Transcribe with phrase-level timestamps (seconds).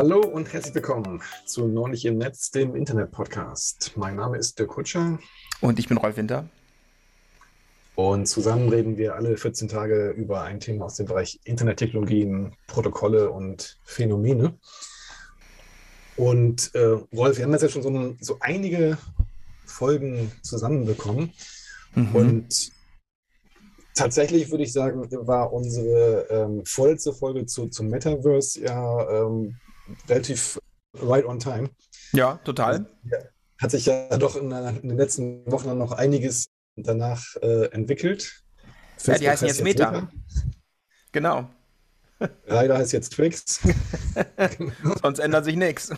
[0.00, 3.92] Hallo und herzlich willkommen zu Neulich im Netz, dem Internet-Podcast.
[3.96, 5.18] Mein Name ist Dirk Kutscher.
[5.60, 6.48] Und ich bin Rolf Winter.
[7.96, 13.30] Und zusammen reden wir alle 14 Tage über ein Thema aus dem Bereich Internettechnologien, Protokolle
[13.30, 14.54] und Phänomene.
[16.16, 18.96] Und äh, Rolf, wir haben jetzt ja schon so, so einige
[19.66, 21.34] Folgen zusammenbekommen.
[21.94, 22.14] Mhm.
[22.14, 22.72] Und
[23.94, 29.56] tatsächlich würde ich sagen, war unsere ähm, vorletzte Folge zu, zum Metaverse ja ähm,
[30.08, 30.58] relativ
[30.94, 31.70] right on time.
[32.12, 32.86] Ja, total.
[33.04, 33.18] Ja,
[33.58, 38.42] hat sich ja doch in, in, den letzten Wochen noch einiges danach äh, entwickelt.
[38.96, 39.90] Facebook ja, die heißen jetzt Meta.
[39.90, 40.12] Meta.
[41.12, 41.50] Genau.
[42.46, 43.60] Leider heißt jetzt Twix.
[45.02, 45.90] Sonst ändert sich nichts.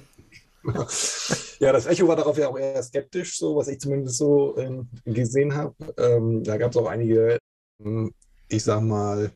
[1.59, 4.89] Ja, das Echo war darauf ja auch eher skeptisch, so was ich zumindest so ähm,
[5.05, 5.75] gesehen habe.
[5.99, 7.39] Ähm, da gab es auch einige,
[7.85, 8.13] ähm,
[8.49, 9.33] ich sag mal,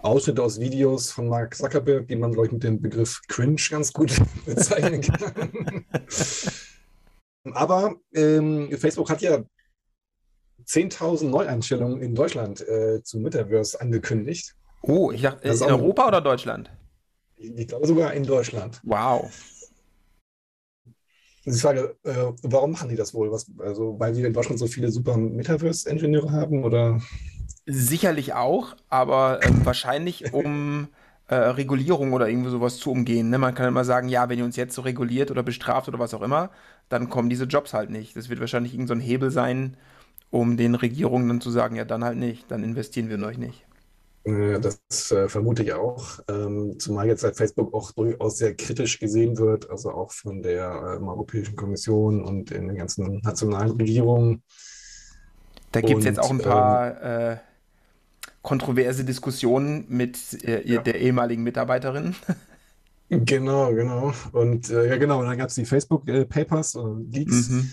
[0.00, 3.92] Ausschnitte aus Videos von Mark Zuckerberg, die man, glaube ich, mit dem Begriff cringe ganz
[3.92, 4.12] gut
[4.46, 5.84] bezeichnen kann.
[7.54, 9.42] Aber ähm, Facebook hat ja
[10.66, 14.54] 10.000 Neueinstellungen in Deutschland äh, zum Metaverse angekündigt.
[14.82, 16.70] Oh, ich dachte, in Europa oder Deutschland?
[17.36, 18.80] Ich, ich glaube sogar in Deutschland.
[18.84, 19.30] Wow.
[21.44, 23.32] Die Frage, äh, warum machen die das wohl?
[23.32, 27.00] Was, also, weil wir in Deutschland so viele super Metaverse-Ingenieure haben oder?
[27.70, 30.88] Sicherlich auch, aber äh, wahrscheinlich um
[31.26, 33.28] äh, Regulierung oder irgendwie sowas zu umgehen.
[33.28, 33.36] Ne?
[33.36, 36.14] Man kann immer sagen, ja, wenn ihr uns jetzt so reguliert oder bestraft oder was
[36.14, 36.48] auch immer,
[36.88, 38.16] dann kommen diese Jobs halt nicht.
[38.16, 39.76] Das wird wahrscheinlich irgendein so Hebel sein,
[40.30, 43.36] um den Regierungen dann zu sagen, ja, dann halt nicht, dann investieren wir in euch
[43.36, 43.66] nicht.
[44.24, 49.36] Das äh, vermute ich auch, ähm, zumal jetzt seit Facebook auch durchaus sehr kritisch gesehen
[49.36, 54.42] wird, also auch von der ähm, Europäischen Kommission und in den ganzen nationalen Regierungen.
[55.72, 57.36] Da gibt es jetzt auch ein paar ähm, äh,
[58.48, 60.80] kontroverse Diskussionen mit äh, ja.
[60.80, 62.14] der ehemaligen Mitarbeiterin.
[63.10, 64.14] Genau, genau.
[64.32, 67.50] Und äh, ja, genau, und dann gab es die Facebook-Papers äh, und Leaks.
[67.50, 67.70] Mhm.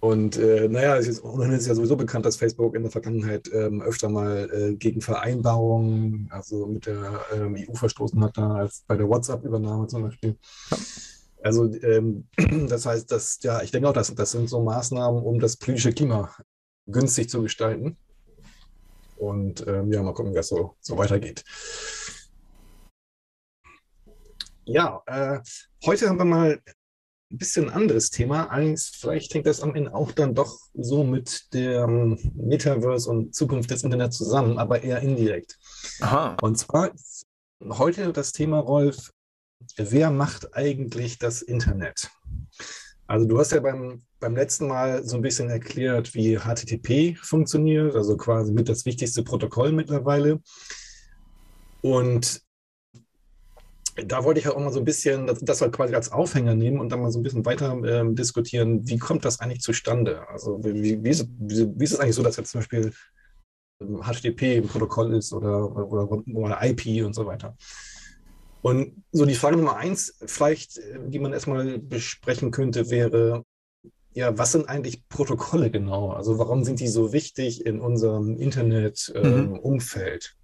[0.00, 3.82] Und äh, naja, es ist, ist, ja sowieso bekannt, dass Facebook in der Vergangenheit ähm,
[3.82, 8.96] öfter mal äh, gegen Vereinbarungen, also mit der ähm, EU verstoßen hat, da als bei
[8.96, 10.36] der WhatsApp-Übernahme zum Beispiel.
[10.70, 10.78] Ja.
[11.42, 12.24] Also ähm,
[12.68, 15.92] das heißt, dass, ja, ich denke auch, dass, das sind so Maßnahmen, um das politische
[15.92, 16.30] Klima
[16.86, 17.98] günstig zu gestalten.
[19.20, 21.44] Und ähm, ja, mal gucken, wie das so, so weitergeht.
[24.64, 25.40] Ja, äh,
[25.84, 26.62] heute haben wir mal
[27.30, 28.46] ein bisschen anderes Thema.
[28.50, 33.70] Allerdings, vielleicht hängt das am Ende auch dann doch so mit dem Metaverse und Zukunft
[33.70, 35.58] des Internets zusammen, aber eher indirekt.
[36.00, 36.36] Aha.
[36.40, 36.90] Und zwar
[37.62, 39.10] heute das Thema, Rolf,
[39.76, 42.10] wer macht eigentlich das Internet?
[43.10, 47.96] Also du hast ja beim, beim letzten Mal so ein bisschen erklärt, wie HTTP funktioniert,
[47.96, 50.40] also quasi mit das wichtigste Protokoll mittlerweile.
[51.82, 52.40] Und
[53.96, 56.78] da wollte ich auch mal so ein bisschen, das, das halt quasi als Aufhänger nehmen
[56.78, 60.28] und dann mal so ein bisschen weiter ähm, diskutieren, wie kommt das eigentlich zustande?
[60.28, 62.92] Also wie, wie, ist, wie, wie, ist es eigentlich so, dass jetzt zum Beispiel
[63.80, 67.56] HTTP ähm, ein Protokoll ist oder, oder, oder IP und so weiter?
[68.62, 73.44] Und so die Frage Nummer eins, vielleicht, äh, die man erstmal besprechen könnte, wäre,
[74.12, 76.10] ja, was sind eigentlich Protokolle genau?
[76.10, 79.14] Also warum sind die so wichtig in unserem Internetumfeld?
[79.24, 80.40] Ähm, mhm.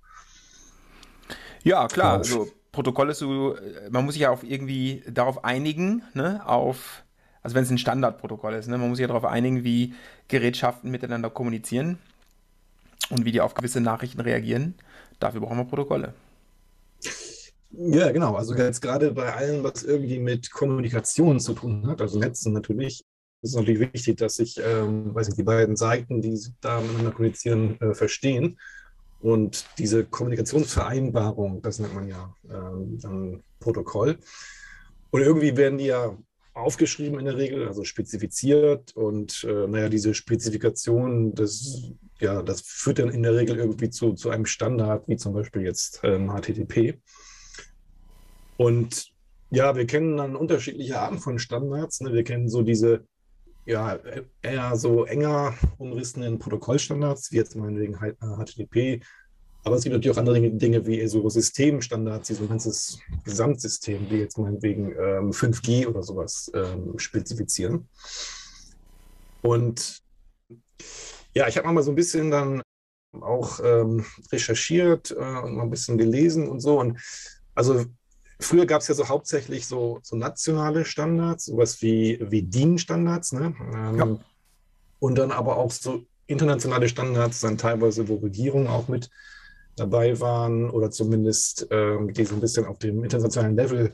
[1.65, 2.19] Ja, klar.
[2.19, 7.03] Also Protokoll ist so, äh, man muss sich ja auf irgendwie darauf einigen, ne, auf,
[7.43, 9.95] also wenn es ein Standardprotokoll ist, ne, man muss sich ja darauf einigen, wie
[10.29, 11.99] Gerätschaften miteinander kommunizieren
[13.11, 14.75] und wie die auf gewisse Nachrichten reagieren.
[15.19, 16.15] Dafür brauchen wir Protokolle.
[17.71, 18.35] Ja, genau.
[18.35, 23.05] Also jetzt gerade bei allem, was irgendwie mit Kommunikation zu tun hat, also Netzen natürlich,
[23.43, 27.13] ist es natürlich wichtig, dass sich, ähm, weiß nicht, die beiden Seiten, die da miteinander
[27.13, 28.59] kommunizieren, äh, verstehen.
[29.21, 34.19] Und diese Kommunikationsvereinbarung, das nennt man ja ähm, dann Protokoll.
[35.11, 36.17] Und irgendwie werden die ja
[36.55, 38.97] aufgeschrieben in der Regel, also spezifiziert.
[38.97, 44.15] Und äh, naja, diese Spezifikation, das, ja, das führt dann in der Regel irgendwie zu,
[44.15, 46.99] zu einem Standard, wie zum Beispiel jetzt ähm, HTTP.
[48.57, 49.13] Und
[49.51, 52.01] ja, wir kennen dann unterschiedliche Arten von Standards.
[52.01, 52.13] Ne?
[52.13, 53.05] Wir kennen so diese
[53.67, 53.99] ja,
[54.43, 59.03] eher so enger umrissenen Protokollstandards, wie jetzt meinetwegen HTTP.
[59.65, 64.09] Aber es gibt natürlich auch andere Dinge wie so Systemstandards, die so ein ganzes Gesamtsystem,
[64.09, 67.89] wie jetzt meinetwegen ähm, 5G oder sowas ähm, spezifizieren.
[69.43, 70.01] Und
[71.35, 72.63] ja, ich habe mal so ein bisschen dann
[73.21, 76.79] auch ähm, recherchiert äh, und mal ein bisschen gelesen und so.
[76.79, 77.01] Und
[77.57, 77.85] also
[78.39, 83.55] Früher gab es ja so hauptsächlich so, so nationale Standards, sowas wie, wie DIN-Standards, ne?
[83.75, 84.19] Ähm, ja.
[84.99, 89.11] Und dann aber auch so internationale Standards, dann teilweise, wo Regierungen auch mit
[89.77, 93.93] dabei waren oder zumindest ähm, die so ein bisschen auf dem internationalen Level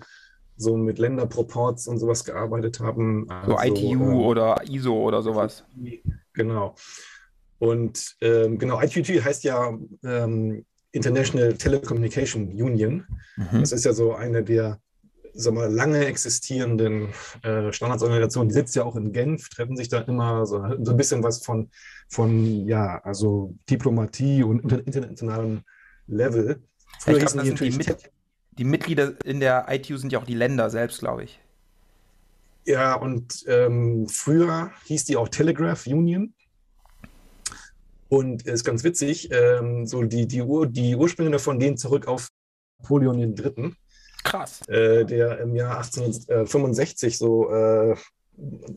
[0.57, 3.29] so mit Länderproports und sowas gearbeitet haben.
[3.31, 5.65] Also, so ITU ähm, oder ISO oder sowas.
[6.33, 6.75] Genau.
[7.59, 13.07] Und ähm, genau, ITU heißt ja ähm, International Telecommunication Union.
[13.37, 13.61] Mhm.
[13.61, 14.79] Das ist ja so eine der
[15.35, 17.09] sag mal, lange existierenden
[17.43, 18.49] äh, Standardsorganisationen.
[18.49, 21.45] Die sitzt ja auch in Genf, treffen sich da immer so, so ein bisschen was
[21.45, 21.71] von,
[22.09, 25.63] von ja, also Diplomatie und internationalem
[26.07, 26.63] Level.
[27.01, 28.11] Früher ich glaub, die, die, Mit
[28.59, 31.41] die Mitglieder in der ITU sind ja auch die Länder selbst, glaube ich.
[32.65, 36.35] Ja, und ähm, früher hieß die auch Telegraph Union.
[38.13, 42.29] Und ist ganz witzig, ähm, so die, die, Ur, die Ursprünge davon gehen zurück auf
[42.83, 43.73] Napoleon III.
[44.23, 44.61] Krass.
[44.69, 47.97] Äh, der im Jahr 1865 so äh,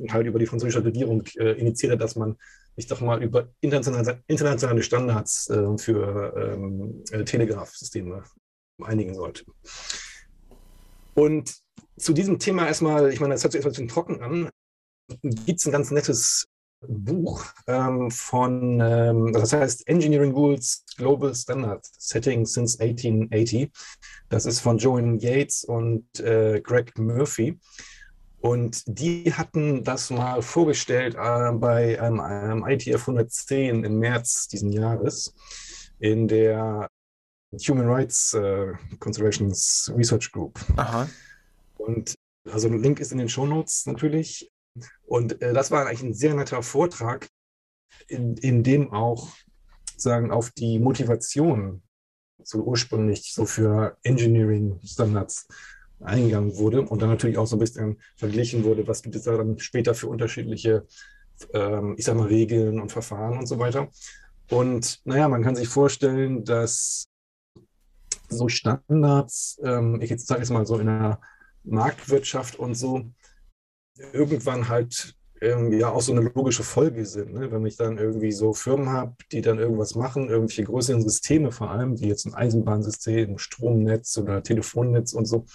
[0.07, 2.37] halt über die französische Regierung äh, initiiert hat, dass man
[2.77, 8.23] sich doch mal über internationale, internationale Standards äh, für ähm, äh, Telegrafsysteme
[8.83, 9.43] einigen sollte.
[11.13, 11.53] Und
[11.97, 14.49] zu diesem Thema erstmal, ich meine, das hört sich erstmal ein bisschen trocken an,
[15.45, 16.47] gibt es ein ganz nettes
[16.87, 23.71] Buch ähm, von, ähm, das heißt Engineering Rules Global Standard Setting since 1880.
[24.29, 27.59] Das ist von Joan Yates und äh, Greg Murphy.
[28.39, 34.71] Und die hatten das mal vorgestellt äh, bei einem, einem ITF 110 im März diesen
[34.71, 35.33] Jahres
[35.99, 36.87] in der
[37.67, 40.59] Human Rights äh, Conservations Research Group.
[40.75, 41.09] Aha.
[41.77, 42.15] Und
[42.51, 44.51] also ein Link ist in den Show Notes natürlich.
[45.05, 47.29] Und äh, das war eigentlich ein sehr netter Vortrag,
[48.07, 49.29] in, in dem auch
[49.97, 51.81] sagen auf die Motivation
[52.43, 55.47] so ursprünglich so für Engineering Standards
[56.01, 59.37] eingegangen wurde und dann natürlich auch so ein bisschen verglichen wurde, was gibt es da
[59.37, 60.85] dann später für unterschiedliche,
[61.53, 63.89] ähm, ich sag mal, Regeln und Verfahren und so weiter.
[64.49, 67.07] Und naja, man kann sich vorstellen, dass
[68.29, 71.19] so Standards, ähm, ich jetzt sage jetzt mal so in der
[71.63, 73.05] Marktwirtschaft und so,
[74.13, 77.33] irgendwann halt ähm, ja auch so eine logische Folge sind.
[77.33, 77.51] Ne?
[77.51, 81.71] Wenn ich dann irgendwie so Firmen habe, die dann irgendwas machen, irgendwelche größeren Systeme vor
[81.71, 85.45] allem, wie jetzt ein Eisenbahnsystem, Stromnetz oder Telefonnetz und so,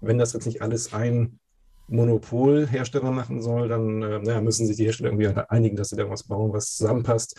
[0.00, 1.40] wenn das jetzt nicht alles ein
[1.88, 6.02] Monopolhersteller machen soll, dann äh, naja, müssen sich die Hersteller irgendwie einigen, dass sie da
[6.02, 7.36] irgendwas bauen, was zusammenpasst.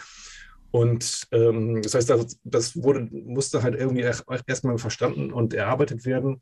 [0.72, 6.42] Und ähm, das heißt, das, das wurde, musste halt irgendwie erstmal verstanden und erarbeitet werden.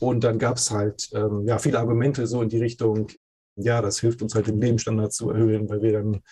[0.00, 3.08] Und dann gab es halt ähm, ja, viele Argumente so in die Richtung,
[3.56, 6.22] ja, das hilft uns halt den Lebensstandard zu erhöhen, weil wir dann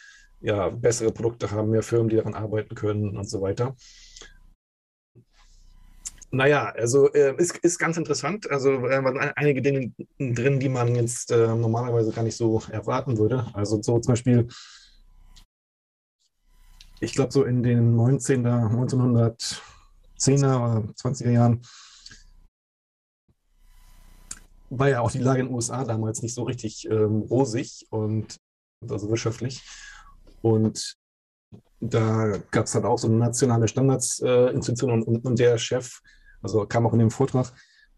[0.40, 3.76] ja bessere Produkte haben, mehr Firmen, die daran arbeiten können und so weiter.
[6.30, 8.50] Naja, also äh, ist, ist ganz interessant.
[8.50, 13.46] Also äh, einige Dinge drin, die man jetzt äh, normalerweise gar nicht so erwarten würde.
[13.54, 14.46] Also so zum Beispiel,
[17.00, 18.70] ich glaube so in den 19er,
[20.18, 21.62] 1910er, 20er Jahren
[24.70, 28.36] war ja auch die Lage in den USA damals nicht so richtig ähm, rosig und
[28.88, 29.62] also wirtschaftlich.
[30.42, 30.96] Und
[31.80, 36.00] da gab es dann auch so eine nationale Standardsinstitution äh, und, und, und, der Chef,
[36.42, 37.52] also kam auch in dem Vortrag,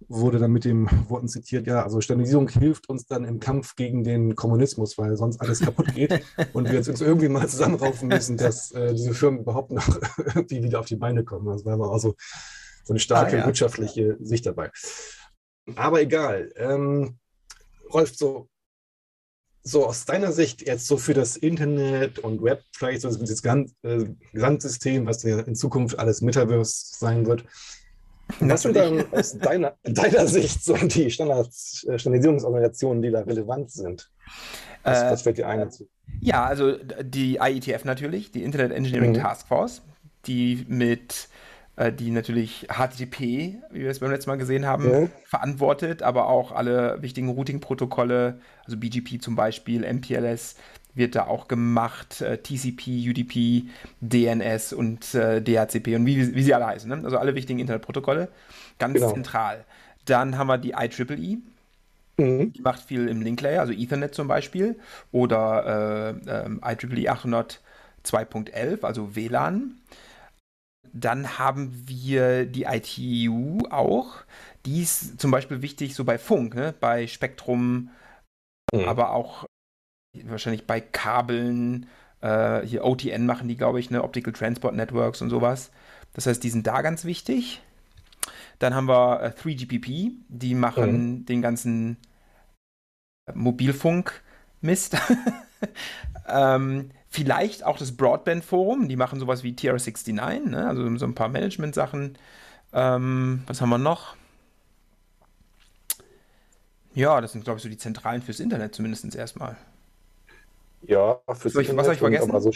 [0.08, 4.02] wurde dann mit den Worten zitiert, ja, also Standardisierung hilft uns dann im Kampf gegen
[4.02, 8.73] den Kommunismus, weil sonst alles kaputt geht und wir uns irgendwie mal zusammenraufen müssen, dass
[8.73, 9.87] äh, diese Firmen überhaupt noch
[10.18, 11.49] irgendwie wieder auf die Beine kommen.
[11.49, 12.14] Also da war auch so,
[12.85, 13.47] so eine starke ah, ja.
[13.47, 14.71] wirtschaftliche Sicht dabei.
[15.76, 16.52] Aber egal.
[16.57, 17.19] Ähm,
[17.93, 18.49] Rolf, so,
[19.62, 24.05] so aus deiner Sicht jetzt so für das Internet und Web, vielleicht so das äh,
[24.33, 27.45] Gesamtsystem, was ja in Zukunft alles Metaverse sein wird.
[28.38, 33.71] Was sind dann aus deiner, deiner Sicht so die Standards, äh, Standardisierungsorganisationen, die da relevant
[33.71, 34.11] sind?
[34.83, 35.88] Was, äh, was fällt dir ein dazu?
[36.21, 39.21] Ja, also die IETF natürlich, die Internet Engineering mhm.
[39.21, 39.83] Task Force,
[40.26, 41.29] die mit
[41.88, 43.20] die natürlich HTTP,
[43.70, 45.08] wie wir es beim letzten Mal gesehen haben, ja.
[45.25, 50.56] verantwortet, aber auch alle wichtigen Routing-Protokolle, also BGP zum Beispiel, MPLS
[50.94, 53.64] wird da auch gemacht, äh, TCP, UDP,
[54.00, 56.88] DNS und äh, DHCP und wie, wie sie alle heißen.
[56.88, 57.00] Ne?
[57.04, 58.28] Also alle wichtigen Internetprotokolle,
[58.78, 59.12] ganz genau.
[59.12, 59.64] zentral.
[60.04, 61.38] Dann haben wir die IEEE,
[62.16, 62.52] Mhm.
[62.52, 64.78] Die macht viel im Link-Layer, also Ethernet zum Beispiel,
[65.10, 67.60] oder äh, ähm, IEEE 800
[68.04, 69.75] 2.11, also WLAN.
[70.92, 74.25] Dann haben wir die ITU auch.
[74.66, 76.75] Die ist zum Beispiel wichtig so bei Funk, ne?
[76.78, 77.90] bei Spektrum,
[78.73, 78.85] mhm.
[78.87, 79.47] aber auch
[80.25, 81.87] wahrscheinlich bei Kabeln.
[82.20, 84.04] Äh, hier OTN machen die, glaube ich, ne?
[84.04, 85.70] Optical Transport Networks und sowas.
[86.12, 87.62] Das heißt, die sind da ganz wichtig.
[88.59, 91.26] Dann haben wir äh, 3GPP, die machen mhm.
[91.26, 91.97] den ganzen
[93.32, 94.99] Mobilfunk-Mist.
[96.28, 100.69] ähm, Vielleicht auch das Broadband Forum, die machen sowas wie TR69, ne?
[100.69, 102.17] also so ein paar Management-Sachen.
[102.73, 104.14] Ähm, was haben wir noch?
[106.95, 109.57] Ja, das sind, glaube ich, so die Zentralen fürs Internet zumindest erstmal.
[110.83, 111.76] Ja, fürs Internet.
[111.76, 112.31] Was habe ich vergessen?
[112.31, 112.52] Aber so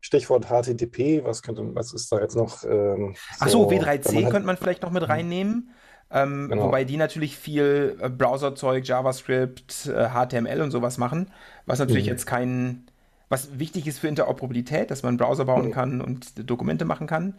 [0.00, 2.64] Stichwort HTTP, was, könnte, was ist da jetzt noch?
[2.64, 5.70] Ähm, Ach so, W3C könnte man vielleicht noch mit reinnehmen.
[6.10, 6.64] Ähm, genau.
[6.64, 11.30] Wobei die natürlich viel äh, Browserzeug, JavaScript, äh, HTML und sowas machen,
[11.66, 12.10] was natürlich mhm.
[12.10, 12.86] jetzt kein,
[13.32, 15.70] was wichtig ist für Interoperabilität, dass man einen Browser bauen mhm.
[15.70, 17.34] kann und Dokumente machen kann.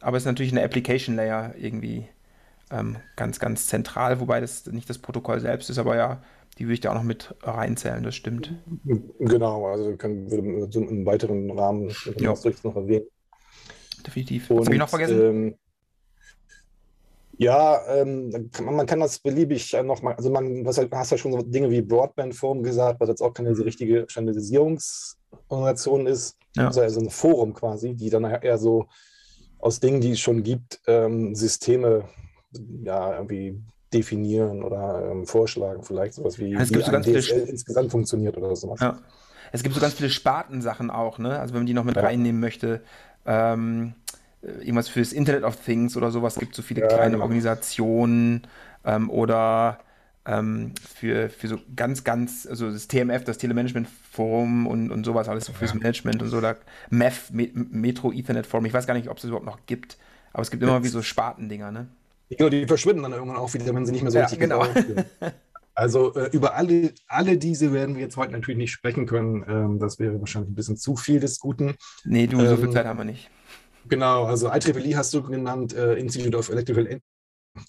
[0.00, 2.06] Aber es ist natürlich eine Application Layer irgendwie
[2.70, 6.22] ähm, ganz, ganz zentral, wobei das nicht das Protokoll selbst ist, aber ja,
[6.58, 8.54] die würde ich da auch noch mit reinzählen, das stimmt.
[9.18, 13.06] Genau, also können wir so einen weiteren Rahmen noch erwähnen.
[14.06, 14.50] Definitiv.
[14.50, 15.20] Was habe ich noch vergessen?
[15.20, 15.54] Ähm,
[17.38, 21.42] ja, ähm, man, kann das beliebig nochmal, also man was halt, hast ja schon so
[21.42, 26.66] Dinge wie Broadband Forum gesagt, was jetzt auch keine so richtige Standardisierungsorganisation ist, ja.
[26.68, 28.88] also ein Forum quasi, die dann eher so
[29.60, 32.04] aus Dingen, die es schon gibt, ähm, Systeme
[32.82, 33.60] ja irgendwie
[33.92, 38.54] definieren oder ähm, vorschlagen, vielleicht sowas wie, es gibt wie so DSL insgesamt funktioniert oder
[38.56, 38.80] sowas.
[38.80, 38.98] Ja.
[39.52, 41.38] Es gibt so ganz viele Spartensachen auch, ne?
[41.38, 42.02] Also wenn man die noch mit ja.
[42.02, 42.82] reinnehmen möchte.
[43.24, 43.94] Ähm,
[44.42, 46.34] äh, irgendwas fürs Internet of Things oder sowas.
[46.34, 47.22] Es gibt so viele ja, kleine genau.
[47.22, 48.42] Organisationen
[48.84, 49.78] ähm, oder
[50.26, 55.28] ähm, für, für so ganz, ganz, also das TMF, das Telemanagement Forum und, und sowas,
[55.28, 55.78] alles fürs ja.
[55.78, 56.56] Management und so, da
[56.90, 59.96] MEF, Metro Ethernet Forum, ich weiß gar nicht, ob es das überhaupt noch gibt,
[60.32, 61.88] aber es gibt immer wie so Spartendinger, ne?
[62.30, 64.66] Genau, die verschwinden dann irgendwann auch wieder, wenn sie nicht mehr so ja, richtig genau.
[65.74, 69.44] Also äh, über alle, alle diese werden wir jetzt heute natürlich nicht sprechen können.
[69.48, 71.76] Ähm, das wäre wahrscheinlich ein bisschen zu viel des Guten.
[72.04, 73.30] Nee, du, so viel ähm, Zeit haben wir nicht.
[73.88, 77.00] Genau, also IEEE hast du genannt, äh, Institute of Electrical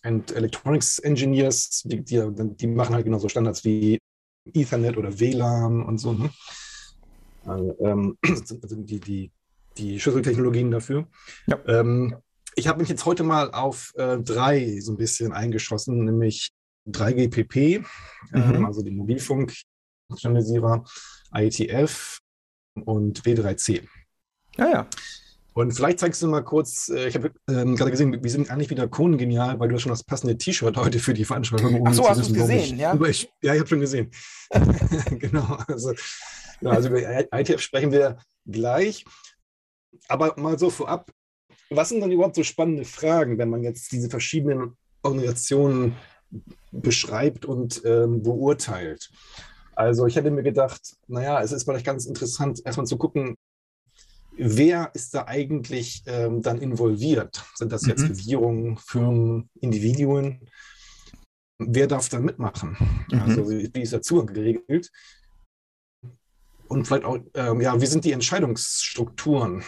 [0.03, 3.99] and Electronics Engineers, die, die, die, machen halt genauso Standards wie
[4.53, 6.13] Ethernet oder WLAN und so.
[6.13, 6.29] Ne?
[7.45, 9.31] Also, ähm, also die, die,
[9.77, 11.07] die Schlüsseltechnologien dafür.
[11.47, 11.59] Ja.
[11.67, 12.15] Ähm,
[12.55, 16.51] ich habe mich jetzt heute mal auf äh, drei so ein bisschen eingeschossen, nämlich
[16.87, 17.85] 3GPP, mhm.
[18.33, 20.83] ähm, also die Mobilfunk-Standardisierer,
[21.33, 22.19] IETF
[22.85, 23.87] und W3C.
[24.57, 24.89] Ja, ja.
[25.53, 28.69] Und vielleicht zeigst du mal kurz, äh, ich habe ähm, gerade gesehen, wir sind eigentlich
[28.69, 31.83] wieder kongenial, weil du hast schon das passende T-Shirt heute für die Veranstaltung.
[31.85, 32.97] Ach so, hast du es gesehen, ich, ja?
[33.07, 34.11] Ich, ja, ich habe schon gesehen.
[35.09, 35.93] genau, also,
[36.61, 36.99] ja, also über
[37.33, 39.05] ITF sprechen wir gleich.
[40.07, 41.11] Aber mal so vorab,
[41.69, 45.95] was sind dann überhaupt so spannende Fragen, wenn man jetzt diese verschiedenen Organisationen
[46.71, 49.09] beschreibt und ähm, beurteilt?
[49.75, 53.37] Also ich hätte mir gedacht, naja, es ist vielleicht ganz interessant, erstmal zu gucken,
[54.39, 57.43] wer ist da eigentlich ähm, dann involviert?
[57.55, 58.07] Sind das jetzt mhm.
[58.07, 60.49] Regierungen, Firmen, Individuen?
[61.57, 62.77] Wer darf da mitmachen?
[63.11, 63.19] Mhm.
[63.19, 64.89] Also wie, wie, ist der Zugang geregelt?
[66.67, 69.63] Und vielleicht auch, ähm, ja, wie sind die Entscheidungsstrukturen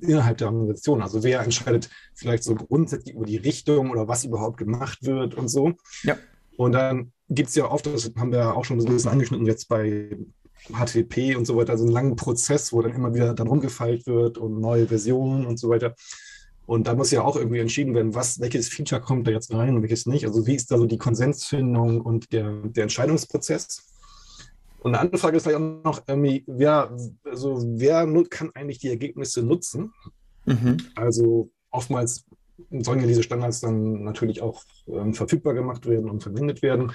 [0.00, 1.02] innerhalb der Organisation?
[1.02, 5.48] Also wer entscheidet vielleicht so grundsätzlich über die Richtung oder was überhaupt gemacht wird und
[5.48, 5.74] so?
[6.04, 6.16] Ja.
[6.56, 9.46] Und dann gibt es ja oft, das haben wir auch schon so ein bisschen angeschnitten
[9.46, 10.16] jetzt bei
[10.66, 14.38] HTTP und so weiter, also einen langen Prozess, wo dann immer wieder dann rumgefeilt wird
[14.38, 15.94] und neue Versionen und so weiter.
[16.66, 19.76] Und da muss ja auch irgendwie entschieden werden, was, welches Feature kommt da jetzt rein
[19.76, 20.26] und welches nicht.
[20.26, 23.86] Also wie ist da so die Konsensfindung und der, der Entscheidungsprozess?
[24.80, 28.88] Und eine andere Frage ist vielleicht auch noch, irgendwie, wer, also wer kann eigentlich die
[28.88, 29.92] Ergebnisse nutzen?
[30.44, 30.76] Mhm.
[30.94, 32.24] Also oftmals
[32.70, 36.92] sollen ja diese Standards dann natürlich auch ähm, verfügbar gemacht werden und verwendet werden.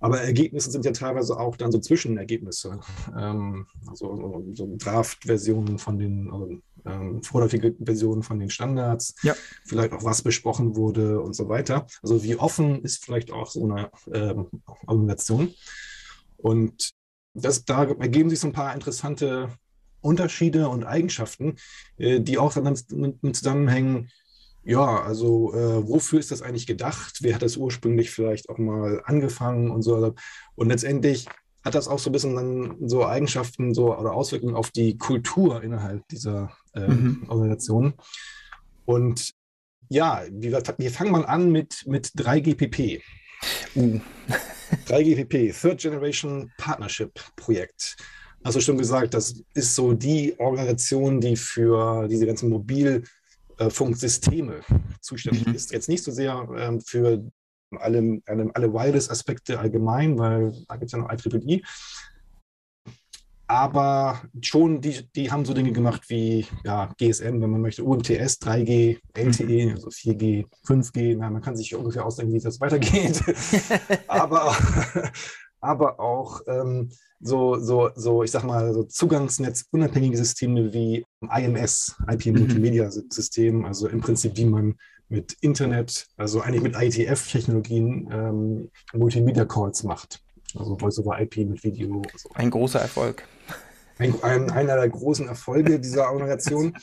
[0.00, 2.80] Aber Ergebnisse sind ja teilweise auch dann so Zwischenergebnisse,
[3.16, 9.34] ähm, also so Draft-Versionen von den, also, ähm, vorläufige Versionen von den Standards, ja.
[9.64, 11.86] vielleicht auch was besprochen wurde und so weiter.
[12.02, 14.48] Also wie offen ist vielleicht auch so eine ähm,
[14.86, 15.52] Organisation?
[16.36, 16.92] Und
[17.34, 19.48] das, da ergeben sich so ein paar interessante
[20.00, 21.56] Unterschiede und Eigenschaften,
[21.96, 24.10] äh, die auch dann damit zusammenhängen,
[24.64, 27.18] ja, also äh, wofür ist das eigentlich gedacht?
[27.22, 30.14] Wer hat das ursprünglich vielleicht auch mal angefangen und so?
[30.56, 31.26] Und letztendlich
[31.64, 35.62] hat das auch so ein bisschen dann so Eigenschaften so, oder Auswirkungen auf die Kultur
[35.62, 37.24] innerhalb dieser äh, mhm.
[37.28, 37.94] Organisation.
[38.84, 39.32] Und
[39.88, 43.00] ja, wir, wir, fangen mal an mit, mit 3GPP.
[43.74, 44.00] Uh.
[44.86, 47.96] 3GPP, Third Generation Partnership Projekt.
[48.44, 53.04] Hast du schon gesagt, das ist so die Organisation, die für diese ganzen Mobil-
[53.70, 54.60] Funksysteme
[55.00, 55.54] zuständig mhm.
[55.54, 55.72] ist.
[55.72, 57.24] Jetzt nicht so sehr ähm, für
[57.76, 61.62] alle, alle, alle Wireless-Aspekte allgemein, weil da gibt es ja noch IEEE.
[63.50, 68.42] Aber schon, die, die haben so Dinge gemacht wie ja, GSM, wenn man möchte, UMTS,
[68.42, 69.72] 3G, LTE, mhm.
[69.72, 71.16] also 4G, 5G.
[71.16, 73.22] Na, man kann sich ungefähr ausdenken, wie das weitergeht.
[74.06, 74.54] aber,
[75.60, 82.26] aber auch ähm, so, so, so, ich sag mal, so Zugangsnetz-unabhängige Systeme wie IMS, IP
[82.26, 82.40] mhm.
[82.40, 84.76] Multimedia System, also im Prinzip, wie man
[85.08, 90.22] mit Internet, also eigentlich mit ITF-Technologien ähm, Multimedia Calls macht.
[90.56, 92.02] Also Voice-over-IP mit Video.
[92.16, 92.30] So.
[92.34, 93.24] Ein großer Erfolg.
[93.98, 96.76] Ein, ein, einer der großen Erfolge dieser Organisation.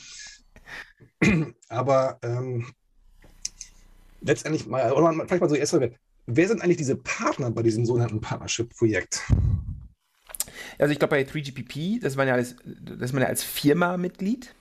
[1.68, 2.66] Aber ähm,
[4.20, 5.92] letztendlich mal, oder vielleicht mal so erst mal,
[6.26, 9.22] wer sind eigentlich diese Partner bei diesem sogenannten Partnership-Projekt?
[10.78, 13.42] Also ich glaube bei 3GPP, das ist man ja als, das ist man ja als
[13.42, 14.54] Firma Mitglied.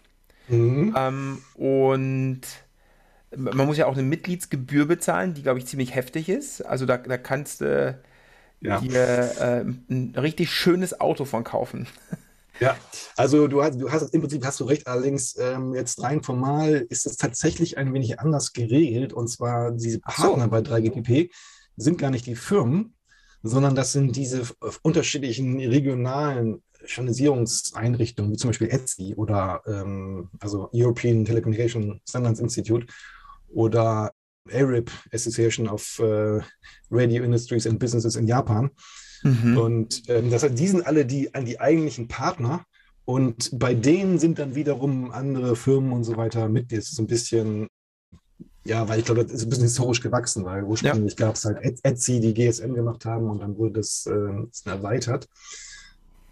[0.47, 0.95] Mhm.
[0.95, 2.41] Ähm, und
[3.35, 6.61] man muss ja auch eine Mitgliedsgebühr bezahlen, die, glaube ich, ziemlich heftig ist.
[6.61, 7.99] Also da, da kannst du
[8.61, 8.79] ja.
[8.79, 11.87] hier äh, ein richtig schönes Auto von kaufen.
[12.61, 12.77] Ja,
[13.17, 16.85] also du hast, du hast im Prinzip hast du recht, allerdings ähm, jetzt rein formal
[16.87, 19.11] ist es tatsächlich ein wenig anders geregelt.
[19.11, 20.49] Und zwar diese Partner so.
[20.49, 21.31] bei 3GPP
[21.77, 22.95] sind gar nicht die Firmen,
[23.43, 24.43] sondern das sind diese
[24.81, 32.87] unterschiedlichen regionalen Standardisierungseinrichtungen, wie zum Beispiel ETSI oder ähm, also European Telecommunication Standards Institute
[33.49, 34.11] oder
[34.51, 36.39] ARIP, Association of uh,
[36.91, 38.69] Radio Industries and Businesses in Japan.
[39.23, 39.57] Mhm.
[39.57, 42.63] Und ähm, das, die sind alle die, die eigentlichen Partner.
[43.05, 46.71] Und bei denen sind dann wiederum andere Firmen und so weiter mit.
[46.71, 47.67] Das ist so ein bisschen,
[48.65, 51.27] ja, weil ich glaube, das ist ein bisschen historisch gewachsen, weil ursprünglich ja.
[51.27, 55.29] gab es halt Etsy, die GSM gemacht haben und dann wurde das äh, erweitert.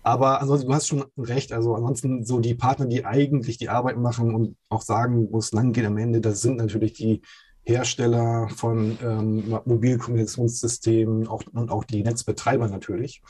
[0.02, 1.54] Aber ansonsten, du hast schon recht.
[1.54, 5.54] Also ansonsten so die Partner, die eigentlich die Arbeit machen und auch sagen, wo es
[5.54, 7.22] lang geht am Ende, das sind natürlich die
[7.66, 13.22] Hersteller von ähm, Mobilkommunikationssystemen auch, und auch die Netzbetreiber natürlich.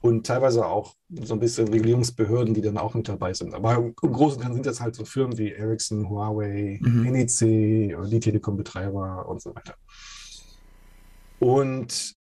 [0.00, 3.52] Und teilweise auch so ein bisschen Regulierungsbehörden, die dann auch mit dabei sind.
[3.52, 7.02] Aber im Großen und Ganzen sind das halt so Firmen wie Ericsson, Huawei, mhm.
[7.10, 9.74] NEC, die Telekom-Betreiber und so weiter.
[11.40, 12.16] Und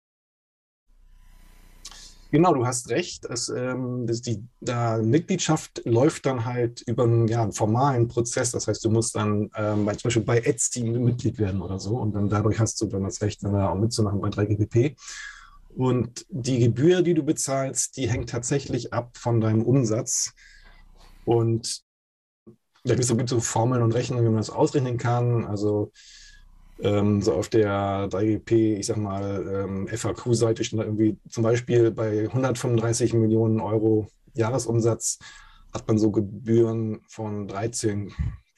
[2.33, 3.25] Genau, du hast recht.
[3.31, 8.51] Dass, ähm, dass die da Mitgliedschaft läuft dann halt über einen, ja, einen formalen Prozess.
[8.51, 11.97] Das heißt, du musst dann ähm, bei, zum Beispiel bei Etsy Mitglied werden oder so.
[11.97, 14.97] Und dann dadurch hast du dann das Recht, dann auch mitzumachen bei 3GPP.
[15.77, 20.33] Und die Gebühr, die du bezahlst, die hängt tatsächlich ab von deinem Umsatz.
[21.27, 21.83] Und
[22.85, 25.45] da gibt es so Formeln und Rechnungen, wie man das ausrechnen kann.
[25.45, 25.93] Also
[26.81, 31.91] ähm, so auf der 3GP, ich sag mal, ähm, FAQ-Seite steht da irgendwie zum Beispiel
[31.91, 35.19] bei 135 Millionen Euro Jahresumsatz
[35.73, 37.49] hat man so Gebühren von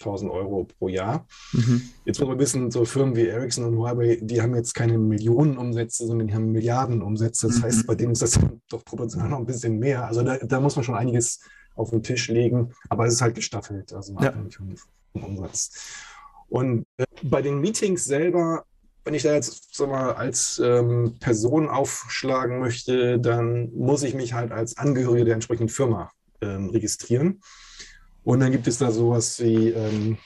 [0.00, 1.26] 13.000 Euro pro Jahr.
[1.52, 1.82] Mhm.
[2.04, 6.06] Jetzt muss man wissen, so Firmen wie Ericsson und Huawei, die haben jetzt keine Millionenumsätze,
[6.06, 7.48] sondern die haben Milliardenumsätze.
[7.48, 7.62] Das mhm.
[7.62, 10.06] heißt, bei denen ist das doch proportional noch ein bisschen mehr.
[10.06, 11.40] Also da, da, muss man schon einiges
[11.74, 14.28] auf den Tisch legen, aber es ist halt gestaffelt, also ja.
[14.28, 14.74] abhängig vom
[15.12, 15.70] Umsatz.
[16.48, 18.64] Und äh, bei den Meetings selber,
[19.04, 24.32] wenn ich da jetzt sag mal, als ähm, Person aufschlagen möchte, dann muss ich mich
[24.32, 27.40] halt als Angehörige der entsprechenden Firma ähm, registrieren.
[28.24, 30.18] Und dann gibt es da sowas wie, ähm,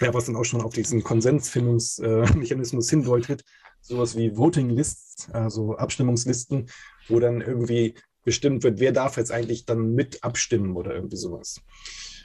[0.00, 3.44] ja, was dann auch schon auf diesen Konsensfindungsmechanismus hindeutet,
[3.80, 6.68] sowas wie Voting Lists, also Abstimmungslisten,
[7.08, 7.94] wo dann irgendwie
[8.24, 11.60] bestimmt wird, wer darf jetzt eigentlich dann mit abstimmen oder irgendwie sowas.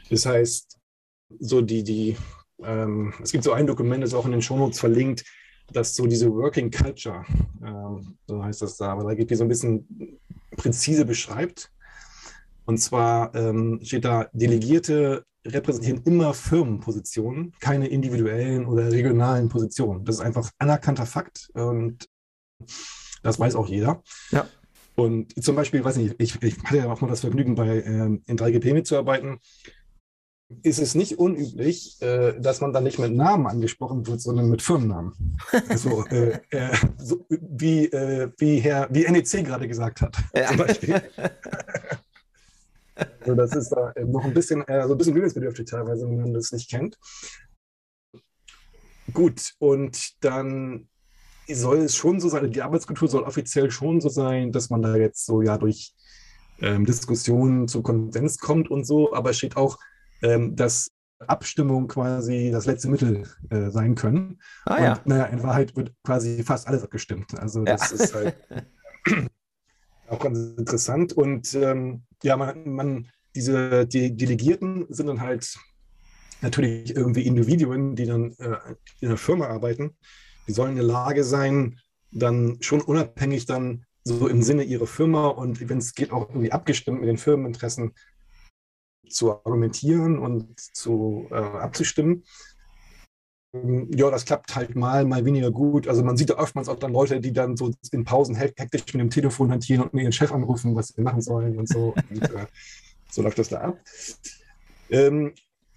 [0.10, 0.78] Das heißt,
[1.40, 2.18] so die, die
[2.62, 5.24] ähm, es gibt so ein Dokument, das ist auch in den Shownotes verlinkt,
[5.72, 7.26] das so diese Working Culture,
[7.66, 10.20] ähm, so heißt das da, aber da gibt es so ein bisschen
[10.58, 11.72] präzise beschreibt.
[12.66, 20.06] Und zwar ähm, steht da, Delegierte repräsentieren immer Firmenpositionen, keine individuellen oder regionalen Positionen.
[20.06, 22.08] Das ist einfach anerkannter Fakt und
[23.24, 24.02] das weiß auch jeder.
[24.32, 24.48] Ja.
[24.96, 28.22] Und zum Beispiel, weiß nicht, ich, ich hatte ja auch mal das Vergnügen, bei ähm,
[28.28, 29.40] in 3GP mitzuarbeiten
[30.62, 34.62] ist es nicht unüblich, äh, dass man dann nicht mit Namen angesprochen wird, sondern mit
[34.62, 35.38] Firmennamen.
[35.70, 40.48] Also, äh, äh, so, wie, äh, wie, Herr, wie NEC gerade gesagt hat, ja.
[40.48, 41.02] zum Beispiel.
[42.96, 46.34] also das ist da noch ein bisschen, äh, so ein bisschen gewöhnungsbedürftig teilweise, wenn man
[46.34, 46.98] das nicht kennt.
[49.12, 50.88] Gut, und dann
[51.48, 54.96] soll es schon so sein, die Arbeitskultur soll offiziell schon so sein, dass man da
[54.96, 55.94] jetzt so ja durch
[56.62, 59.78] ähm, Diskussionen zu Konsens kommt und so, aber es steht auch,
[60.22, 60.90] ähm, dass
[61.28, 64.40] Abstimmung quasi das letzte Mittel äh, sein können.
[64.66, 65.02] Ah, und ja.
[65.06, 67.38] naja, in Wahrheit wird quasi fast alles abgestimmt.
[67.40, 68.04] Also das ja.
[68.04, 68.36] ist halt
[70.08, 71.14] auch ganz interessant.
[71.14, 75.58] Und ähm, ja, man, man, diese die Delegierten sind dann halt
[76.42, 78.58] natürlich irgendwie Individuen, die dann äh,
[79.00, 79.96] in einer Firma arbeiten.
[80.48, 81.80] Die sollen in der Lage sein,
[82.12, 86.52] dann schon unabhängig dann so im Sinne ihrer Firma und wenn es geht auch irgendwie
[86.52, 87.94] abgestimmt mit den Firmeninteressen
[89.10, 92.24] zu argumentieren und zu äh, abzustimmen.
[93.54, 95.88] Ähm, ja, das klappt halt mal, mal weniger gut.
[95.88, 99.02] Also man sieht ja oftmals auch dann Leute, die dann so in Pausen hektisch mit
[99.02, 101.94] dem Telefon hantieren und mir ihren Chef anrufen, was sie machen sollen und so.
[102.10, 102.48] und, äh,
[103.12, 103.80] so läuft das da ab.
[104.90, 105.34] Ähm,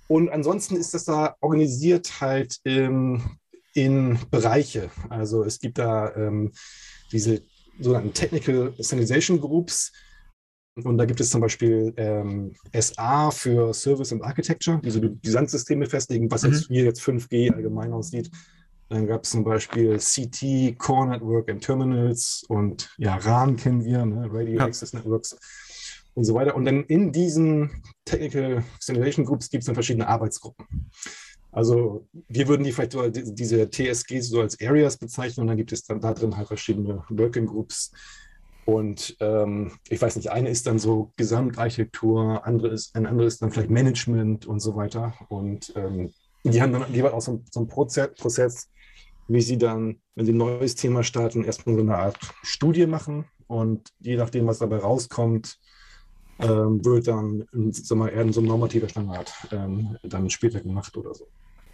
[0.08, 3.38] und ansonsten ist das da organisiert halt ähm,
[3.74, 4.90] in Bereiche.
[5.10, 6.52] Also es gibt da ähm,
[7.12, 7.42] diese
[7.78, 9.92] sogenannten Technical Standardization Groups.
[10.84, 15.18] Und da gibt es zum Beispiel ähm, SA für Service and Architecture, die so die
[15.22, 16.52] Gesamtsysteme festlegen, was Mhm.
[16.52, 18.30] jetzt hier jetzt 5G allgemein aussieht.
[18.88, 24.04] Dann gab es zum Beispiel CT, Core Network and Terminals und ja, RAN kennen wir,
[24.04, 24.28] ne?
[24.30, 24.64] Radio Ja.
[24.66, 25.36] Access Networks
[26.14, 26.54] und so weiter.
[26.54, 30.66] Und dann in diesen Technical Standardization Groups gibt es dann verschiedene Arbeitsgruppen.
[31.52, 35.56] Also wir würden die vielleicht so, als- diese TSGs so als Areas bezeichnen und dann
[35.56, 37.90] gibt es dann da drin halt verschiedene Working Groups.
[38.66, 43.42] Und ähm, ich weiß nicht, eine ist dann so Gesamtarchitektur, andere ist, ein anderes ist
[43.42, 45.14] dann vielleicht Management und so weiter.
[45.28, 48.68] Und ähm, die haben dann jeweils auch so, so einen Prozess, Prozess,
[49.28, 53.26] wie sie dann, wenn sie ein neues Thema starten, erstmal so eine Art Studie machen.
[53.46, 55.58] Und je nachdem, was dabei rauskommt,
[56.40, 60.96] ähm, wird dann ähm, sag mal, eher so ein normativer Standard ähm, dann später gemacht
[60.96, 61.28] oder so.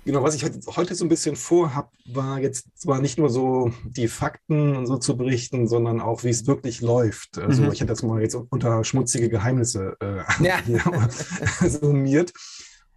[0.05, 4.09] Genau, was ich heute so ein bisschen vorhab, war jetzt zwar nicht nur so die
[4.09, 7.39] Fakten und so zu berichten, sondern auch, wie es wirklich läuft.
[7.39, 7.71] Also Mhm.
[7.73, 10.61] ich hätte das mal jetzt unter schmutzige Geheimnisse äh, Ja.
[10.65, 10.83] hier
[11.71, 12.33] summiert.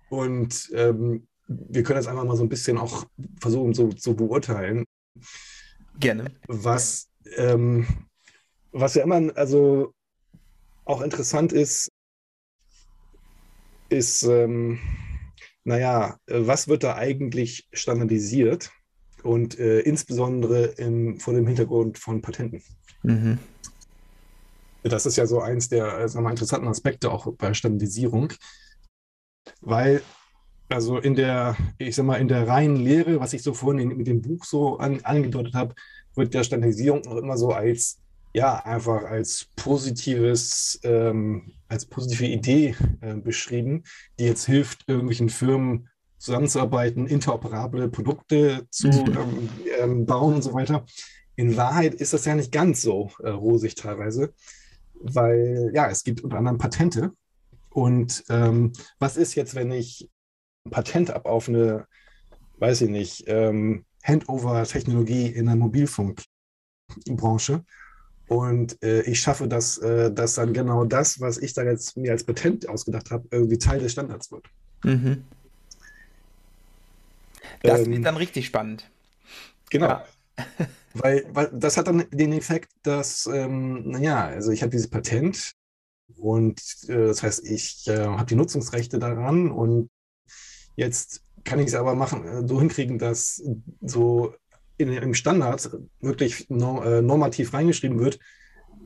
[0.10, 3.06] Und ähm, wir können das einfach mal so ein bisschen auch
[3.40, 4.84] versuchen so zu beurteilen,
[6.00, 6.32] Gerne.
[6.48, 7.86] was, ähm,
[8.72, 9.94] was ja immer, also
[10.86, 11.90] auch interessant ist,
[13.90, 14.80] ist, ähm,
[15.66, 18.72] naja, äh, was wird da eigentlich standardisiert
[19.24, 22.64] und äh, insbesondere im, vor dem Hintergrund von Patenten.
[23.04, 23.40] Mhm.
[24.84, 28.32] Das ist ja so eins der äh, sagen wir interessanten Aspekte auch bei Standardisierung,
[29.62, 30.02] weil
[30.70, 33.98] also in der, ich sag mal, in der reinen Lehre, was ich so vorhin in,
[33.98, 35.76] mit dem Buch so an, angedeutet habe,
[36.16, 38.00] wird der Standardisierung noch immer so als,
[38.36, 43.84] ja, einfach als positives, ähm, als positive Idee äh, beschrieben,
[44.20, 49.18] die jetzt hilft, irgendwelchen Firmen zusammenzuarbeiten, interoperable Produkte zu Mhm.
[49.18, 50.86] ähm, ähm, bauen und so weiter.
[51.38, 54.34] In Wahrheit ist das ja nicht ganz so äh, rosig teilweise,
[54.96, 57.14] weil ja, es gibt unter anderem Patente.
[57.70, 60.10] Und ähm, was ist jetzt, wenn ich
[60.66, 61.88] ein Patent ab auf eine,
[62.58, 67.64] weiß ich nicht, ähm, Handover-Technologie in der Mobilfunkbranche
[68.28, 72.12] und äh, ich schaffe, dass, äh, dass dann genau das, was ich da jetzt mir
[72.12, 74.48] als Patent ausgedacht habe, irgendwie Teil des Standards wird.
[74.84, 75.26] Mhm.
[77.62, 78.92] Das Ähm, wird dann richtig spannend.
[79.70, 79.88] Genau.
[79.88, 80.06] Ja.
[80.98, 85.52] Weil, weil das hat dann den Effekt, dass, ähm, naja, also ich habe dieses Patent
[86.16, 89.90] und äh, das heißt, ich äh, habe die Nutzungsrechte daran und
[90.78, 93.44] jetzt kann ich es aber machen, äh, so hinkriegen, dass
[93.82, 94.36] so
[94.78, 95.70] in, im Standard
[96.02, 96.54] wirklich äh,
[97.02, 98.20] normativ reingeschrieben wird,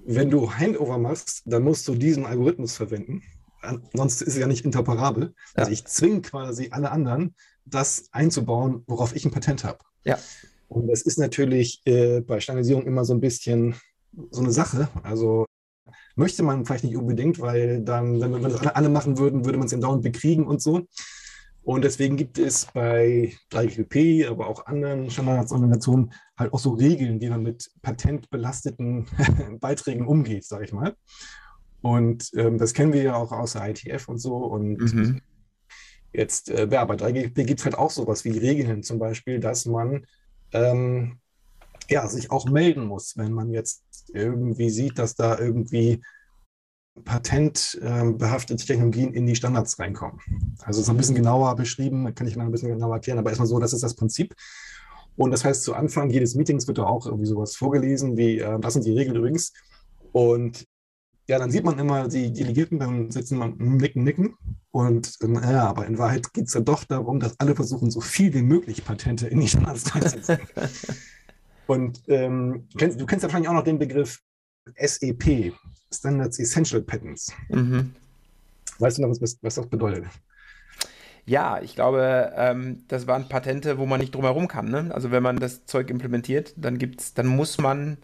[0.06, 3.22] wenn du Handover machst, dann musst du diesen Algorithmus verwenden.
[3.62, 5.34] Ansonsten ist es ja nicht interoperabel.
[5.54, 5.74] Also Ja.
[5.74, 9.80] ich zwinge quasi alle anderen, das einzubauen, worauf ich ein Patent habe.
[10.06, 10.18] Ja.
[10.68, 13.76] Und das ist natürlich äh, bei Standardisierung immer so ein bisschen
[14.32, 14.88] so eine Sache.
[15.04, 15.46] Also
[16.16, 19.58] möchte man vielleicht nicht unbedingt, weil dann, wenn, wenn das alle, alle machen würden, würde
[19.58, 20.88] man es im Dauernd bekriegen und so.
[21.64, 27.30] Und deswegen gibt es bei 3GP, aber auch anderen Standardorganisationen halt auch so Regeln, wie
[27.30, 29.06] man mit patentbelasteten
[29.60, 30.96] Beiträgen umgeht, sage ich mal.
[31.82, 34.36] Und ähm, das kennen wir ja auch aus der ITF und so.
[34.38, 35.22] Und Mhm.
[36.12, 39.66] Jetzt, äh, ja, bei 3GP gibt es halt auch sowas wie Regeln, zum Beispiel, dass
[39.66, 40.08] man
[40.54, 41.20] ähm,
[41.88, 46.02] ja, sich auch melden muss, wenn man jetzt irgendwie sieht, dass da irgendwie
[47.04, 50.20] patentbehaftete Technologien in die Standards reinkommen.
[50.64, 53.30] Also es ist ein bisschen genauer beschrieben, kann ich mal ein bisschen genauer erklären, aber
[53.30, 54.36] erstmal so, das ist das Prinzip.
[55.16, 58.60] Und das heißt, zu Anfang jedes Meetings wird da auch irgendwie sowas vorgelesen, wie, äh,
[58.60, 59.54] das sind die Regeln übrigens.
[60.12, 60.66] Und
[61.28, 64.36] ja, dann sieht man immer die Delegierten dann sitzen, man nicken, nicken.
[64.72, 68.02] Und ähm, ja, aber in Wahrheit geht es ja doch darum, dass alle versuchen, so
[68.02, 70.40] viel wie möglich Patente in die Standards reinzusetzen.
[71.68, 74.20] Und ähm, du, kennst, du kennst ja wahrscheinlich auch noch den Begriff
[74.78, 75.54] SEP,
[75.94, 77.32] Standards Essential Patents.
[77.50, 77.94] Mhm.
[78.80, 80.06] Weißt du noch, was, was das bedeutet?
[81.26, 84.70] Ja, ich glaube, ähm, das waren Patente, wo man nicht drum herum kann.
[84.70, 84.90] Ne?
[84.94, 87.98] Also wenn man das Zeug implementiert, dann gibt's, dann muss man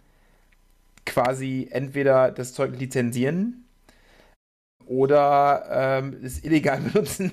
[1.04, 3.64] quasi entweder das Zeug lizenzieren
[4.86, 7.32] oder ähm, es illegal benutzen.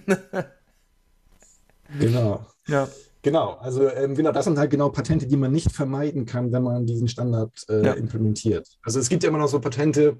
[2.00, 2.46] Genau.
[2.68, 2.88] ja.
[3.24, 6.62] Genau, also ähm, genau, das sind halt genau Patente, die man nicht vermeiden kann, wenn
[6.64, 7.94] man diesen Standard äh, Ja.
[7.94, 8.68] implementiert.
[8.84, 10.18] Also es gibt ja immer noch so Patente,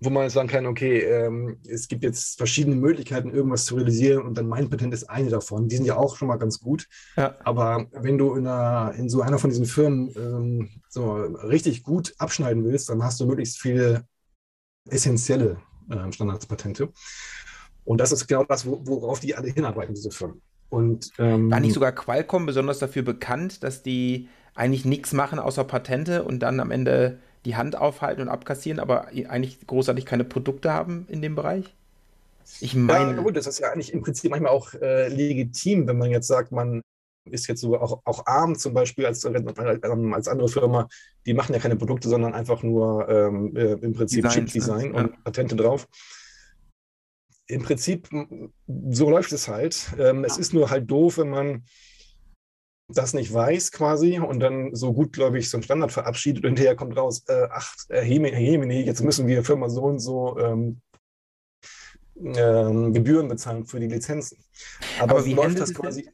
[0.00, 4.36] wo man sagen kann, okay, ähm, es gibt jetzt verschiedene Möglichkeiten, irgendwas zu realisieren und
[4.36, 5.68] dann mein Patent ist eine davon.
[5.68, 6.88] Die sind ja auch schon mal ganz gut.
[7.16, 7.36] Ja.
[7.44, 12.14] Aber wenn du in, einer, in so einer von diesen Firmen ähm, so richtig gut
[12.18, 14.04] abschneiden willst, dann hast du möglichst viele
[14.88, 15.58] essentielle
[15.90, 16.88] äh, Standardspatente.
[17.84, 20.40] Und das ist genau das, wo, worauf die alle hinarbeiten, diese Firmen.
[20.72, 25.64] Und, ähm, War nicht sogar Qualcomm besonders dafür bekannt, dass die eigentlich nichts machen außer
[25.64, 30.72] Patente und dann am Ende die Hand aufhalten und abkassieren, aber eigentlich großartig keine Produkte
[30.72, 31.74] haben in dem Bereich?
[32.60, 33.16] Ich meine.
[33.16, 36.28] Ja, gut, das ist ja eigentlich im Prinzip manchmal auch äh, legitim, wenn man jetzt
[36.28, 36.80] sagt, man
[37.30, 40.88] ist jetzt so auch, auch arm zum Beispiel als, ähm, als andere Firma,
[41.26, 45.16] die machen ja keine Produkte, sondern einfach nur ähm, äh, im Prinzip Chip-Design und ja.
[45.22, 45.86] Patente drauf.
[47.48, 48.08] Im Prinzip,
[48.90, 49.94] so läuft es halt.
[49.98, 51.64] Ähm, es ist nur halt doof, wenn man
[52.88, 56.96] das nicht weiß quasi und dann so gutgläubig so einen Standard verabschiedet und hinterher kommt
[56.96, 60.80] raus, äh, ach, Herr Hemini, jetzt müssen wir Firma so und so ähm,
[62.22, 64.38] ähm, Gebühren bezahlen für die Lizenzen.
[65.00, 66.08] Aber, Aber wie läuft das quasi?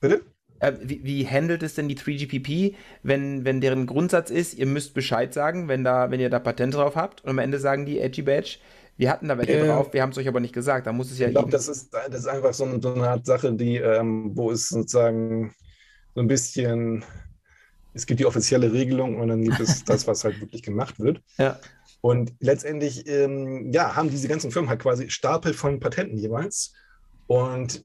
[0.00, 0.22] Bitte?
[0.60, 4.94] Äh, wie, wie, handelt es denn die 3GPP, wenn, wenn deren Grundsatz ist, ihr müsst
[4.94, 7.98] Bescheid sagen, wenn, da, wenn ihr da Patent drauf habt und am Ende sagen die
[7.98, 8.58] Edgy Badge,
[8.96, 10.86] wir hatten da welche äh, drauf, wir haben es euch aber nicht gesagt.
[10.86, 11.28] Da muss es ja.
[11.28, 14.32] Ich glaube, das ist, das ist einfach so eine, so eine Art Sache, die, ähm,
[14.34, 15.54] wo es sozusagen
[16.14, 17.04] so ein bisschen,
[17.92, 21.20] es gibt die offizielle Regelung und dann gibt es das, was halt wirklich gemacht wird.
[21.38, 21.58] Ja.
[22.00, 26.74] Und letztendlich, ähm, ja, haben diese ganzen Firmen halt quasi Stapel von Patenten jeweils.
[27.26, 27.84] Und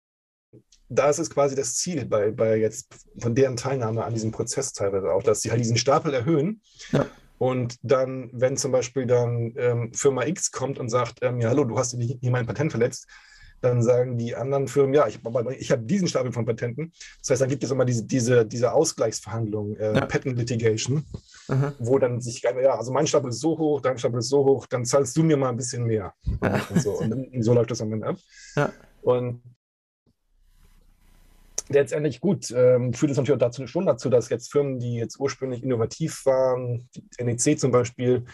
[0.90, 2.88] da ist es quasi das Ziel bei, bei jetzt
[3.20, 6.62] von deren Teilnahme an diesem Prozess teilweise auch, dass sie halt diesen Stapel erhöhen.
[6.92, 7.06] Ja.
[7.40, 11.64] Und dann, wenn zum Beispiel dann ähm, Firma X kommt und sagt, ähm, ja, hallo,
[11.64, 13.08] du hast hier mein Patent verletzt,
[13.62, 15.20] dann sagen die anderen Firmen, ja, ich,
[15.58, 16.92] ich habe diesen Stapel von Patenten.
[17.22, 20.06] Das heißt, dann gibt es immer diese, diese, diese Ausgleichsverhandlung, äh, ja.
[20.06, 21.06] Patent Litigation,
[21.48, 21.74] mhm.
[21.80, 24.66] wo dann sich, ja, also mein Stapel ist so hoch, dein Stapel ist so hoch,
[24.68, 26.14] dann zahlst du mir mal ein bisschen mehr.
[26.42, 26.62] Ja.
[26.70, 26.92] Und, so.
[27.00, 28.18] und so läuft das am Ende ab.
[28.56, 28.72] Ja.
[29.02, 29.42] Und
[31.70, 35.20] letztendlich gut, ähm, führt es natürlich auch dazu, schon dazu, dass jetzt Firmen, die jetzt
[35.20, 38.26] ursprünglich innovativ waren, NEC zum Beispiel,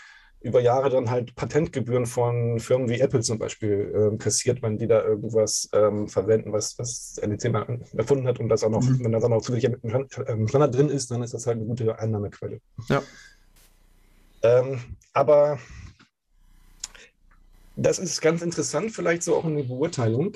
[0.41, 4.85] über Jahre dann halt Patentgebühren von Firmen wie Apple zum Beispiel ähm, kassiert, wenn die
[4.85, 9.03] da irgendwas ähm, verwenden, was, was NEC mal erfunden hat und das auch noch, mhm.
[9.03, 11.97] wenn das auch noch zusätzlich im Standard drin ist, dann ist das halt eine gute
[11.97, 12.59] Einnahmequelle.
[12.89, 13.01] Ja.
[14.43, 14.79] Ähm,
[15.13, 15.57] aber
[17.75, 20.33] das ist ganz interessant, vielleicht so auch in der Beurteilung.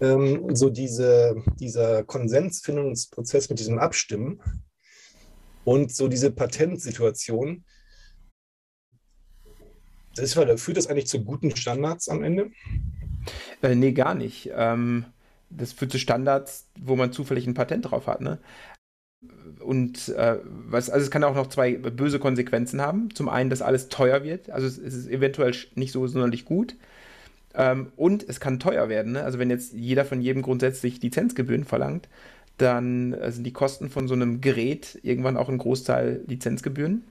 [0.00, 4.40] Ähm, so diese, dieser Konsensfindungsprozess mit diesem Abstimmen
[5.64, 7.64] und so diese Patentsituation,
[10.14, 12.50] das war, führt das eigentlich zu guten Standards am Ende?
[13.62, 14.50] Äh, nee, gar nicht.
[14.54, 15.06] Ähm,
[15.50, 18.20] das führt zu Standards, wo man zufällig ein Patent drauf hat.
[18.20, 18.38] Ne?
[19.60, 23.14] Und äh, was, also es kann auch noch zwei böse Konsequenzen haben.
[23.14, 24.50] Zum einen, dass alles teuer wird.
[24.50, 26.76] Also es, es ist eventuell nicht so sonderlich gut.
[27.58, 29.12] Ähm, und es kann teuer werden.
[29.12, 29.24] Ne?
[29.24, 32.08] Also wenn jetzt jeder von jedem grundsätzlich Lizenzgebühren verlangt,
[32.56, 37.02] dann äh, sind die Kosten von so einem Gerät irgendwann auch ein Großteil Lizenzgebühren.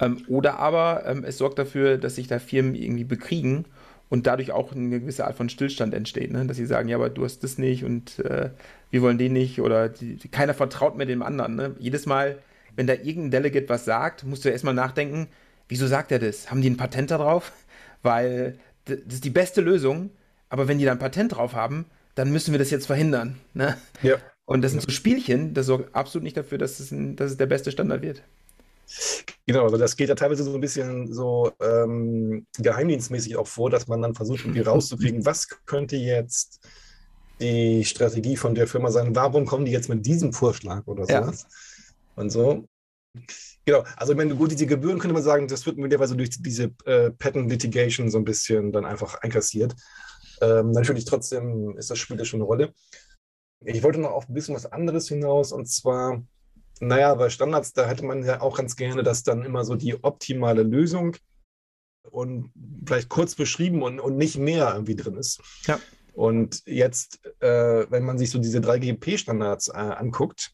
[0.00, 3.64] Ähm, oder aber ähm, es sorgt dafür, dass sich da Firmen irgendwie bekriegen
[4.10, 6.30] und dadurch auch eine gewisse Art von Stillstand entsteht.
[6.30, 6.46] Ne?
[6.46, 8.50] Dass sie sagen, ja, aber du hast das nicht und äh,
[8.92, 11.56] wir wollen den nicht oder die, keiner vertraut mehr dem anderen.
[11.56, 11.74] Ne?
[11.80, 12.38] Jedes Mal,
[12.76, 15.26] wenn da irgendein Delegate was sagt, musst du erstmal nachdenken,
[15.68, 16.48] wieso sagt er das?
[16.48, 17.50] Haben die ein Patent darauf?
[18.02, 20.10] Weil das ist die beste Lösung,
[20.48, 23.40] aber wenn die da ein Patent drauf haben, dann müssen wir das jetzt verhindern.
[23.54, 23.76] Ne?
[24.02, 24.16] Ja.
[24.44, 27.36] Und das sind so Spielchen, das sorgt absolut nicht dafür, dass es, ein, dass es
[27.36, 28.22] der beste Standard wird.
[29.46, 33.88] Genau, also das geht ja teilweise so ein bisschen so ähm, geheimdienstmäßig auch vor, dass
[33.88, 36.60] man dann versucht, irgendwie rauszukriegen, was könnte jetzt
[37.40, 41.42] die Strategie von der Firma sein, warum kommen die jetzt mit diesem Vorschlag oder sowas.
[41.42, 42.22] Ja.
[42.22, 42.64] Und so.
[43.66, 46.70] Genau, also ich meine, gut, diese Gebühren könnte man sagen, das wird möglicherweise durch diese
[46.84, 49.74] äh, Patent Litigation so ein bisschen dann einfach einkassiert.
[50.42, 52.74] Ähm, natürlich trotzdem ist das spielt schon eine Rolle.
[53.64, 56.22] Ich wollte noch auf ein bisschen was anderes hinaus und zwar
[56.80, 60.02] naja, bei Standards, da hätte man ja auch ganz gerne, dass dann immer so die
[60.02, 61.16] optimale Lösung
[62.10, 62.52] und
[62.86, 65.40] vielleicht kurz beschrieben und, und nicht mehr irgendwie drin ist.
[65.66, 65.78] Ja.
[66.12, 70.52] Und jetzt, äh, wenn man sich so diese 3GP-Standards äh, anguckt,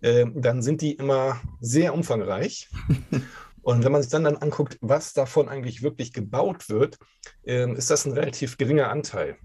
[0.00, 2.68] äh, dann sind die immer sehr umfangreich.
[3.62, 6.98] Und wenn man sich dann, dann anguckt, was davon eigentlich wirklich gebaut wird,
[7.44, 9.36] ähm, ist das ein relativ geringer Anteil.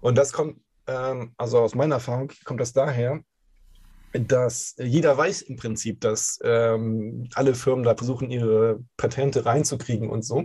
[0.00, 3.20] Und das kommt, ähm, also aus meiner Erfahrung, kommt das daher,
[4.14, 10.24] dass jeder weiß im Prinzip, dass ähm, alle Firmen da versuchen, ihre Patente reinzukriegen und
[10.24, 10.44] so.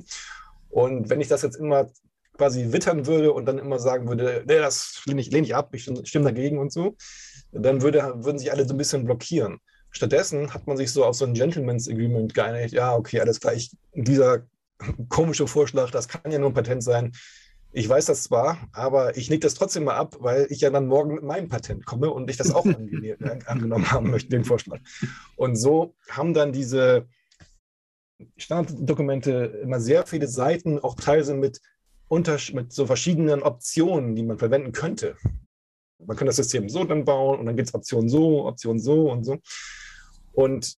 [0.70, 1.90] Und wenn ich das jetzt immer
[2.38, 5.74] quasi wittern würde und dann immer sagen würde, nee, das lehne ich, lehne ich ab,
[5.74, 6.96] ich stimme dagegen und so,
[7.52, 9.60] dann würde, würden sich alle so ein bisschen blockieren.
[9.92, 13.54] Stattdessen hat man sich so auf so ein Gentleman's Agreement geeinigt, ja, okay, alles klar,
[13.54, 14.46] ich, dieser
[15.10, 17.12] komische Vorschlag, das kann ja nur ein Patent sein,
[17.72, 20.88] ich weiß das zwar, aber ich nick das trotzdem mal ab, weil ich ja dann
[20.88, 22.66] morgen mit meinem Patent komme und ich das auch
[23.46, 24.80] angenommen haben möchte, den Vorschlag.
[25.36, 27.08] Und so haben dann diese
[28.38, 31.62] Standarddokumente immer sehr viele Seiten, auch teilweise mit,
[32.10, 35.16] mit so verschiedenen Optionen, die man verwenden könnte.
[36.06, 39.12] Man kann das System so dann bauen und dann gibt es Option so, Option so
[39.12, 39.38] und so.
[40.34, 40.78] Und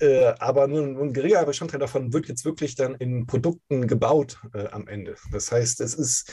[0.00, 4.38] Äh, aber nur, nur, ein geringer Bestandteil davon wird jetzt wirklich dann in Produkten gebaut
[4.52, 5.14] äh, am Ende.
[5.30, 6.32] Das heißt, es ist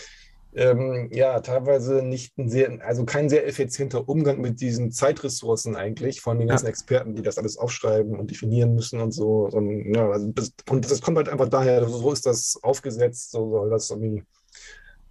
[0.55, 6.21] ähm, ja teilweise nicht ein sehr, also kein sehr effizienter Umgang mit diesen Zeitressourcen eigentlich
[6.21, 6.71] von den ganzen ja.
[6.71, 9.47] Experten, die das alles aufschreiben und definieren müssen und so.
[9.47, 13.51] Und, ja, also das, und das kommt halt einfach daher, so ist das aufgesetzt, so
[13.51, 14.23] soll das irgendwie,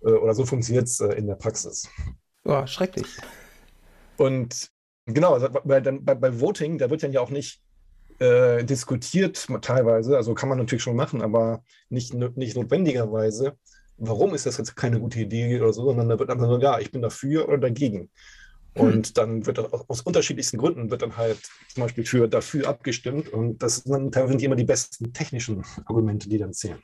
[0.03, 1.89] äh, oder so funktioniert es äh, in der Praxis.
[2.45, 3.07] Ja, schrecklich.
[4.17, 4.71] Und
[5.07, 7.63] genau, also bei, bei, bei Voting, da wird dann ja auch nicht
[8.19, 13.57] äh, diskutiert teilweise, also kann man natürlich schon machen, aber nicht, nicht notwendigerweise,
[13.97, 16.79] warum ist das jetzt keine gute Idee oder so, sondern da wird einfach so, ja,
[16.79, 18.11] ich bin dafür oder dagegen.
[18.75, 18.87] Hm.
[18.87, 19.15] Und hm.
[19.15, 21.41] dann wird aus unterschiedlichsten Gründen wird dann halt
[21.73, 26.29] zum Beispiel für dafür abgestimmt und das sind dann teilweise immer die besten technischen Argumente,
[26.29, 26.83] die dann zählen.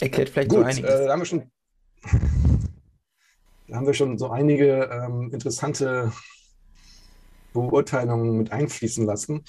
[0.00, 0.90] Erklärt vielleicht Gut, so einiges.
[0.90, 1.50] Äh, da haben wir schon,
[3.68, 6.12] da haben wir schon so einige ähm, interessante
[7.52, 9.44] Beurteilungen mit einfließen lassen.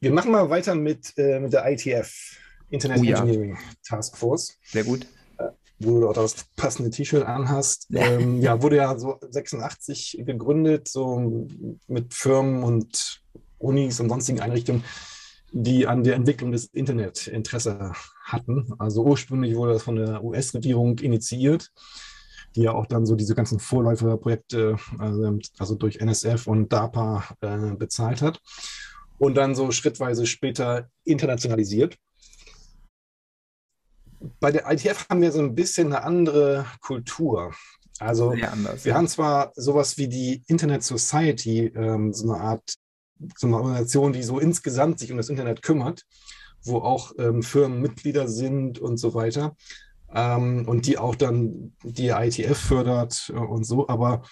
[0.00, 2.38] Wir machen mal weiter mit, äh, mit der ITF,
[2.70, 3.60] Internet oh, Engineering ja.
[3.84, 4.58] Task Force.
[4.64, 5.06] Sehr gut.
[5.38, 5.48] Äh,
[5.80, 7.88] wo du auch das passende T-Shirt anhast.
[7.92, 11.48] Ähm, ja, wurde ja so 86 gegründet, so
[11.88, 13.20] mit Firmen und
[13.58, 14.84] Unis und sonstigen Einrichtungen,
[15.50, 18.72] die an der Entwicklung des Internet Interesse hatten.
[18.78, 21.72] Also ursprünglich wurde das von der US-Regierung initiiert
[22.54, 27.74] die ja auch dann so diese ganzen Vorläuferprojekte, also, also durch NSF und DARPA äh,
[27.74, 28.40] bezahlt hat
[29.18, 31.96] und dann so schrittweise später internationalisiert.
[34.40, 37.52] Bei der ITF haben wir so ein bisschen eine andere Kultur.
[37.98, 38.98] Also anders, wir ja.
[38.98, 42.74] haben zwar sowas wie die Internet Society, ähm, so eine Art,
[43.36, 46.04] so eine Organisation, die so insgesamt sich um das Internet kümmert,
[46.64, 49.56] wo auch ähm, Firmen Mitglieder sind und so weiter
[50.14, 53.88] ähm, und die auch dann die ITF fördert äh, und so.
[53.88, 54.22] Aber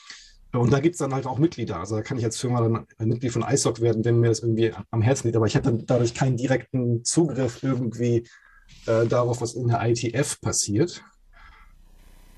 [0.53, 1.79] äh, und da gibt es dann halt auch Mitglieder.
[1.79, 4.41] Also da kann ich als Firma dann ein Mitglied von ISOC werden, wenn mir das
[4.41, 5.37] irgendwie am Herzen liegt.
[5.37, 8.27] Aber ich hätte dadurch keinen direkten Zugriff irgendwie
[8.87, 11.03] äh, darauf, was in der ITF passiert.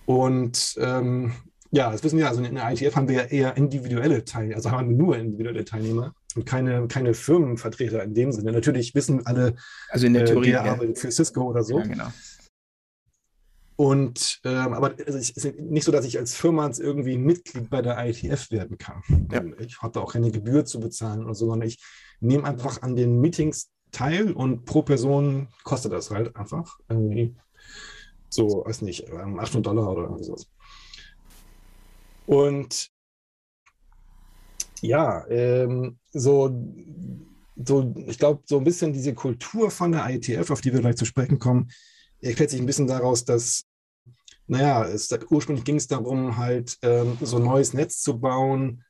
[0.07, 1.33] Und ähm,
[1.71, 4.71] ja, das wissen wir, also in der ITF haben wir ja eher individuelle Teilnehmer, also
[4.71, 8.53] haben wir nur individuelle Teilnehmer und keine, keine Firmenvertreter in dem Sinne.
[8.53, 9.55] Natürlich wissen alle,
[9.89, 10.73] also in der Theorie, äh, der ja.
[10.73, 11.79] arbeitet für Cisco oder so.
[11.79, 12.13] Ja, genau.
[13.77, 17.71] Und ähm, aber also es ist nicht so, dass ich als Firma jetzt irgendwie Mitglied
[17.71, 19.03] bei der ITF werden kann.
[19.33, 19.43] Ja.
[19.59, 21.83] Ich habe da auch keine Gebühr zu bezahlen oder so, sondern ich
[22.21, 27.35] nehme einfach an den Meetings teil und pro Person kostet das halt einfach irgendwie
[28.29, 30.49] so, weiß nicht, 800 ähm, Dollar oder sowas.
[32.27, 32.91] Und
[34.81, 36.51] ja, ähm, so,
[37.57, 40.97] so, ich glaube, so ein bisschen diese Kultur von der ITF, auf die wir gleich
[40.97, 41.71] zu sprechen kommen,
[42.23, 43.65] erklärt sich ein bisschen daraus, dass
[44.47, 48.85] naja, es, ursprünglich ging es darum, halt ähm, so ein neues Netz zu bauen,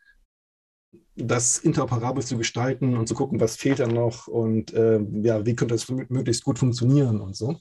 [1.15, 5.55] das interoperabel zu gestalten und zu gucken, was fehlt dann noch und äh, ja, wie
[5.55, 7.59] könnte das möglichst gut funktionieren und so.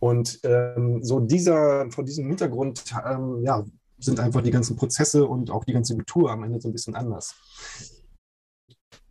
[0.00, 3.64] Und ähm, so dieser, vor diesem Hintergrund ähm, ja,
[3.98, 6.94] sind einfach die ganzen Prozesse und auch die ganze Kultur am Ende so ein bisschen
[6.94, 7.34] anders.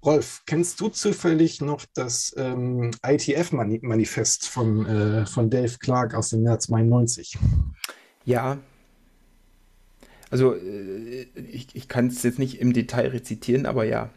[0.06, 6.44] Rolf, kennst du zufällig noch das ähm, ITF-Manifest von, äh, von Dave Clark aus dem
[6.44, 7.38] Jahr 92?
[8.26, 8.60] Ja.
[10.30, 14.10] Also, äh, ich, ich kann es jetzt nicht im Detail rezitieren, aber ja.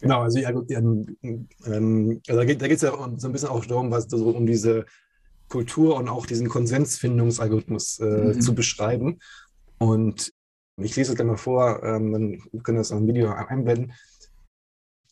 [0.00, 3.90] Genau, also, ja, ähm, ähm, also da geht es ja so ein bisschen auch darum,
[3.90, 4.84] was so um diese
[5.48, 8.40] Kultur und auch diesen Konsensfindungsalgorithmus äh, mhm.
[8.40, 9.18] zu beschreiben.
[9.78, 10.33] Und
[10.76, 13.92] ich lese es gleich mal vor, ähm, dann können wir das im Video einblenden.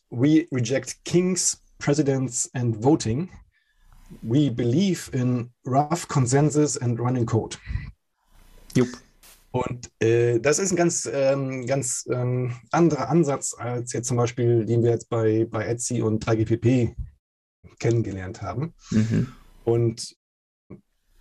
[0.09, 3.29] We reject kings, presidents and voting.
[4.21, 7.57] We believe in rough consensus and running code.
[8.75, 8.89] Jupp.
[9.51, 14.65] Und äh, das ist ein ganz, ähm, ganz ähm, anderer Ansatz als jetzt zum Beispiel,
[14.65, 16.95] den wir jetzt bei, bei Etsy und 3GPP
[17.77, 18.73] kennengelernt haben.
[18.89, 19.27] Mhm.
[19.63, 20.15] Und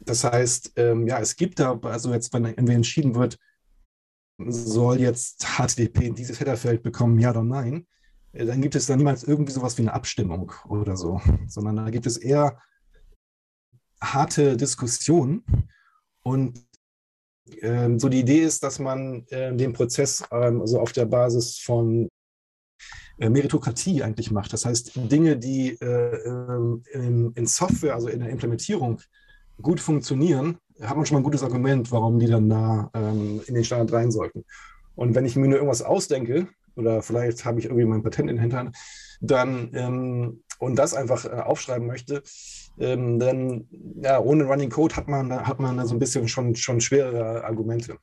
[0.00, 3.38] das heißt, ähm, ja, es gibt da, also jetzt, wenn irgendwie entschieden wird,
[4.50, 7.86] soll jetzt HTTP in dieses Headerfeld bekommen, ja oder nein,
[8.32, 11.90] äh, dann gibt es da niemals irgendwie sowas wie eine Abstimmung oder so, sondern da
[11.90, 12.58] gibt es eher
[14.00, 15.44] harte Diskussionen
[16.22, 16.64] und
[17.60, 21.58] ähm, so die Idee ist, dass man äh, den Prozess ähm, also auf der Basis
[21.58, 22.08] von
[23.18, 24.52] äh, Meritokratie eigentlich macht.
[24.52, 29.00] Das heißt, Dinge, die äh, ähm, in, in, Software, also in der Implementierung
[29.60, 33.54] gut funktionieren, hat man schon mal ein gutes Argument, warum die dann da ähm, in
[33.54, 34.44] den Standard rein sollten.
[34.94, 38.36] Und wenn ich mir nur irgendwas ausdenke, oder vielleicht habe ich irgendwie mein Patent in
[38.36, 38.72] den Hintern,
[39.20, 42.22] dann ähm, und das einfach äh, aufschreiben möchte,
[42.78, 43.66] ähm, dann
[44.00, 47.44] ja, ohne Running Code hat man, hat man da so ein bisschen schon, schon schwerere
[47.44, 47.96] Argumente.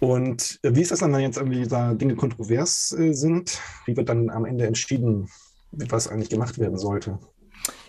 [0.00, 3.60] Und wie ist das dann, wenn jetzt irgendwie da Dinge kontrovers äh, sind?
[3.84, 5.28] Wie wird dann am Ende entschieden,
[5.72, 7.18] was eigentlich gemacht werden sollte?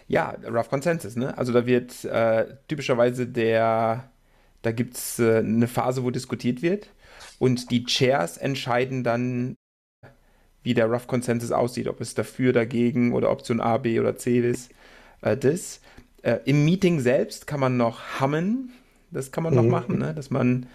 [0.10, 1.38] Ja, Rough Consensus, ne?
[1.38, 4.10] Also da wird äh, typischerweise der,
[4.64, 6.89] da gibt es äh, eine Phase, wo diskutiert wird
[7.38, 9.55] und die Chairs entscheiden dann,
[10.64, 14.39] wie der Rough Consensus aussieht, ob es dafür, dagegen oder Option A, B oder C
[14.39, 14.72] ist.
[15.22, 15.80] Äh, das.
[16.24, 18.72] Äh, Im Meeting selbst kann man noch hammen,
[19.12, 19.60] das kann man mhm.
[19.62, 20.14] noch machen, ne?
[20.14, 20.66] dass man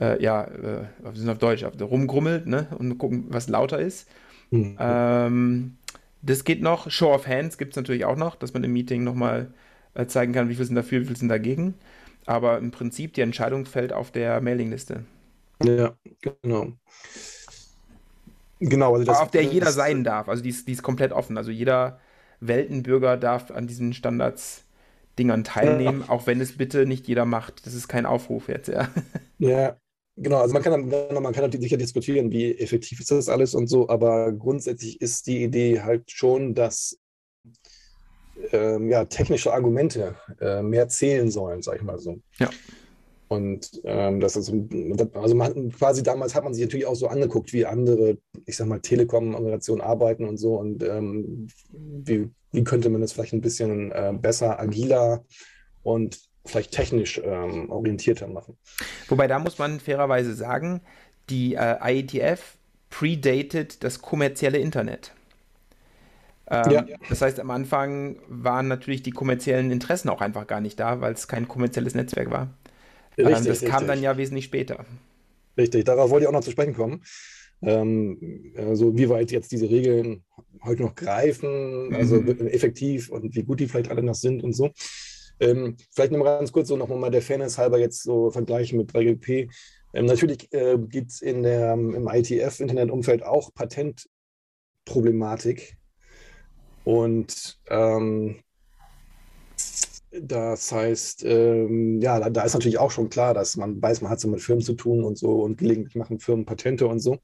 [0.00, 2.68] äh, ja, äh, wir sind auf Deutsch, rumgrummelt ne?
[2.78, 4.08] und gucken, was lauter ist.
[4.50, 4.76] Mhm.
[4.78, 5.76] Ähm,
[6.24, 6.90] das geht noch.
[6.90, 9.52] Show of Hands gibt es natürlich auch noch, dass man im Meeting nochmal
[9.94, 11.74] äh, zeigen kann, wie viel sind dafür, wie viel sind dagegen.
[12.26, 15.04] Aber im Prinzip die Entscheidung fällt auf der Mailingliste.
[15.62, 16.72] Ja, genau.
[18.60, 20.28] Genau, also auf der jeder sein darf.
[20.28, 21.36] Also die ist, die ist komplett offen.
[21.36, 22.00] Also jeder
[22.40, 26.08] Weltenbürger darf an diesen Standards-Dingern teilnehmen, ja.
[26.08, 27.66] auch wenn es bitte nicht jeder macht.
[27.66, 28.88] Das ist kein Aufruf jetzt, ja.
[29.38, 29.76] Ja,
[30.16, 33.66] Genau, also man kann, man kann natürlich sicher diskutieren, wie effektiv ist das alles und
[33.66, 36.98] so, aber grundsätzlich ist die Idee halt schon, dass
[38.52, 42.20] ähm, ja, technische Argumente äh, mehr zählen sollen, sag ich mal so.
[42.38, 42.50] Ja.
[43.26, 44.52] Und ähm, das ist,
[45.14, 48.68] also man, quasi damals hat man sich natürlich auch so angeguckt, wie andere, ich sag
[48.68, 53.90] mal, Telekom-Organisationen arbeiten und so und ähm, wie, wie könnte man das vielleicht ein bisschen
[53.90, 55.24] äh, besser, agiler
[55.82, 58.56] und vielleicht technisch ähm, orientierter machen.
[59.08, 60.80] Wobei da muss man fairerweise sagen,
[61.30, 62.56] die äh, IETF
[62.90, 65.12] predated das kommerzielle Internet.
[66.50, 66.84] Ähm, ja.
[67.08, 71.14] Das heißt, am Anfang waren natürlich die kommerziellen Interessen auch einfach gar nicht da, weil
[71.14, 72.50] es kein kommerzielles Netzwerk war.
[73.16, 73.68] Richtig, ähm, das richtig.
[73.70, 74.84] kam dann ja wesentlich später.
[75.56, 77.02] Richtig, darauf wollte ich auch noch zu sprechen kommen.
[77.62, 80.24] Ähm, also wie weit jetzt diese Regeln
[80.62, 82.48] heute noch greifen, also mhm.
[82.48, 84.70] effektiv und wie gut die vielleicht alle noch sind und so.
[85.40, 89.50] Ähm, vielleicht nochmal ganz kurz so nochmal der Fairness halber jetzt so vergleichen mit 3GP.
[89.92, 95.76] Ähm, natürlich äh, gibt es im ITF-Internetumfeld auch Patentproblematik.
[96.84, 98.36] Und ähm,
[100.20, 104.10] das heißt, ähm, ja, da, da, ist natürlich auch schon klar, dass man weiß, man
[104.10, 107.18] hat so mit Firmen zu tun und so und gelegentlich machen Firmen Patente und so.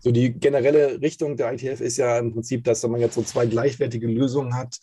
[0.00, 3.46] So die generelle Richtung der ITF ist ja im Prinzip, dass man jetzt so zwei
[3.46, 4.78] gleichwertige Lösungen hat,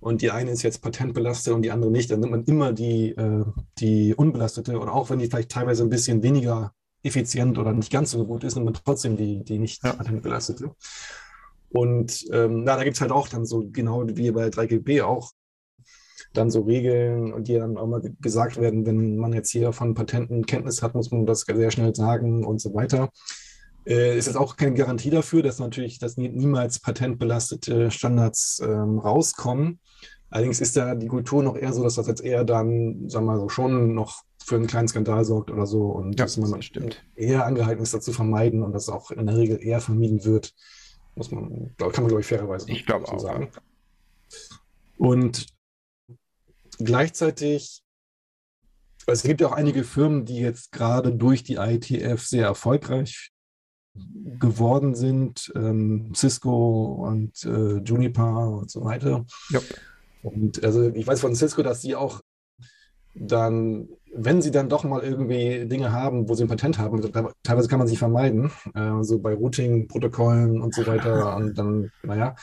[0.00, 3.10] und die eine ist jetzt patentbelastet und die andere nicht, dann nimmt man immer die,
[3.10, 3.44] äh,
[3.78, 6.72] die unbelastete und auch wenn die vielleicht teilweise ein bisschen weniger
[7.02, 9.92] effizient oder nicht ganz so gut ist, nimmt man trotzdem die, die nicht ja.
[9.92, 10.72] patentbelastete.
[11.70, 15.32] Und ähm, na, da gibt es halt auch dann so genau wie bei 3GB auch
[16.32, 19.94] dann so Regeln, und die dann auch mal gesagt werden, wenn man jetzt hier von
[19.94, 23.10] Patenten Kenntnis hat, muss man das sehr schnell sagen und so weiter.
[23.88, 28.98] Äh, ist jetzt auch keine Garantie dafür, dass natürlich dass nie, niemals patentbelastete Standards ähm,
[28.98, 29.80] rauskommen.
[30.28, 33.32] Allerdings ist da die Kultur noch eher so, dass das jetzt eher dann, sagen wir
[33.32, 36.52] mal so, schon noch für einen kleinen Skandal sorgt oder so und ja, dass man
[36.52, 37.02] das stimmt.
[37.16, 40.54] eher angehalten ist, das zu vermeiden und das auch in der Regel eher vermieden wird.
[41.14, 43.18] Muss man, kann man, glaube ich, fairerweise ich glaube auch.
[43.18, 43.50] sagen.
[44.98, 45.46] Und
[46.78, 47.82] gleichzeitig,
[49.06, 53.32] es gibt ja auch einige Firmen, die jetzt gerade durch die ITF sehr erfolgreich
[54.38, 59.24] geworden sind, ähm, Cisco und äh, Juniper und so weiter.
[59.50, 59.60] Ja.
[60.22, 62.20] Und also ich weiß von Cisco, dass sie auch
[63.14, 67.00] dann, wenn sie dann doch mal irgendwie Dinge haben, wo sie ein Patent haben,
[67.42, 71.36] teilweise kann man sie vermeiden, äh, so bei Routing-Protokollen und so weiter.
[71.36, 72.36] Und dann, naja,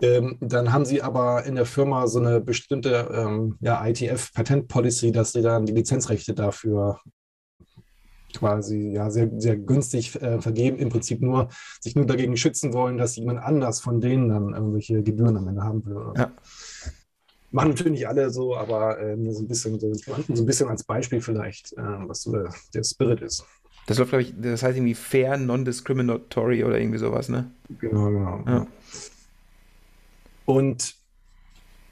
[0.00, 5.32] ähm, dann haben sie aber in der Firma so eine bestimmte ähm, ja, ITF-Patent-Policy, dass
[5.32, 7.00] sie dann die Lizenzrechte dafür
[8.36, 11.48] quasi ja sehr, sehr günstig äh, vergeben, im Prinzip nur
[11.80, 15.62] sich nur dagegen schützen wollen, dass jemand anders von denen dann irgendwelche Gebühren am Ende
[15.62, 15.96] haben will.
[16.16, 16.32] Ja.
[17.50, 20.84] Machen natürlich nicht alle so, aber äh, so ein bisschen so, so, ein bisschen als
[20.84, 23.44] Beispiel vielleicht, äh, was so der, der Spirit ist.
[23.86, 27.50] Das läuft, glaube ich, das heißt irgendwie fair, non-discriminatory oder irgendwie sowas, ne?
[27.78, 28.44] Genau, genau.
[28.46, 28.66] Ja.
[30.44, 30.96] Und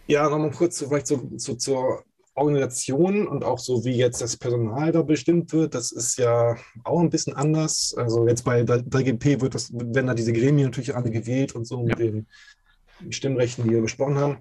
[0.06, 2.04] ja, nochmal kurz vielleicht so, so zur
[2.34, 7.00] Organisation und auch so wie jetzt das Personal da bestimmt wird, das ist ja auch
[7.00, 7.94] ein bisschen anders.
[7.96, 11.78] Also jetzt bei 3GP wird das, werden da diese Gremien natürlich alle gewählt und so
[11.78, 11.84] ja.
[11.84, 12.26] mit den
[13.10, 14.38] Stimmrechten, die wir besprochen haben.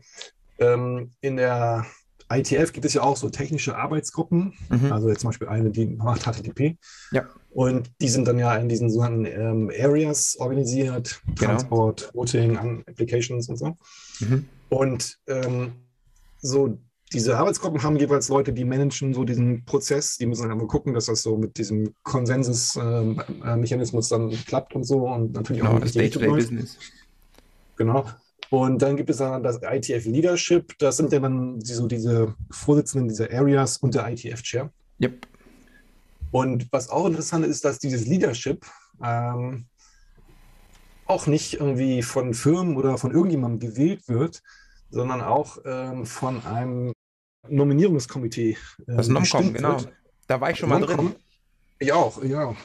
[0.60, 1.86] Ähm, in der
[2.32, 4.92] ITF gibt es ja auch so technische Arbeitsgruppen, mhm.
[4.92, 6.78] also jetzt zum Beispiel eine, die macht HTTP.
[7.12, 7.28] Ja.
[7.52, 11.52] Und die sind dann ja in diesen sogenannten ähm, Areas organisiert, genau.
[11.52, 13.78] Transport, Routing, Applications und so.
[14.22, 14.46] Mhm.
[14.70, 15.74] Und ähm,
[16.42, 16.80] so
[17.14, 20.18] diese Arbeitsgruppen haben jeweils Leute, die managen so diesen Prozess.
[20.18, 24.76] Die müssen dann immer gucken, dass das so mit diesem Konsensusmechanismus ähm, äh, dann klappt
[24.76, 26.78] und so und natürlich genau, auch das Day-to-Day-Business.
[27.76, 28.06] Genau.
[28.50, 30.78] Und dann gibt es dann das ITF Leadership.
[30.80, 34.72] Das sind ja dann die, so diese Vorsitzenden dieser Areas und der ITF Chair.
[35.02, 35.28] Yep.
[36.32, 38.66] Und was auch interessant ist, dass dieses Leadership
[39.04, 39.66] ähm,
[41.06, 44.42] auch nicht irgendwie von Firmen oder von irgendjemandem gewählt wird,
[44.90, 46.94] sondern auch ähm, von einem
[47.48, 48.52] Nominierungskomitee.
[48.52, 49.78] Äh, das Nomcom, genau.
[50.28, 51.16] Da war ich schon mal drin.
[51.80, 52.56] Ich auch, ja.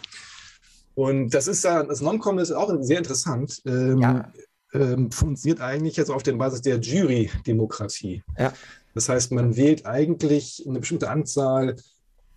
[0.95, 3.61] Und das ist ja, das Nomcom ist auch sehr interessant.
[3.67, 4.33] Ähm, ja.
[4.73, 8.23] ähm, funktioniert eigentlich jetzt auf der Basis der Jury-Demokratie.
[8.37, 8.53] Ja.
[8.95, 11.77] Das heißt, man wählt eigentlich eine bestimmte Anzahl,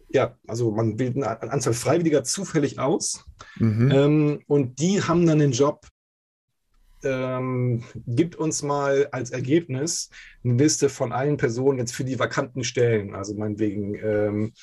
[0.09, 3.25] ja, also man wählt eine Anzahl Freiwilliger zufällig aus.
[3.57, 3.91] Mhm.
[3.91, 5.87] Ähm, und die haben dann den Job,
[7.03, 10.09] ähm, gibt uns mal als Ergebnis
[10.43, 14.53] eine Liste von allen Personen jetzt für die vakanten Stellen, also meinetwegen ähm,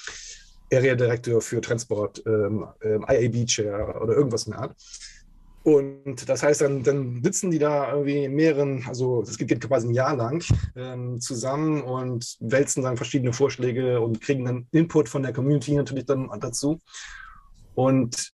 [0.72, 4.76] Area Director für Transport, ähm, ähm IAB Chair oder irgendwas in der Art.
[5.64, 9.89] Und das heißt, dann, dann sitzen die da irgendwie in mehreren, also geht, geht quasi
[9.89, 10.43] ein Jahr lang
[10.76, 16.07] ähm, zusammen und wälzen dann verschiedene Vorschläge und kriegen dann Input von der Community natürlich
[16.07, 16.78] dann dazu.
[17.74, 18.32] Und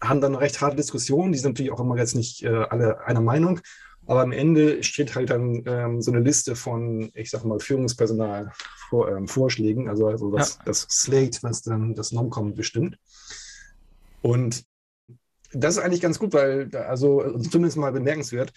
[0.00, 3.04] haben dann eine recht harte Diskussionen, die sind natürlich auch immer jetzt nicht äh, alle
[3.06, 3.60] einer Meinung,
[4.06, 8.52] aber am Ende steht halt dann ähm, so eine Liste von, ich sag mal, Führungspersonal
[8.88, 10.62] vor, ähm, Vorschlägen, also, also das, ja.
[10.64, 12.98] das Slate, was dann das Nomcom bestimmt.
[14.22, 14.64] Und
[15.52, 18.52] das ist eigentlich ganz gut, weil, da, also zumindest mal bemerkenswert,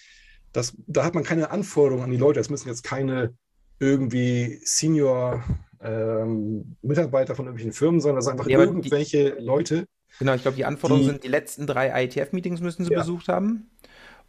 [0.53, 2.39] dass da hat man keine Anforderungen an die Leute.
[2.39, 3.33] Es müssen jetzt keine
[3.79, 5.43] irgendwie Senior
[5.81, 9.85] ähm, Mitarbeiter von irgendwelchen Firmen sein, das sind einfach ja, irgendwelche die, Leute,
[10.19, 12.99] Genau, ich glaube, die Anforderungen die, sind, die letzten drei IETF-Meetings müssen sie ja.
[12.99, 13.69] besucht haben.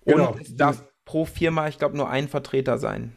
[0.05, 0.37] Und genau.
[0.41, 3.13] es darf pro Firma, ich glaube, nur ein Vertreter sein.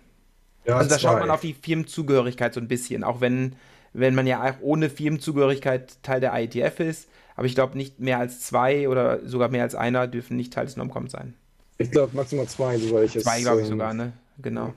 [0.66, 3.56] Ja, also da schaut man auf die Firmenzugehörigkeit so ein bisschen, auch wenn,
[3.94, 7.10] wenn man ja auch ohne Firmenzugehörigkeit Teil der IETF ist.
[7.36, 10.66] Aber ich glaube, nicht mehr als zwei oder sogar mehr als einer dürfen nicht Teil
[10.66, 11.36] des Nomcom sein.
[11.78, 13.24] Ich glaube, maximal zwei, soweit ich es.
[13.24, 14.14] Zwei, glaube ich ähm, sogar, ne?
[14.42, 14.74] Genau.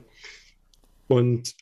[1.07, 1.55] Und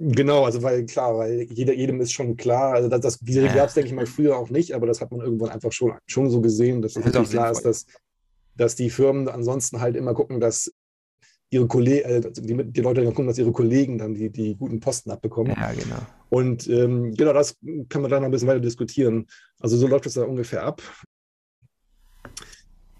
[0.00, 3.52] Genau, also weil klar, weil jeder, jedem ist schon klar, also das, das diese ja.
[3.52, 5.94] gab es, denke ich mal, früher auch nicht, aber das hat man irgendwann einfach schon,
[6.06, 7.86] schon so gesehen, dass es das natürlich klar ist, dass,
[8.56, 10.72] dass die Firmen ansonsten halt immer gucken, dass
[11.50, 15.10] ihre Kollegen, äh, die, die, Leute gucken, dass ihre Kollegen dann die, die guten Posten
[15.10, 15.56] abbekommen.
[15.58, 15.98] Ja, genau.
[16.30, 17.56] Und ähm, genau, das
[17.88, 19.26] kann man dann noch ein bisschen weiter diskutieren.
[19.58, 20.80] Also so läuft es da ungefähr ab.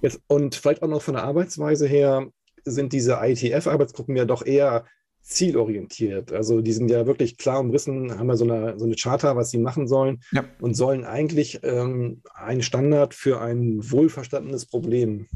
[0.00, 2.26] Jetzt, und vielleicht auch noch von der Arbeitsweise her
[2.64, 4.84] sind diese ITF-Arbeitsgruppen ja doch eher
[5.28, 6.32] zielorientiert.
[6.32, 9.50] Also die sind ja wirklich klar umrissen, haben ja so eine, so eine Charta, was
[9.50, 10.44] sie machen sollen ja.
[10.60, 15.26] und sollen eigentlich ähm, einen Standard für ein wohlverstandenes Problem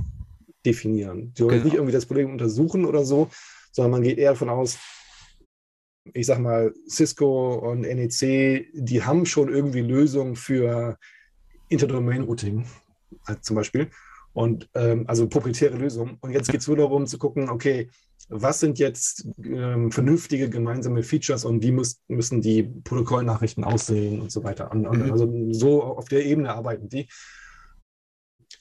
[0.64, 1.34] definieren.
[1.34, 1.64] Die wollen genau.
[1.64, 3.28] nicht irgendwie das Problem untersuchen oder so,
[3.70, 4.78] sondern man geht eher davon aus,
[6.14, 10.96] ich sag mal, Cisco und NEC, die haben schon irgendwie Lösungen für
[11.68, 12.64] Interdomain-Routing,
[13.42, 13.90] zum Beispiel.
[14.34, 16.16] Und ähm, also proprietäre Lösungen.
[16.20, 17.90] Und jetzt geht es nur darum zu gucken, okay,
[18.28, 24.32] was sind jetzt ähm, vernünftige gemeinsame Features und wie muss, müssen die Protokollnachrichten aussehen und
[24.32, 24.70] so weiter.
[24.70, 25.12] Und, mhm.
[25.12, 27.08] Also so auf der Ebene arbeiten die.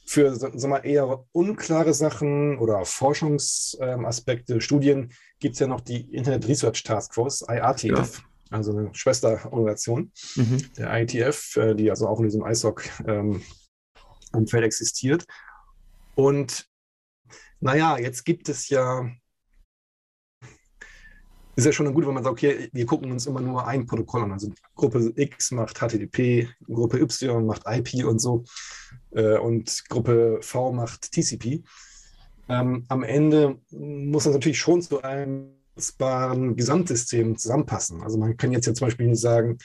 [0.06, 6.02] Für sag mal, eher unklare Sachen oder Forschungsaspekte, ähm, Studien gibt es ja noch die
[6.14, 8.06] Internet Research Task Force, IRTF, ja.
[8.50, 10.58] also eine Schwesterorganisation mhm.
[10.78, 13.44] der IETF, äh, die also auch in diesem ISOC-Umfeld
[14.34, 15.26] ähm, existiert.
[16.16, 16.68] Und
[17.60, 19.10] naja, jetzt gibt es ja
[21.56, 24.24] ist ja schon gut, wenn man sagt, okay, wir gucken uns immer nur ein Protokoll
[24.24, 24.32] an.
[24.32, 28.44] Also Gruppe X macht HTTP, Gruppe Y macht IP und so
[29.12, 31.64] äh, und Gruppe V macht TCP.
[32.50, 35.56] Ähm, am Ende muss das natürlich schon zu einem
[36.56, 38.02] Gesamtsystem zusammenpassen.
[38.02, 39.58] Also man kann jetzt ja zum Beispiel nicht sagen,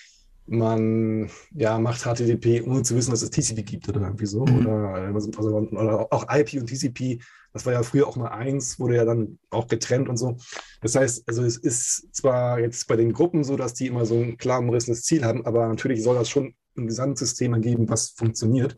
[0.47, 4.45] man ja, macht HTTP, ohne zu wissen, dass es TCP gibt oder irgendwie so.
[4.45, 4.67] Mhm.
[4.67, 7.21] Oder, also, oder, auch IP und TCP,
[7.53, 10.37] das war ja früher auch mal eins, wurde ja dann auch getrennt und so.
[10.81, 14.17] Das heißt, also es ist zwar jetzt bei den Gruppen so, dass die immer so
[14.17, 18.77] ein klar umrissenes Ziel haben, aber natürlich soll das schon ein Gesamtsystem ergeben, was funktioniert.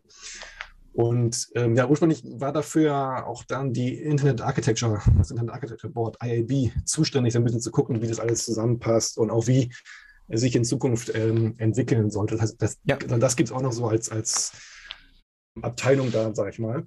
[0.93, 6.17] Und ähm, ja, ursprünglich war dafür auch dann die Internet Architecture, das Internet Architecture Board,
[6.21, 9.71] IAB, zuständig, ein bisschen zu gucken, wie das alles zusammenpasst und auch wie
[10.31, 12.37] sich in Zukunft ähm, entwickeln sollte.
[12.37, 12.97] Das, das, ja.
[12.97, 14.51] das gibt es auch noch so als, als
[15.61, 16.85] Abteilung da, sage ich mal.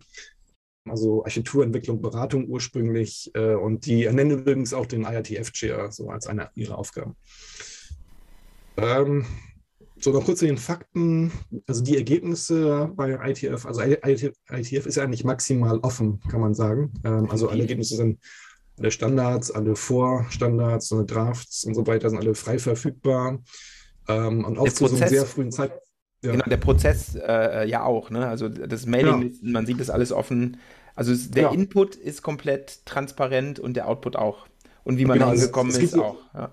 [0.88, 6.51] Also Architekturentwicklung, Beratung ursprünglich äh, und die ernennen übrigens auch den IRTF-Chair so als eine
[6.55, 7.16] ihrer Aufgaben.
[8.76, 9.24] Ähm,
[10.01, 11.30] so noch kurz zu den Fakten.
[11.68, 16.55] Also die Ergebnisse bei ITF, also ITF, ITF ist ja eigentlich maximal offen, kann man
[16.55, 16.93] sagen.
[17.05, 18.18] Ähm, also alle Ergebnisse sind
[18.78, 23.38] alle Standards, alle Vorstandards, alle Drafts und so weiter sind alle frei verfügbar.
[24.08, 25.86] Ähm, und auch zu so einem sehr frühen Zeitpunkt.
[26.24, 26.32] Ja.
[26.32, 28.28] Genau, der Prozess äh, ja auch, ne?
[28.28, 29.30] Also das Mailing, ja.
[29.42, 30.58] man sieht das alles offen.
[30.94, 31.52] Also es, der ja.
[31.52, 34.46] Input ist komplett transparent und der Output auch.
[34.84, 36.18] Und wie man genau, angekommen ist so, auch.
[36.34, 36.50] Ja.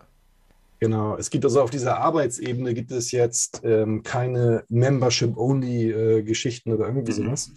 [0.79, 6.87] Genau, es gibt also auf dieser Arbeitsebene gibt es jetzt ähm, keine Membership-Only-Geschichten äh, oder
[6.87, 7.25] irgendwie mhm.
[7.25, 7.51] sowas.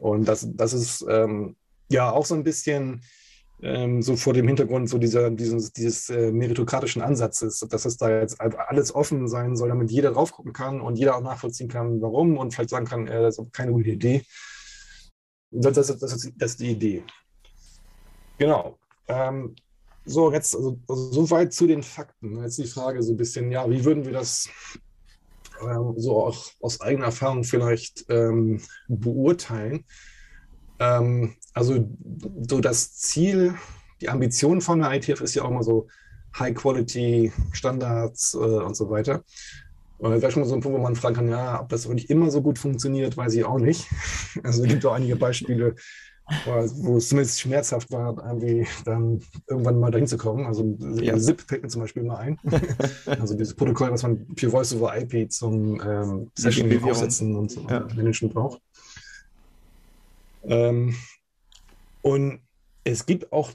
[0.00, 1.56] Und das, das ist ähm,
[1.88, 3.02] ja auch so ein bisschen
[3.62, 8.20] ähm, so vor dem Hintergrund so dieser, dieses, dieses äh, meritokratischen Ansatzes, dass es da
[8.20, 12.00] jetzt alles offen sein soll, damit jeder drauf gucken kann und jeder auch nachvollziehen kann,
[12.00, 14.24] warum und vielleicht sagen kann, äh, das ist keine gute Idee.
[15.50, 17.04] Das, das, das, das ist die Idee.
[18.38, 18.78] Genau.
[19.08, 19.56] Ähm,
[20.04, 22.40] so, jetzt also, also soweit zu den Fakten.
[22.42, 24.48] Jetzt die Frage so ein bisschen, ja, wie würden wir das
[25.60, 29.84] ähm, so auch aus eigener Erfahrung vielleicht ähm, beurteilen?
[30.80, 31.88] Ähm, also
[32.48, 33.54] so das Ziel,
[34.00, 35.88] die Ambition von der ITF ist ja auch immer so
[36.38, 39.24] High-Quality-Standards äh, und so weiter.
[39.98, 41.88] Und das wäre schon mal so ein Punkt, wo man fragen kann, ja, ob das
[41.88, 43.86] wirklich immer so gut funktioniert, weiß ich auch nicht.
[44.44, 45.74] Also es gibt auch einige Beispiele,
[46.46, 50.46] wo es zumindest schmerzhaft war, irgendwie dann irgendwann mal dahin zu kommen.
[50.46, 51.18] Also ja.
[51.18, 52.38] ZIP fällt mir zum Beispiel mal ein.
[53.06, 57.66] also dieses Protokoll, was man für Voice over IP zum ähm, Session aufsetzen und so
[57.68, 57.86] ja.
[57.96, 58.60] managen braucht.
[60.48, 60.94] Ähm,
[62.02, 62.40] und
[62.84, 63.50] es gibt auch,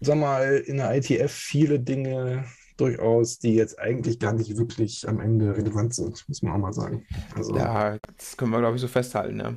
[0.00, 2.44] sag mal, in der ITF viele Dinge
[2.76, 6.72] durchaus, die jetzt eigentlich gar nicht wirklich am Ende relevant sind, muss man auch mal
[6.72, 7.06] sagen.
[7.34, 9.54] Also, ja, das können wir, glaube ich, so festhalten, ja.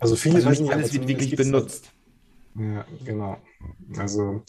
[0.00, 1.92] Also viele also nicht alles wird wirklich benutzt.
[2.56, 3.38] Ja, genau.
[3.96, 4.42] Also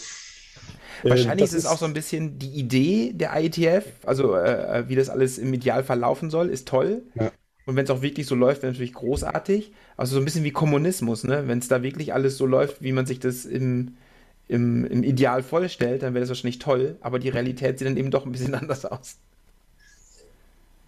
[1.04, 4.86] äh, Wahrscheinlich äh, ist es auch so ein bisschen die Idee der IETF, also äh,
[4.88, 7.04] wie das alles im Idealfall laufen soll, ist toll.
[7.16, 7.32] Ja.
[7.66, 9.72] Und wenn es auch wirklich so läuft, wäre natürlich großartig.
[9.98, 11.48] Also so ein bisschen wie Kommunismus, ne?
[11.48, 13.96] Wenn es da wirklich alles so läuft, wie man sich das im,
[14.48, 16.98] im, im Ideal vorstellt, dann wäre das wahrscheinlich toll.
[17.02, 19.18] Aber die Realität sieht dann eben doch ein bisschen anders aus.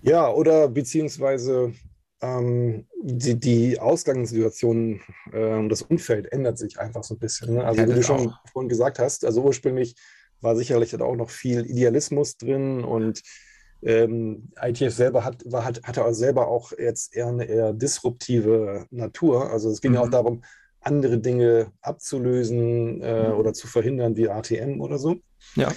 [0.04, 1.74] Ja, oder beziehungsweise
[2.22, 5.02] ähm, die, die Ausgangssituation,
[5.32, 7.56] äh, das Umfeld ändert sich einfach so ein bisschen.
[7.56, 7.66] Ne?
[7.66, 8.52] Also, ja, wie du schon auch.
[8.52, 9.96] vorhin gesagt hast, also ursprünglich
[10.42, 13.22] war sicherlich auch noch viel Idealismus drin und
[13.84, 18.86] ähm, ITF selber hat, war, hat, hatte auch selber auch jetzt eher eine eher disruptive
[18.90, 19.52] Natur.
[19.52, 19.98] Also es ging mhm.
[19.98, 20.42] auch darum,
[20.82, 23.36] andere Dinge abzulösen äh, mhm.
[23.36, 25.18] oder zu verhindern, wie ATM oder so.
[25.56, 25.72] Ja.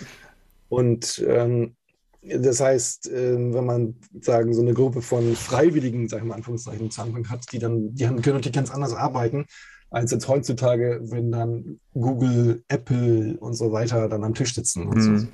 [0.68, 1.74] Und ähm,
[2.22, 6.90] das heißt, ähm, wenn man sagen, so eine Gruppe von Freiwilligen, sag ich mal Anführungszeichen,
[6.90, 9.46] zu Anfang hat, die dann, die können natürlich ganz anders arbeiten,
[9.90, 14.98] als jetzt heutzutage, wenn dann Google, Apple und so weiter dann am Tisch sitzen und
[14.98, 15.18] mhm.
[15.18, 15.26] so.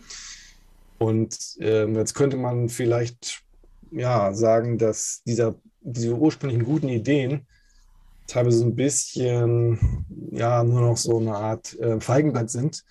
[0.98, 3.42] Und ähm, jetzt könnte man vielleicht
[3.90, 7.46] ja sagen, dass dieser, diese ursprünglichen guten Ideen
[8.26, 12.84] teilweise so ein bisschen ja nur noch so eine Art äh, Feigenblatt sind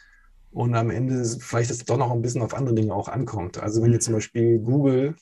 [0.51, 3.61] und am Ende vielleicht es doch noch ein bisschen auf andere Dinge auch ankommt.
[3.61, 5.15] Also wenn jetzt zum Beispiel Google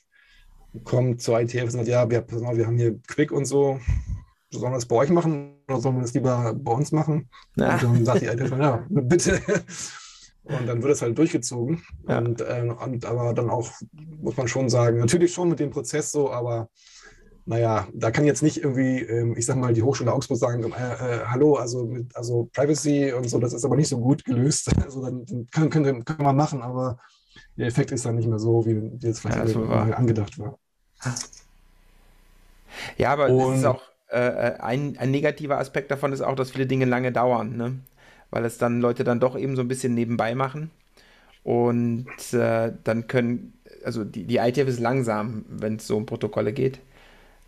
[0.84, 3.80] kommt zur ITF und sagt, ja, wir, wir haben hier Quick und so,
[4.52, 7.30] sollen wir das bei euch machen oder sollen wir das lieber bei uns machen?
[7.56, 7.76] Ja.
[7.76, 9.42] Und dann sagt die ITF, ja, bitte.
[10.44, 11.84] Und dann wird es halt durchgezogen.
[12.08, 12.18] Ja.
[12.18, 13.70] Und, äh, und aber dann auch,
[14.22, 16.70] muss man schon sagen, natürlich schon mit dem Prozess so, aber
[17.46, 20.68] naja, da kann jetzt nicht irgendwie, ähm, ich sag mal, die Hochschule Augsburg sagen, äh,
[20.68, 24.72] äh, hallo, also mit, also Privacy und so, das ist aber nicht so gut gelöst.
[24.84, 26.98] Also dann, dann können, können, können wir machen, aber
[27.58, 29.98] der Effekt ist dann nicht mehr so, wie, wie es vielleicht ja, war.
[29.98, 30.58] angedacht war.
[32.98, 33.82] Ja, aber und, ist auch
[34.14, 37.58] äh, äh, ein, ein negativer Aspekt davon ist auch, dass viele Dinge lange dauern.
[37.58, 37.80] Ne?
[38.34, 40.72] Weil es dann Leute dann doch eben so ein bisschen nebenbei machen.
[41.44, 43.54] Und äh, dann können,
[43.86, 46.80] also die, die ITF ist langsam, wenn es so um Protokolle geht.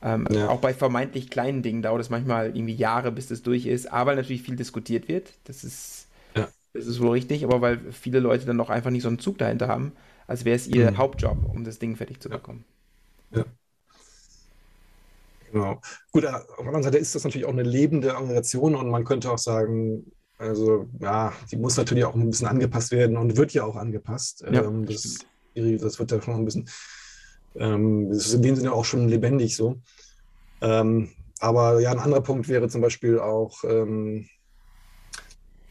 [0.03, 0.49] Ähm, ja.
[0.49, 4.11] Auch bei vermeintlich kleinen Dingen dauert es manchmal irgendwie Jahre, bis das durch ist, aber
[4.11, 5.33] weil natürlich viel diskutiert wird.
[5.45, 6.47] Das ist, ja.
[6.73, 9.39] das ist wohl richtig, aber weil viele Leute dann noch einfach nicht so einen Zug
[9.39, 9.93] dahinter haben,
[10.27, 10.97] als wäre es ihr mhm.
[10.97, 12.63] Hauptjob, um das Ding fertig zu bekommen.
[13.31, 13.45] Ja.
[15.51, 15.81] Genau.
[16.11, 19.31] Gut, auf der anderen Seite ist das natürlich auch eine lebende Organisation und man könnte
[19.31, 23.63] auch sagen, also ja, die muss natürlich auch ein bisschen angepasst werden und wird ja
[23.63, 24.45] auch angepasst.
[24.51, 25.19] Ja, ähm, das,
[25.55, 26.69] das, wird ja schon ein bisschen,
[27.55, 29.81] ähm, das ist in dem Sinne auch schon lebendig so.
[30.61, 31.09] Ähm,
[31.39, 34.27] aber ja, ein anderer Punkt wäre zum Beispiel auch ähm,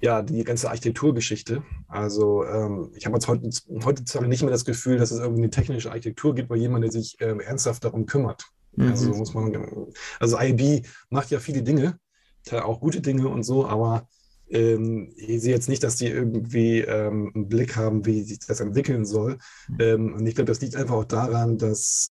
[0.01, 1.63] ja, die ganze Architekturgeschichte.
[1.89, 3.49] Also ähm, ich habe jetzt heute,
[3.85, 6.93] heutzutage nicht mehr das Gefühl, dass es irgendwie eine technische Architektur gibt, weil jemand, der
[6.93, 8.45] sich ähm, ernsthaft darum kümmert.
[8.77, 8.89] Mhm.
[8.89, 11.99] Also muss man, also IB macht ja viele Dinge,
[12.53, 14.07] auch gute Dinge und so, aber
[14.49, 18.61] ähm, ich sehe jetzt nicht, dass die irgendwie ähm, einen Blick haben, wie sich das
[18.61, 19.39] entwickeln soll.
[19.69, 19.77] Mhm.
[19.81, 22.11] Ähm, und ich glaube, das liegt einfach auch daran, dass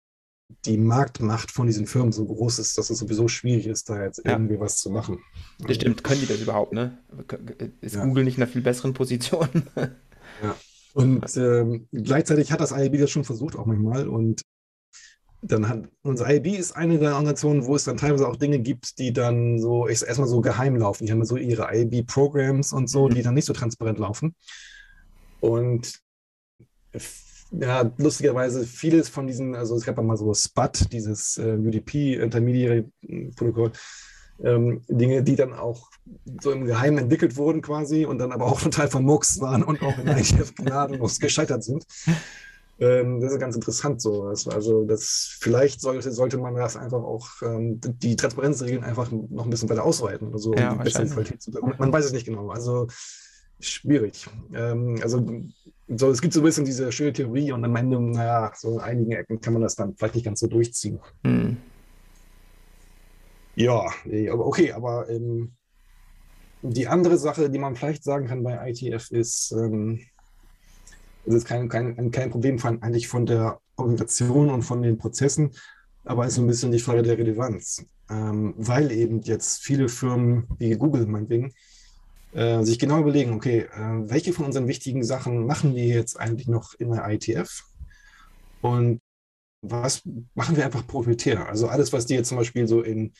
[0.65, 4.21] die Marktmacht von diesen Firmen so groß ist, dass es sowieso schwierig ist, da jetzt
[4.25, 4.31] ja.
[4.31, 5.19] irgendwie was zu machen.
[5.59, 6.97] Das stimmt, können die das überhaupt, ne?
[7.81, 8.03] Ist ja.
[8.03, 9.47] Google nicht in einer viel besseren Position?
[9.75, 10.55] ja.
[10.93, 14.07] Und ähm, gleichzeitig hat das IAB das schon versucht, auch manchmal.
[14.07, 14.41] Und
[15.41, 18.99] dann hat unser IB ist eine der Organisationen, wo es dann teilweise auch Dinge gibt,
[18.99, 21.05] die dann so ich, erstmal so geheim laufen.
[21.05, 23.15] Die haben so ihre IB-Programs und so, mhm.
[23.15, 24.35] die dann nicht so transparent laufen.
[25.39, 25.99] Und
[27.51, 32.85] ja, lustigerweise vieles von diesen, also es gab mal so SPAT, dieses äh, UDP Intermediary
[33.35, 33.71] Protokoll,
[34.43, 35.89] ähm, Dinge, die dann auch
[36.41, 39.97] so im Geheimen entwickelt wurden quasi und dann aber auch total vermurkst waren und auch
[39.97, 41.85] in ITF gnadenlos gescheitert sind.
[42.79, 44.23] Ähm, das ist ganz interessant so.
[44.23, 49.49] also das vielleicht sollte, sollte man das einfach auch ähm, die Transparenzregeln einfach noch ein
[49.49, 52.13] bisschen weiter ausweiten oder so, ja, um die bessere Qualität zu man, man weiß es
[52.13, 52.49] nicht genau.
[52.49, 52.87] Also
[53.59, 54.27] schwierig.
[54.53, 55.25] Ähm, also
[55.89, 58.79] so, es gibt so ein bisschen diese schöne Theorie und am Ende, naja, so in
[58.79, 60.99] einigen Ecken kann man das dann vielleicht nicht ganz so durchziehen.
[61.23, 61.57] Hm.
[63.55, 63.81] Ja,
[64.31, 65.51] aber okay, aber ähm,
[66.61, 69.99] die andere Sache, die man vielleicht sagen kann bei ITF ist, ähm,
[71.29, 75.51] es ist kein, kein, kein Problem von, eigentlich von der Organisation und von den Prozessen,
[76.03, 77.85] aber es ist so ein bisschen die Frage der Relevanz.
[78.09, 81.53] Ähm, weil eben jetzt viele Firmen wie Google meinetwegen
[82.33, 86.47] äh, sich genau überlegen, okay, äh, welche von unseren wichtigen Sachen machen wir jetzt eigentlich
[86.47, 87.63] noch in der ITF?
[88.61, 88.99] Und
[89.61, 90.01] was
[90.35, 91.47] machen wir einfach proprietär?
[91.47, 93.13] Also alles, was die jetzt zum Beispiel so in,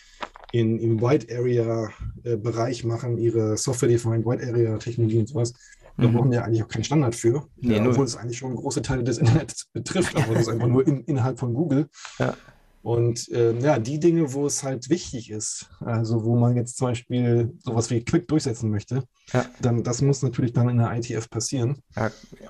[0.51, 1.89] in, im White Area
[2.23, 5.53] äh, Bereich machen, ihre Software-Defined White Area Technologie und sowas,
[5.99, 6.03] mhm.
[6.03, 8.81] da brauchen wir eigentlich auch keinen Standard für, nee, ja, obwohl es eigentlich schon große
[8.81, 11.87] Teile des Internets betrifft, aber das ist einfach nur in, innerhalb von Google.
[12.17, 12.35] Ja.
[12.81, 16.87] Und äh, ja, die Dinge, wo es halt wichtig ist, also wo man jetzt zum
[16.87, 19.45] Beispiel sowas wie Quick durchsetzen möchte, ja.
[19.61, 21.79] dann das muss natürlich dann in der ITF passieren.
[21.95, 22.09] Ja,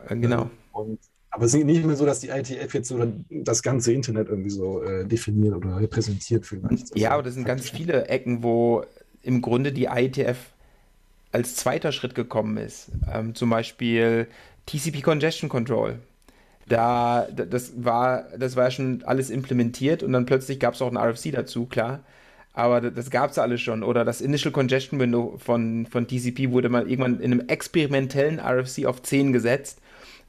[0.09, 0.49] genau.
[0.71, 0.99] Und,
[1.31, 4.51] aber es ist nicht mehr so, dass die ITF jetzt so das ganze Internet irgendwie
[4.51, 6.97] so äh, definiert oder repräsentiert vielleicht.
[6.97, 8.83] Ja, aber das sind ganz viele Ecken, wo
[9.21, 10.37] im Grunde die ITF
[11.31, 12.89] als zweiter Schritt gekommen ist.
[13.13, 14.27] Ähm, zum Beispiel
[14.65, 15.99] TCP Congestion Control
[16.69, 20.91] da, das war, das war ja schon alles implementiert und dann plötzlich gab es auch
[20.91, 22.01] ein RFC dazu, klar.
[22.53, 23.83] Aber das gab es alles schon.
[23.83, 28.85] Oder das Initial Congestion Window von, von TCP wurde mal irgendwann in einem experimentellen RFC
[28.85, 29.79] auf 10 gesetzt,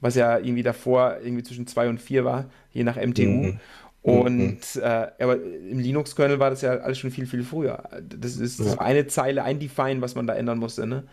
[0.00, 3.22] was ja irgendwie davor irgendwie zwischen 2 und 4 war, je nach MTU.
[3.22, 3.60] Mhm.
[4.02, 4.82] Und mhm.
[4.82, 7.88] äh, aber im Linux-Kernel war das ja alles schon viel, viel früher.
[8.02, 8.78] Das ist ja.
[8.78, 10.86] eine Zeile, ein Define, was man da ändern musste.
[10.86, 11.04] Ne?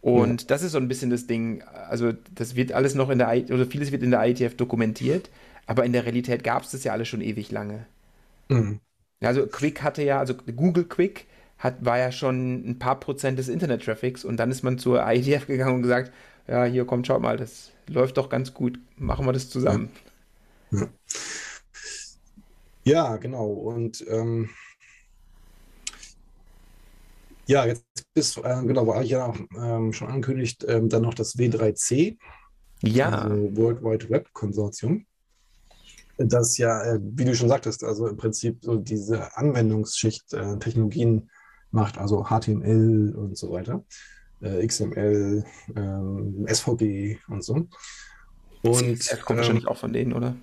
[0.00, 0.46] Und ja.
[0.46, 1.62] das ist so ein bisschen das Ding.
[1.62, 5.30] Also, das wird alles noch in der, I oder vieles wird in der IETF dokumentiert,
[5.66, 7.86] aber in der Realität gab es das ja alles schon ewig lange.
[8.48, 8.78] Mhm.
[9.20, 11.26] Also, Quick hatte ja, also Google Quick
[11.58, 15.48] hat, war ja schon ein paar Prozent des Internet-Traffics und dann ist man zur IETF
[15.48, 16.12] gegangen und gesagt:
[16.46, 19.90] Ja, hier kommt, schaut mal, das läuft doch ganz gut, machen wir das zusammen.
[20.70, 20.86] Ja,
[22.88, 23.46] ja genau.
[23.46, 24.50] Und ähm,
[27.46, 27.84] ja, jetzt
[28.14, 32.18] ist, äh, genau, war ja ähm, schon angekündigt, ähm, dann noch das W3C,
[32.82, 33.10] ja.
[33.10, 35.06] also World Wide Web Konsortium.
[36.18, 41.30] Das ja, äh, wie du schon sagtest, also im Prinzip so diese Anwendungsschicht äh, Technologien
[41.70, 43.84] macht, also HTML und so weiter,
[44.40, 45.44] äh, XML,
[45.76, 47.68] ähm, SVG und so.
[48.62, 50.34] Und CSS kommt wahrscheinlich ähm, auch von denen, oder?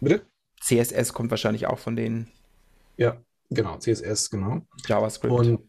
[0.00, 0.22] Bitte?
[0.60, 2.30] CSS kommt wahrscheinlich auch von denen.
[2.96, 3.16] Ja,
[3.50, 4.62] genau, CSS, genau.
[4.86, 5.32] JavaScript.
[5.32, 5.60] Und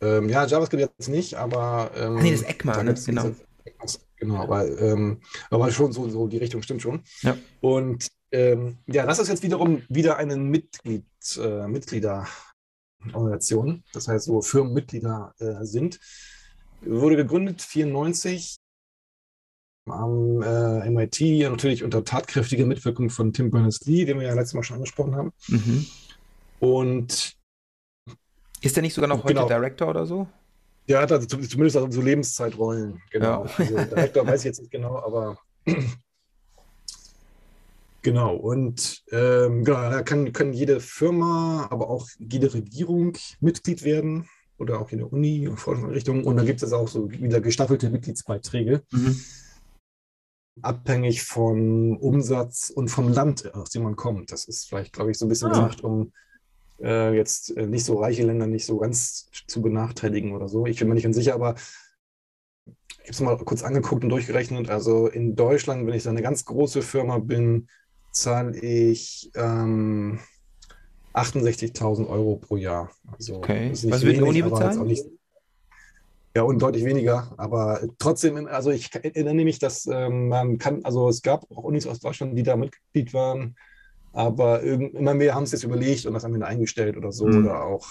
[0.00, 1.90] ähm, ja, JavaScript jetzt nicht, aber.
[1.96, 2.94] Ähm, ah, nee, das ECMA, ne?
[3.06, 3.30] genau.
[4.16, 5.20] genau, weil, ähm,
[5.50, 7.02] aber schon so, so die Richtung stimmt schon.
[7.22, 7.36] Ja.
[7.60, 11.04] Und ähm, ja, das ist jetzt wiederum wieder eine Mitglied,
[11.38, 16.00] äh, Mitgliederorganisation, das heißt, wo Firmenmitglieder äh, sind.
[16.82, 18.58] Wurde gegründet 94
[19.86, 21.20] am äh, MIT,
[21.50, 25.32] natürlich unter tatkräftiger Mitwirkung von Tim Berners-Lee, den wir ja letztes Mal schon angesprochen haben.
[25.48, 25.86] Mhm.
[26.60, 27.36] Und
[28.62, 29.48] ist der nicht sogar noch heute genau.
[29.48, 30.26] Director oder so?
[30.86, 33.00] Ja, hat also zumindest also so Lebenszeitrollen.
[33.10, 33.46] Genau.
[33.46, 33.50] Ja.
[33.58, 35.38] Also Director weiß ich jetzt nicht genau, aber
[38.02, 38.34] genau.
[38.34, 44.28] Und ähm, genau, da kann, können jede Firma, aber auch jede Regierung Mitglied werden
[44.58, 46.24] oder auch jede Uni und Forschungseinrichtung.
[46.24, 48.82] Und da gibt es auch so wieder gestaffelte Mitgliedsbeiträge.
[48.90, 49.20] Mhm.
[50.62, 54.32] Abhängig vom Umsatz und vom Land, aus dem man kommt.
[54.32, 55.54] Das ist vielleicht, glaube ich, so ein bisschen ah.
[55.54, 56.12] gemacht, um
[56.80, 60.66] äh, jetzt äh, nicht so reiche Länder nicht so ganz zu benachteiligen oder so.
[60.66, 61.54] Ich bin mir nicht ganz sicher, aber
[63.08, 64.68] ich habe es mal kurz angeguckt und durchgerechnet.
[64.68, 67.68] Also in Deutschland, wenn ich da eine ganz große Firma bin,
[68.10, 70.18] zahle ich ähm,
[71.14, 72.90] 68.000 Euro pro Jahr.
[73.12, 73.70] Also, okay.
[73.72, 74.96] Was wird die Uni bezahlen?
[76.36, 77.32] Ja, und deutlich weniger.
[77.38, 81.86] Aber trotzdem, also ich erinnere mich, dass ähm, man kann, also es gab auch Unis
[81.86, 83.56] aus Deutschland, die da Mitglied waren.
[84.12, 87.26] Aber immer mehr haben es jetzt überlegt und das am Ende eingestellt oder so.
[87.26, 87.46] Mhm.
[87.46, 87.88] Oder auch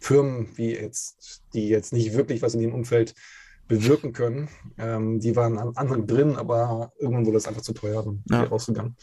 [0.00, 3.14] Firmen, wie jetzt, die jetzt nicht wirklich was in dem Umfeld
[3.68, 4.48] bewirken können.
[4.78, 8.44] Ähm, die waren am Anfang drin, aber irgendwann wurde es einfach zu teuer und ja.
[8.44, 8.96] rausgegangen.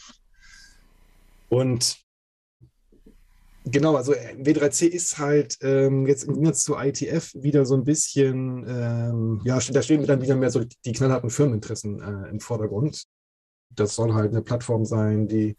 [1.48, 1.96] Und
[3.70, 8.64] genau, also W3C ist halt ähm, jetzt im Gegensatz zu ITF wieder so ein bisschen,
[8.68, 13.04] ähm, ja, da stehen dann wieder mehr so die knallharten Firmeninteressen äh, im Vordergrund.
[13.70, 15.56] das soll halt eine Plattform sein, die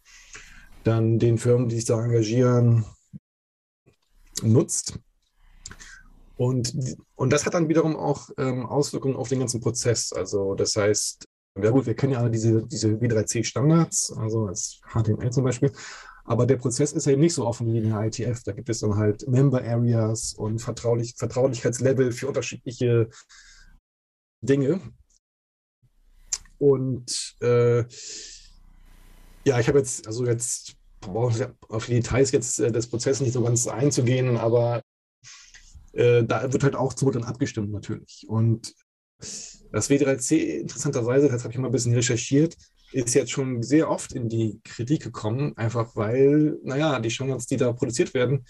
[0.84, 2.84] dann den Firmen, die sich da engagieren,
[4.42, 4.98] nutzt.
[6.36, 6.74] Und,
[7.14, 10.12] und das hat dann wiederum auch ähm, Auswirkungen auf den ganzen Prozess.
[10.12, 11.26] Also das heißt,
[11.60, 15.70] ja gut, wir kennen ja alle diese, diese W3C-Standards, also als HTML zum Beispiel,
[16.24, 18.42] aber der Prozess ist eben nicht so offen wie in der ITF.
[18.44, 23.08] Da gibt es dann halt Member Areas und Vertraulich Vertraulichkeitslevel für unterschiedliche
[24.40, 24.80] Dinge.
[26.58, 27.80] Und äh,
[29.44, 33.42] ja, ich habe jetzt, also jetzt auf die Details jetzt äh, des Prozesses nicht so
[33.42, 34.82] ganz einzugehen, aber
[35.92, 38.24] äh, da wird halt auch zum dann abgestimmt natürlich.
[38.28, 38.74] Und
[39.18, 42.56] das W3C, interessanterweise, das habe ich mal ein bisschen recherchiert,
[42.92, 47.56] ist jetzt schon sehr oft in die Kritik gekommen, einfach weil, naja, die Standards, die
[47.56, 48.44] da produziert werden,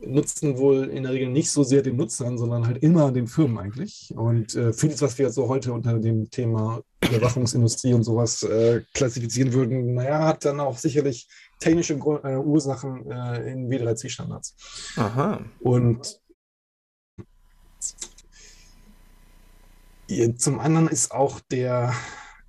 [0.00, 3.58] nutzen wohl in der Regel nicht so sehr den Nutzern, sondern halt immer den Firmen
[3.58, 4.12] eigentlich.
[4.14, 9.52] Und äh, vieles, was wir so heute unter dem Thema Überwachungsindustrie und sowas äh, klassifizieren
[9.52, 11.28] würden, naja, hat dann auch sicherlich
[11.58, 14.56] technische äh, Ursachen äh, in W3C-Standards.
[14.96, 15.44] Aha.
[15.60, 16.20] Und
[20.36, 21.94] zum anderen ist auch der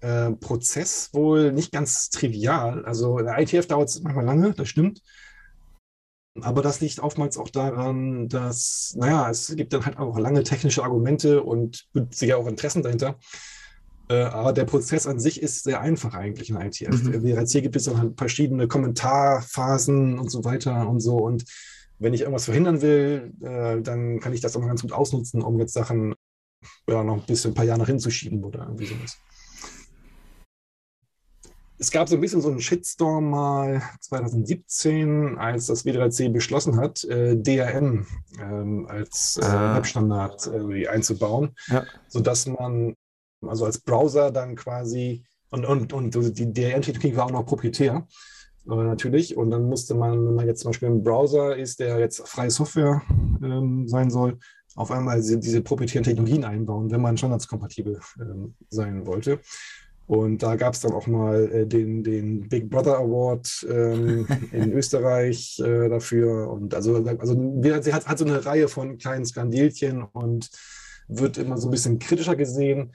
[0.01, 2.85] äh, Prozess wohl nicht ganz trivial.
[2.85, 5.01] Also in der ITF dauert es manchmal lange, das stimmt.
[6.41, 10.83] Aber das liegt oftmals auch daran, dass, naja, es gibt dann halt auch lange technische
[10.83, 13.17] Argumente und sicher auch Interessen dahinter.
[14.09, 17.03] Äh, aber der Prozess an sich ist sehr einfach eigentlich in ITF.
[17.03, 17.23] Mhm.
[17.23, 21.17] WRC gibt es dann halt verschiedene Kommentarphasen und so weiter und so.
[21.17, 21.45] Und
[21.99, 25.41] wenn ich irgendwas verhindern will, äh, dann kann ich das auch mal ganz gut ausnutzen,
[25.41, 26.13] um jetzt Sachen
[26.87, 29.17] ja, noch ein bisschen ein paar Jahre nach hinzuschieben oder irgendwie sowas
[31.77, 37.03] es gab so ein bisschen so einen Shitstorm mal 2017, als das W3C beschlossen hat,
[37.03, 38.07] äh, DRM
[38.39, 39.75] ähm, als äh, ah.
[39.75, 41.83] Webstandard äh, einzubauen, ja.
[42.07, 42.95] sodass man
[43.41, 48.07] also als Browser dann quasi und, und, und die DRM-Technik war auch noch proprietär
[48.67, 51.99] äh, natürlich und dann musste man, wenn man jetzt zum Beispiel ein Browser ist, der
[51.99, 53.01] jetzt freie Software
[53.43, 54.39] ähm, sein soll,
[54.75, 59.39] auf einmal diese, diese proprietären Technologien einbauen, wenn man standardskompatibel ähm, sein wollte.
[60.07, 64.71] Und da gab es dann auch mal äh, den, den Big Brother Award ähm, in
[64.71, 66.51] Österreich äh, dafür.
[66.51, 70.49] Und also, also sie hat, hat so eine Reihe von kleinen Skandilchen und
[71.07, 72.93] wird immer so ein bisschen kritischer gesehen.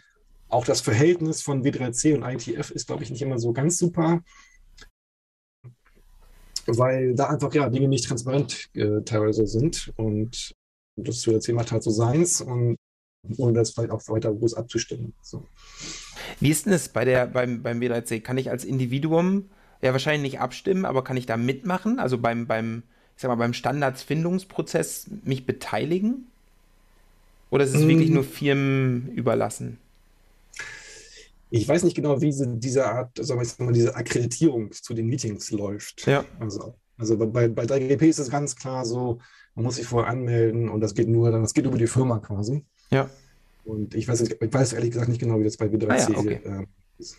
[0.48, 4.20] Auch das Verhältnis von W3C und ITF ist, glaube ich, nicht immer so ganz super,
[6.66, 9.92] weil da einfach ja Dinge nicht transparent äh, teilweise sind.
[9.96, 10.54] Und
[10.96, 12.76] das W3C macht halt so seins und
[13.36, 15.14] ohne das vielleicht auch weiter groß abzustimmen.
[15.22, 15.46] So.
[16.39, 18.20] Wie ist denn es bei der, beim, beim W3C?
[18.20, 19.49] Kann ich als Individuum
[19.83, 21.99] ja wahrscheinlich nicht abstimmen, aber kann ich da mitmachen?
[21.99, 22.83] Also beim, beim,
[23.16, 26.26] ich sag mal, beim Standardsfindungsprozess mich beteiligen?
[27.51, 27.89] Oder ist es mm.
[27.89, 29.78] wirklich nur Firmen überlassen?
[31.51, 35.51] Ich weiß nicht genau, wie diese Art, sagen wir mal, diese Akkreditierung zu den Meetings
[35.51, 36.07] läuft.
[36.07, 36.24] Ja.
[36.39, 39.18] Also, also bei, bei 3GP ist es ganz klar so,
[39.57, 42.64] man muss sich vorher anmelden und das geht nur, das geht über die Firma quasi.
[42.91, 43.11] Ja.
[43.71, 46.18] Und ich weiß, ich weiß ehrlich gesagt nicht genau, wie das bei W3C ah, ja,
[46.18, 46.41] okay.
[46.45, 46.66] äh,
[46.99, 47.16] ist.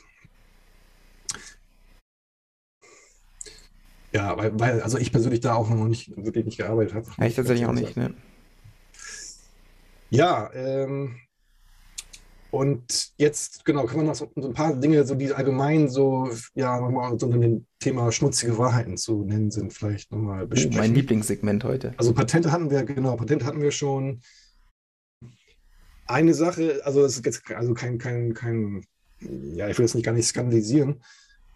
[4.14, 7.08] Ja, weil, weil, also ich persönlich da auch noch nicht wirklich nicht gearbeitet habe.
[7.18, 8.14] Ja, ich tatsächlich auch nicht, ne?
[10.10, 11.16] Ja, ähm,
[12.52, 16.30] und jetzt, genau, kann man noch so, so, ein paar Dinge, so die allgemein so,
[16.54, 20.78] ja, nochmal unter dem Thema schmutzige Wahrheiten zu nennen sind, vielleicht nochmal besprechen.
[20.78, 21.94] Oh, mein Lieblingssegment heute.
[21.96, 24.20] Also Patente hatten wir, genau, Patente hatten wir schon.
[26.12, 28.86] Eine Sache, also es ist jetzt also kein, kein, kein,
[29.20, 31.02] ja, ich will das nicht gar nicht skandalisieren,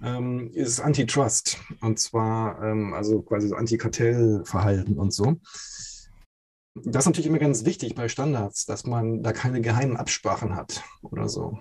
[0.02, 1.58] ähm, ist Antitrust.
[1.82, 5.36] Und zwar ähm, also quasi so Antikartellverhalten und so.
[6.74, 10.84] Das ist natürlich immer ganz wichtig bei Standards, dass man da keine geheimen Absprachen hat
[11.02, 11.60] oder so.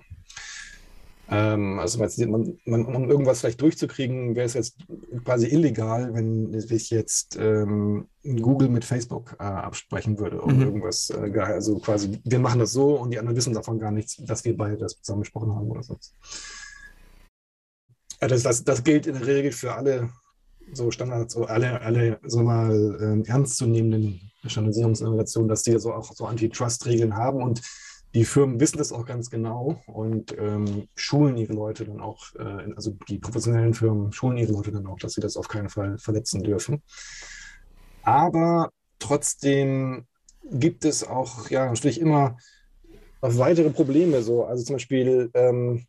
[1.29, 4.77] Ähm, also man, man, um irgendwas vielleicht durchzukriegen, wäre es jetzt
[5.23, 10.61] quasi illegal, wenn ich jetzt ähm, Google mit Facebook äh, absprechen würde oder mhm.
[10.61, 11.09] irgendwas.
[11.09, 14.45] Äh, also quasi, wir machen das so und die anderen wissen davon gar nichts, dass
[14.45, 16.13] wir beide das zusammen besprochen haben oder sonst.
[18.19, 20.09] Also das, das, das gilt in der Regel für alle
[20.73, 26.25] so Standards, so alle, alle so mal ähm, ernstzunehmenden Standardisierungsinnovationen, dass die so auch so
[26.25, 27.61] Antitrust-Regeln haben und
[28.15, 32.73] die Firmen wissen das auch ganz genau und ähm, schulen ihre Leute dann auch, äh,
[32.75, 35.97] also die professionellen Firmen schulen ihre Leute dann auch, dass sie das auf keinen Fall
[35.97, 36.81] verletzen dürfen.
[38.03, 40.05] Aber trotzdem
[40.49, 42.37] gibt es auch, ja, natürlich immer
[43.19, 44.21] weitere Probleme.
[44.21, 44.45] So.
[44.45, 45.85] Also zum Beispiel, ähm,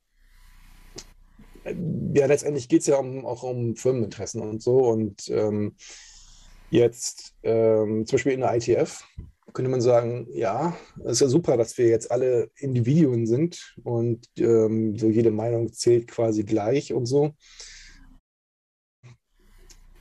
[2.12, 4.78] ja, letztendlich geht es ja um, auch um Firmeninteressen und so.
[4.78, 5.76] Und ähm,
[6.70, 9.04] jetzt ähm, zum Beispiel in der ITF
[9.56, 14.28] könnte man sagen, ja, es ist ja super, dass wir jetzt alle Individuen sind und
[14.36, 17.32] ähm, so jede Meinung zählt quasi gleich und so.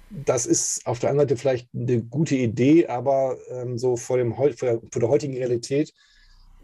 [0.09, 4.35] Das ist auf der einen Seite vielleicht eine gute Idee, aber ähm, so vor, dem,
[4.35, 5.93] vor, der, vor der heutigen Realität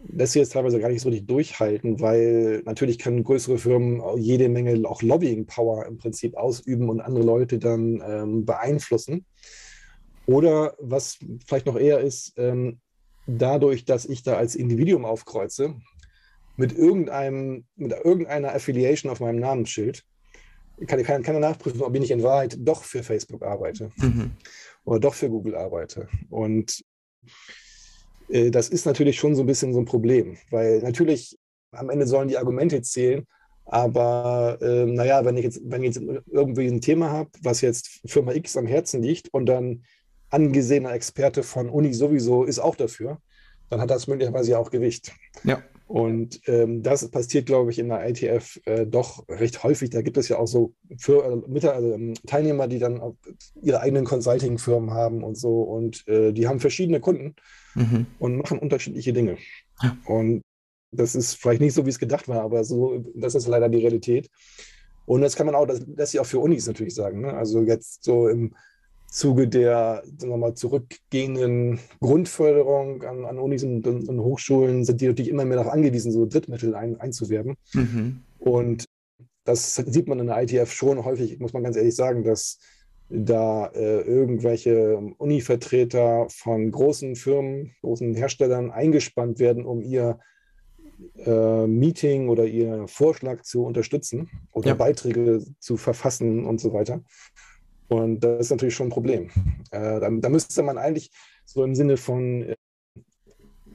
[0.08, 4.50] lässt sich jetzt teilweise gar nicht so richtig durchhalten, weil natürlich können größere Firmen jede
[4.50, 9.24] Menge auch Lobbying-Power im Prinzip ausüben und andere Leute dann ähm, beeinflussen.
[10.26, 12.81] Oder was vielleicht noch eher ist, ähm,
[13.26, 15.74] dadurch, dass ich da als Individuum aufkreuze,
[16.56, 20.04] mit irgendeinem, mit irgendeiner Affiliation auf meinem Namensschild,
[20.86, 24.32] kann, kann keiner nachprüfen, ob ich nicht in Wahrheit doch für Facebook arbeite mhm.
[24.84, 26.08] oder doch für Google arbeite.
[26.30, 26.82] Und
[28.28, 31.38] äh, das ist natürlich schon so ein bisschen so ein Problem, weil natürlich
[31.72, 33.26] am Ende sollen die Argumente zählen,
[33.64, 38.00] aber äh, naja, wenn ich jetzt, wenn ich jetzt irgendwie ein Thema habe, was jetzt
[38.06, 39.84] Firma X am Herzen liegt und dann
[40.32, 43.18] angesehener Experte von Uni sowieso ist auch dafür,
[43.70, 45.12] dann hat das möglicherweise ja auch Gewicht.
[45.44, 45.62] Ja.
[45.86, 49.90] Und ähm, das passiert, glaube ich, in der ITF äh, doch recht häufig.
[49.90, 53.00] Da gibt es ja auch so für, äh, mit, also, ähm, Teilnehmer, die dann
[53.60, 55.62] ihre eigenen Consulting-Firmen haben und so.
[55.62, 57.34] Und äh, die haben verschiedene Kunden
[57.74, 58.06] mhm.
[58.18, 59.36] und machen unterschiedliche Dinge.
[59.82, 59.96] Ja.
[60.06, 60.40] Und
[60.92, 63.78] das ist vielleicht nicht so, wie es gedacht war, aber so, das ist leider die
[63.78, 64.30] Realität.
[65.04, 67.20] Und das kann man auch, das lässt sich auch für Unis natürlich sagen.
[67.20, 67.34] Ne?
[67.34, 68.54] Also jetzt so im
[69.12, 75.06] Zuge der sagen wir mal, zurückgehenden Grundförderung an, an Unis und, und, Hochschulen sind die
[75.06, 77.56] natürlich immer mehr darauf angewiesen, so Drittmittel ein, einzuwerben.
[77.74, 78.22] Mhm.
[78.38, 78.86] Und
[79.44, 82.58] das sieht man in der ITF schon häufig, muss man ganz ehrlich sagen, dass
[83.10, 90.20] da äh, irgendwelche Uni-Vertreter von großen Firmen, großen Herstellern eingespannt werden, um ihr
[91.18, 94.74] äh, Meeting oder ihr Vorschlag zu unterstützen oder ja.
[94.74, 97.02] Beiträge zu verfassen und so weiter.
[97.92, 99.28] Und das ist natürlich schon ein Problem.
[99.70, 101.10] Äh, da, da, müsste man eigentlich
[101.44, 102.56] so im Sinne von äh,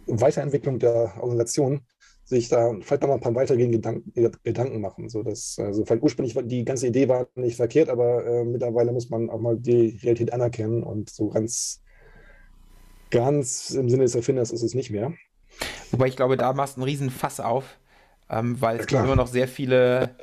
[0.07, 1.81] Weiterentwicklung der Organisation
[2.23, 4.11] sich da vielleicht noch mal ein paar weitergehende Gedanken,
[4.43, 5.07] Gedanken machen.
[5.07, 9.29] So dass, also ursprünglich die ganze Idee war nicht verkehrt, aber äh, mittlerweile muss man
[9.29, 11.83] auch mal die Realität anerkennen und so ganz,
[13.11, 15.13] ganz im Sinne des Erfinders ist es nicht mehr.
[15.91, 17.77] Wobei ich glaube, da machst du einen riesen Fass auf,
[18.31, 20.15] ähm, weil es gibt immer noch sehr viele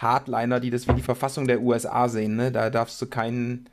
[0.00, 2.36] Hardliner, die das wie die Verfassung der USA sehen.
[2.36, 2.52] Ne?
[2.52, 3.66] Da darfst du kein,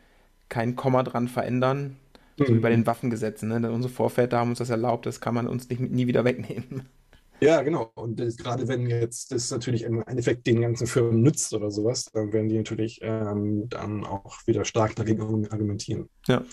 [0.50, 1.98] kein Komma dran verändern.
[2.38, 2.46] Mhm.
[2.46, 3.50] So wie bei den Waffengesetzen.
[3.50, 3.72] Ne?
[3.72, 6.88] Unsere Vorväter haben uns das erlaubt, das kann man uns nicht, nie wieder wegnehmen.
[7.40, 7.92] Ja, genau.
[7.94, 12.06] Und das, gerade wenn jetzt das natürlich im Endeffekt den ganzen Firmen nützt oder sowas,
[12.12, 15.22] dann werden die natürlich ähm, dann auch wieder stark dagegen
[15.52, 16.10] argumentieren.
[16.26, 16.44] Ja.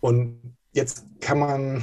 [0.00, 1.82] Und jetzt kann man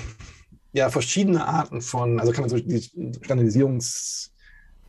[0.71, 4.30] ja verschiedene Arten von, also kann man so die Standardisierungs-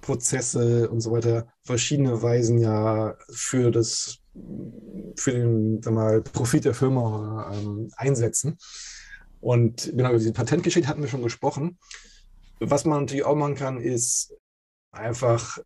[0.02, 4.18] Prozesse und so weiter verschiedene Weisen ja für das
[5.16, 8.58] für den mal, Profit der Firma ähm, einsetzen.
[9.40, 11.78] Und genau über die Patentgeschichte hatten wir schon gesprochen.
[12.60, 14.34] Was man natürlich auch machen kann, ist
[14.90, 15.58] einfach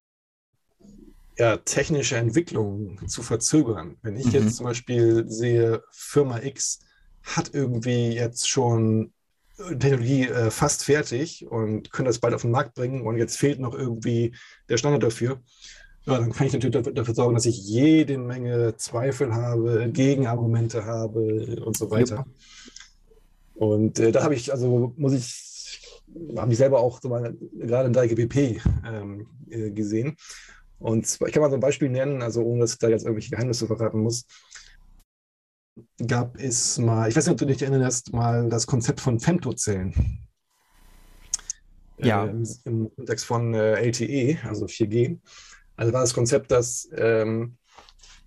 [1.39, 3.97] ja, technische Entwicklungen zu verzögern.
[4.03, 4.33] Wenn ich mhm.
[4.33, 6.81] jetzt zum Beispiel sehe, Firma X
[7.23, 9.13] hat irgendwie jetzt schon
[9.57, 13.59] Technologie äh, fast fertig und können das bald auf den Markt bringen und jetzt fehlt
[13.59, 14.35] noch irgendwie
[14.69, 15.41] der Standard dafür.
[16.05, 21.63] Ja, dann kann ich natürlich dafür sorgen, dass ich jede Menge Zweifel habe, Gegenargumente habe
[21.65, 22.17] und so weiter.
[22.17, 22.27] Ja.
[23.55, 26.05] Und äh, da habe ich, also muss ich,
[26.37, 30.17] habe ich selber auch so mal gerade in der IGBP ähm, äh, gesehen.
[30.79, 33.31] Und ich kann mal so ein Beispiel nennen, also ohne dass ich da jetzt irgendwelche
[33.31, 34.27] Geheimnisse verraten muss
[36.07, 40.21] gab es mal, ich weiß nicht, ob du dich erinnerst, mal das Konzept von Femtozellen.
[41.99, 42.27] Ja.
[42.27, 45.19] Äh, im, im, Kontext von äh, LTE, also 4G.
[45.77, 47.57] Also war das Konzept, dass, ähm,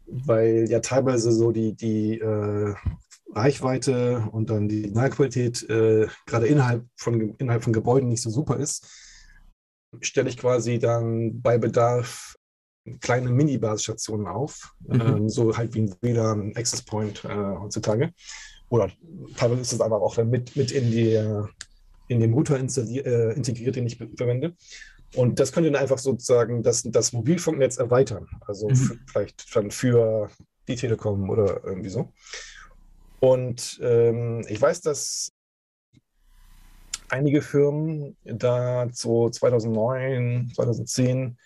[0.05, 2.73] weil ja teilweise so die, die äh,
[3.33, 8.57] Reichweite und dann die Signalqualität äh, gerade innerhalb von, innerhalb von Gebäuden nicht so super
[8.57, 8.87] ist,
[10.01, 12.38] stelle ich quasi dann bei Bedarf
[13.01, 15.01] kleine Mini-Basisstationen auf, mhm.
[15.01, 18.13] ähm, so halt wie ein WLAN Access Point äh, heutzutage.
[18.69, 18.91] Oder
[19.36, 21.15] teilweise ist es einfach auch dann mit, mit in, die,
[22.07, 24.55] in den Router äh, integriert, den ich verwende.
[25.15, 28.27] Und das könnte dann einfach sozusagen das, das Mobilfunknetz erweitern.
[28.45, 28.99] Also mhm.
[29.07, 30.30] vielleicht dann für
[30.67, 32.13] die Telekom oder irgendwie so.
[33.19, 35.32] Und ähm, ich weiß, dass
[37.09, 41.38] einige Firmen da so 2009, 2010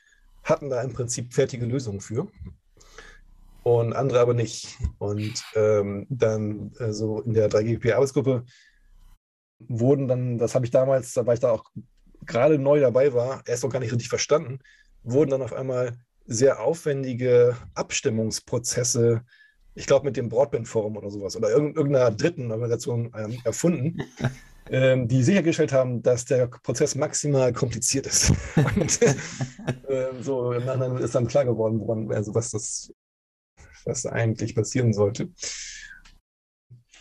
[0.43, 2.27] hatten da im Prinzip fertige Lösungen für
[3.63, 4.77] und andere aber nicht.
[4.99, 8.45] Und ähm, dann äh, so in der 3GP-Arbeitsgruppe
[9.59, 11.65] wurden dann, das habe ich damals, da war ich da auch
[12.25, 14.59] gerade neu dabei war, erst noch gar nicht richtig verstanden,
[15.03, 19.23] wurden dann auf einmal sehr aufwendige Abstimmungsprozesse
[19.75, 24.03] ich glaube, mit dem Broadband-Forum oder sowas oder irgendeiner dritten Organisation ähm, erfunden,
[24.69, 28.31] ähm, die sichergestellt haben, dass der Prozess maximal kompliziert ist.
[28.75, 29.15] Und äh,
[30.21, 32.93] so im Nachhinein ist dann klar geworden, woran, also was das
[33.85, 35.29] was eigentlich passieren sollte.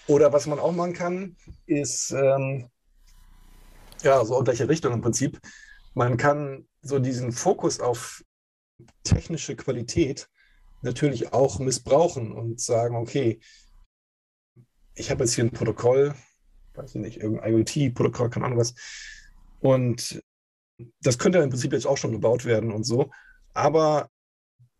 [0.06, 1.36] Oder was man auch machen kann,
[1.66, 2.68] ist ähm,
[4.02, 5.40] ja so gleiche Richtung im Prinzip.
[5.94, 8.24] Man kann so diesen Fokus auf
[9.04, 10.28] technische Qualität
[10.82, 13.40] natürlich auch missbrauchen und sagen, okay,
[14.94, 16.14] ich habe jetzt hier ein Protokoll,
[16.74, 18.74] weiß ich nicht, irgendein IoT-Protokoll, keine Ahnung was.
[19.60, 20.22] Und
[21.00, 23.10] das könnte im Prinzip jetzt auch schon gebaut werden und so.
[23.54, 24.08] Aber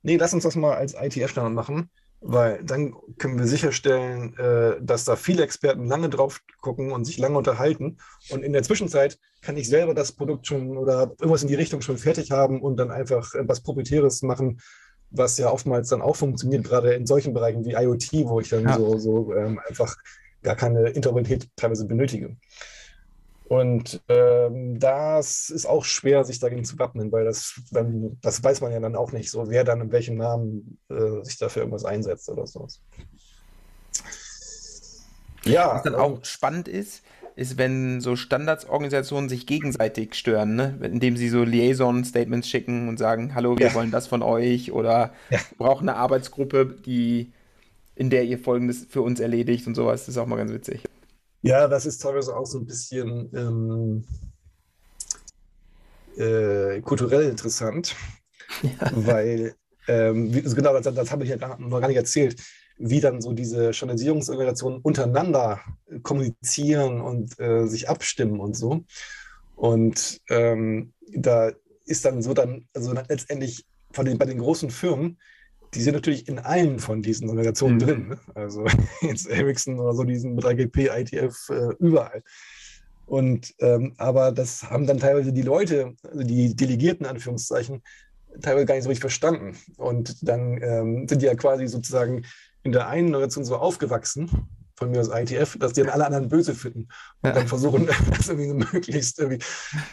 [0.03, 1.91] nee, lass uns das mal als ITF-Standard machen,
[2.21, 7.19] weil dann können wir sicherstellen, äh, dass da viele Experten lange drauf gucken und sich
[7.19, 7.99] lange unterhalten.
[8.31, 11.83] Und in der Zwischenzeit kann ich selber das Produkt schon oder irgendwas in die Richtung
[11.83, 14.61] schon fertig haben und dann einfach was Proprietäres machen,
[15.11, 18.65] was ja oftmals dann auch funktioniert, gerade in solchen Bereichen wie IoT, wo ich dann
[18.65, 18.77] ja.
[18.77, 19.97] so, so ähm, einfach
[20.43, 22.37] gar keine Interoperabilität teilweise benötige.
[23.53, 28.63] Und ähm, das ist auch schwer, sich dagegen zu wappnen, weil das, dann, das weiß
[28.63, 31.85] man ja dann auch nicht, so wer dann in welchem Namen äh, sich dafür irgendwas
[31.85, 32.81] einsetzt oder sowas.
[35.45, 35.75] Ja.
[35.75, 37.03] Was dann auch spannend ist,
[37.37, 40.79] ist, wenn so Standardsorganisationen sich gegenseitig stören, ne?
[40.83, 43.75] indem sie so Liaison-Statements schicken und sagen, hallo, wir ja.
[43.75, 45.39] wollen das von euch oder ja.
[45.59, 47.33] brauchen eine Arbeitsgruppe, die,
[47.95, 50.03] in der ihr Folgendes für uns erledigt und sowas.
[50.03, 50.85] Das ist auch mal ganz witzig.
[51.43, 54.05] Ja, das ist teilweise auch so ein bisschen ähm,
[56.17, 57.97] äh, kulturell interessant,
[58.63, 58.91] ja.
[58.95, 59.55] weil,
[59.89, 62.41] ähm, wie, genau, das, das habe ich ja noch gar nicht erzählt
[62.79, 65.61] wie dann so diese Journalisierungsorganisationen untereinander
[66.03, 68.85] kommunizieren und äh, sich abstimmen und so.
[69.55, 71.53] Und ähm, da
[71.87, 75.19] ist dann so dann, also letztendlich von den, bei den großen Firmen,
[75.75, 77.81] die sind natürlich in allen von diesen Organisationen mhm.
[77.81, 78.09] drin.
[78.09, 78.19] Ne?
[78.35, 78.65] Also
[79.01, 82.23] jetzt Ericsson oder so, diesen mit AGP, ITF, äh, überall.
[83.07, 87.83] Und ähm, aber das haben dann teilweise die Leute, also die Delegierten, Anführungszeichen,
[88.41, 89.57] teilweise gar nicht so richtig verstanden.
[89.77, 92.25] Und dann ähm, sind die ja quasi sozusagen
[92.63, 94.31] in der einen Generation so aufgewachsen,
[94.83, 96.89] von mir aus ITF, dass die dann alle anderen böse finden
[97.23, 97.33] und ja.
[97.33, 99.45] dann versuchen, das irgendwie so möglichst irgendwie,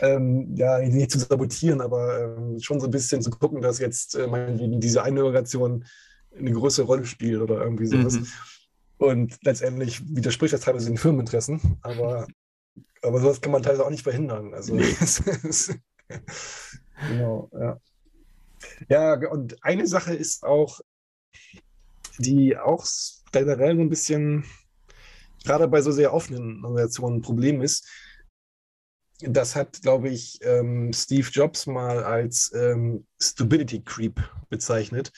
[0.02, 4.16] ähm, ja, nicht zu sabotieren, aber ähm, schon so ein bisschen zu gucken, dass jetzt
[4.16, 5.86] äh, meinetwegen diese eine Generation
[6.36, 8.16] eine größere Rolle spielt oder irgendwie sowas.
[8.16, 8.28] Mhm.
[8.98, 12.28] Und letztendlich widerspricht das teilweise den Firmeninteressen, aber,
[13.04, 14.54] aber sowas kann man teilweise auch nicht verhindern.
[14.54, 14.76] Also,
[17.10, 17.80] genau, ja.
[18.90, 20.82] Ja, und eine Sache ist auch,
[22.18, 22.86] die auch
[23.32, 24.46] generell so ein bisschen,
[25.50, 27.88] gerade bei so sehr offenen Organisationen, ein Problem ist.
[29.22, 35.12] Das hat, glaube ich, ähm, Steve Jobs mal als ähm, Stability Creep bezeichnet.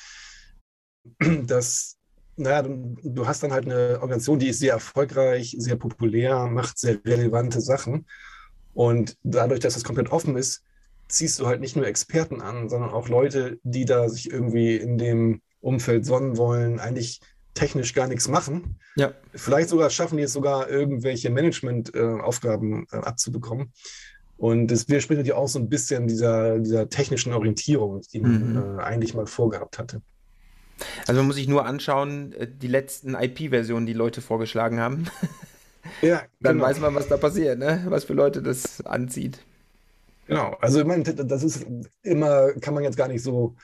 [1.20, 1.98] Dass,
[2.38, 6.80] naja, du, du hast dann halt eine Organisation, die ist sehr erfolgreich, sehr populär, macht
[6.80, 8.08] sehr relevante Sachen.
[8.74, 10.64] Und dadurch, dass das komplett offen ist,
[11.10, 14.98] ziehst du halt nicht nur Experten an, sondern auch Leute, die da sich irgendwie in
[14.98, 17.20] dem Umfeld sonnen wollen, eigentlich
[17.54, 18.78] technisch gar nichts machen.
[18.96, 19.14] Ja.
[19.34, 23.72] Vielleicht sogar schaffen die es sogar, irgendwelche Management-Aufgaben äh, abzubekommen.
[24.38, 28.80] Und es widerspricht ja auch so ein bisschen dieser, dieser technischen Orientierung, die man mhm.
[28.80, 30.02] äh, eigentlich mal vorgehabt hatte.
[31.06, 35.08] Also man muss sich nur anschauen, äh, die letzten IP-Versionen, die Leute vorgeschlagen haben.
[36.04, 36.66] Ja, Dann genau.
[36.68, 37.84] weiß man, was da passiert, ne?
[37.88, 39.40] was für Leute das anzieht.
[40.28, 41.66] Genau, also ich meine, das ist
[42.04, 43.56] immer, kann man jetzt gar nicht so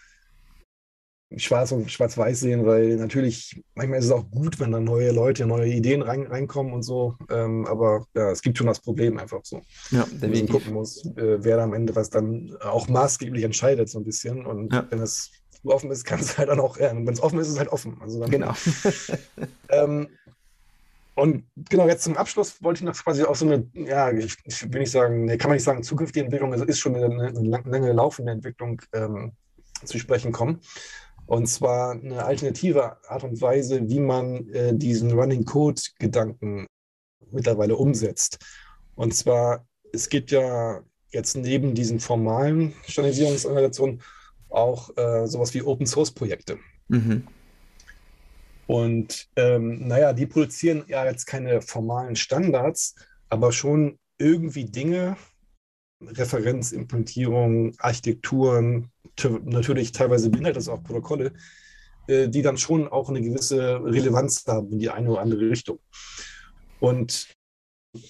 [1.36, 5.46] schwarz und schwarz-weiß sehen, weil natürlich, manchmal ist es auch gut, wenn dann neue Leute,
[5.46, 7.16] neue Ideen rein, reinkommen und so.
[7.30, 9.62] Ähm, aber ja, es gibt schon das Problem einfach so.
[9.92, 10.44] Ja, definitiv.
[10.44, 14.06] Man gucken muss, äh, wer da am Ende was dann auch maßgeblich entscheidet, so ein
[14.06, 14.46] bisschen.
[14.46, 14.86] Und ja.
[14.90, 15.32] wenn es
[15.64, 17.70] offen ist, kann es halt dann auch, ja, wenn es offen ist, ist es halt
[17.70, 17.98] offen.
[18.02, 18.54] Also dann, genau.
[19.70, 20.08] ähm,
[21.16, 24.72] und genau, jetzt zum Abschluss wollte ich noch quasi auch so eine, ja, ich, ich
[24.72, 27.42] will nicht sagen, nee, kann man nicht sagen, zukünftige Entwicklung, es ist schon eine, eine
[27.42, 29.32] lange laufende Entwicklung ähm,
[29.84, 30.62] zu sprechen kommen.
[31.28, 36.66] Und zwar eine alternative Art und Weise, wie man äh, diesen Running Code-Gedanken
[37.32, 38.40] mittlerweile umsetzt.
[38.96, 40.82] Und zwar, es gibt ja
[41.12, 44.02] jetzt neben diesen formalen Standardisierungsorganisationen
[44.50, 46.58] auch äh, sowas wie Open Source Projekte.
[46.88, 47.28] Mhm.
[48.68, 52.96] Und ähm, naja, die produzieren ja jetzt keine formalen Standards,
[53.30, 55.18] aber schon irgendwie Dinge,
[56.02, 58.92] Referenzimplementierung, Architekturen,
[59.44, 61.34] natürlich teilweise beinhaltet das auch Protokolle,
[62.08, 65.80] äh, die dann schon auch eine gewisse Relevanz haben in die eine oder andere Richtung.
[66.80, 67.28] Und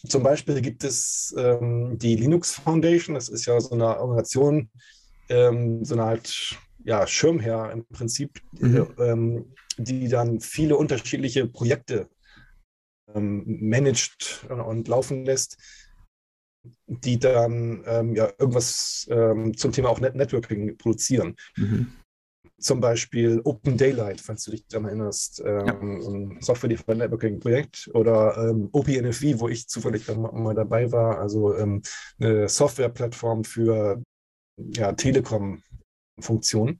[0.08, 4.70] zum Beispiel gibt es ähm, die Linux Foundation, das ist ja so eine Organisation,
[5.30, 8.88] ähm, so eine Art ja, Schirmherr im Prinzip, mhm.
[9.00, 12.10] ähm, die dann viele unterschiedliche Projekte
[13.14, 15.58] ähm, managt und laufen lässt,
[16.86, 21.36] die dann ähm, ja irgendwas ähm, zum Thema auch Net Networking produzieren.
[21.56, 21.94] Mhm.
[22.60, 25.80] Zum Beispiel Open Daylight, falls du dich daran erinnerst, ähm, ja.
[25.80, 31.84] ein Software-Defined Networking-Projekt oder ähm, OPNFV, wo ich zufällig dann mal dabei war, also ähm,
[32.20, 34.02] eine Software-Plattform für
[34.58, 36.80] ja, Telekom-Funktionen.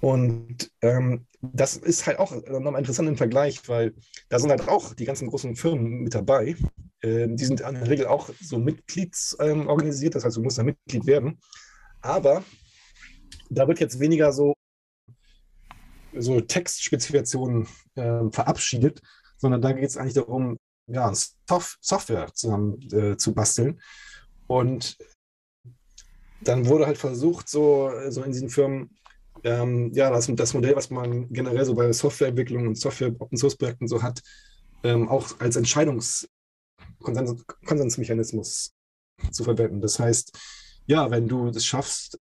[0.00, 3.94] Und ähm, das ist halt auch nochmal interessant im Vergleich, weil
[4.28, 6.56] da sind halt auch die ganzen großen Firmen mit dabei.
[7.04, 10.62] Ähm, die sind in der Regel auch so mitgliedsorganisiert, ähm, das heißt, du musst da
[10.62, 11.38] Mitglied werden.
[12.00, 12.42] Aber
[13.50, 14.54] da wird jetzt weniger so,
[16.16, 19.02] so Textspezifikationen äh, verabschiedet,
[19.36, 20.56] sondern da geht es eigentlich darum,
[20.86, 23.80] ja, Sof Software zusammen äh, zu basteln.
[24.46, 24.96] Und
[26.40, 28.96] dann wurde halt versucht, so, so in diesen Firmen
[29.42, 34.22] ähm, ja, das, das Modell, was man generell so bei Softwareentwicklung und Software-Open-Source-Projekten so hat,
[34.84, 35.56] ähm, auch als
[37.06, 38.74] Entscheidungskonsensmechanismus
[39.30, 39.80] zu verwenden.
[39.80, 40.38] Das heißt,
[40.86, 42.18] ja, wenn du es schaffst,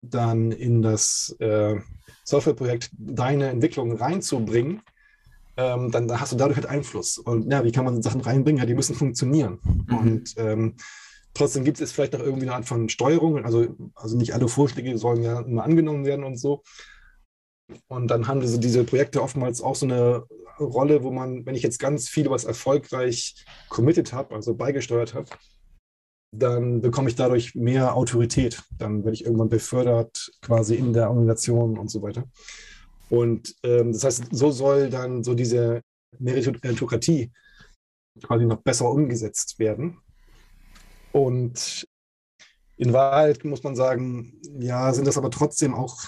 [0.00, 1.76] dann in das äh,
[2.24, 4.82] Softwareprojekt deine Entwicklung reinzubringen,
[5.56, 7.18] ähm, dann hast du dadurch halt Einfluss.
[7.18, 8.60] Und ja, wie kann man Sachen reinbringen?
[8.60, 9.60] Ja, die müssen funktionieren.
[9.62, 9.96] Mhm.
[9.96, 10.76] Und ähm,
[11.34, 13.44] Trotzdem gibt es vielleicht noch irgendwie eine Art von Steuerung.
[13.44, 16.62] Also, also nicht alle Vorschläge sollen ja immer angenommen werden und so.
[17.88, 20.24] Und dann haben diese, diese Projekte oftmals auch so eine
[20.58, 25.28] Rolle, wo man, wenn ich jetzt ganz viel was erfolgreich committed habe, also beigesteuert habe,
[26.34, 28.62] dann bekomme ich dadurch mehr Autorität.
[28.78, 32.24] Dann werde ich irgendwann befördert, quasi in der Organisation und so weiter.
[33.10, 35.82] Und ähm, das heißt, so soll dann so diese
[36.18, 37.30] Meritokratie
[38.22, 39.98] quasi noch besser umgesetzt werden.
[41.12, 41.86] Und
[42.78, 46.04] in Wahrheit muss man sagen, ja, sind das aber trotzdem auch,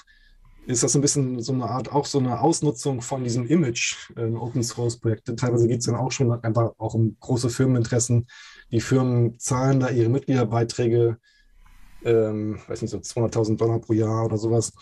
[0.66, 4.35] ist das ein bisschen so eine Art, auch so eine Ausnutzung von diesem Image in
[4.35, 5.36] ähm, Open Source Projekte.
[5.36, 8.27] Teilweise geht es dann auch schon einfach auch um große Firmeninteressen.
[8.70, 11.19] Die Firmen zahlen da ihre Mitgliederbeiträge,
[12.05, 14.73] ähm, weiß nicht, so 200.000 Dollar pro Jahr oder sowas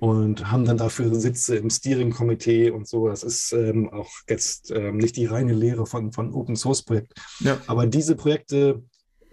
[0.00, 3.08] und haben dann dafür Sitze im Steering-Komitee und so.
[3.08, 7.14] Das ist ähm, auch jetzt ähm, nicht die reine Lehre von, von Open Source Projekten.
[7.40, 7.58] Ja.
[7.66, 8.82] Aber diese Projekte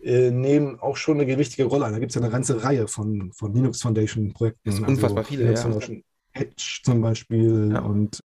[0.08, 1.92] äh, nehmen auch schon eine gewichtige Rolle ein.
[1.92, 4.70] Da gibt es ja eine ganze Reihe von, von Linux Foundation Projekten.
[4.70, 5.64] Also unfassbar viele, Linux ja.
[5.64, 7.80] Foundation Edge zum Beispiel ja.
[7.82, 8.24] und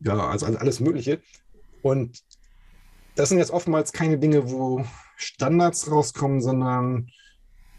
[0.00, 1.22] ja, also alles Mögliche.
[1.80, 2.20] Und
[3.14, 4.84] das sind jetzt oftmals keine Dinge, wo
[5.16, 7.10] Standards rauskommen, sondern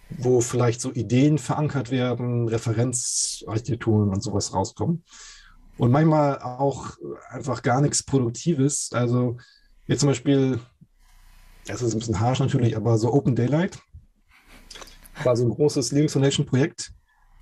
[0.09, 5.03] wo vielleicht so Ideen verankert werden, Referenzarchitekturen und sowas rauskommen.
[5.77, 6.97] Und manchmal auch
[7.29, 8.89] einfach gar nichts Produktives.
[8.93, 9.37] Also
[9.85, 10.59] jetzt zum Beispiel
[11.65, 13.79] das ist ein bisschen harsch natürlich, aber so Open Daylight
[15.23, 16.93] war so ein großes Linux Foundation Projekt,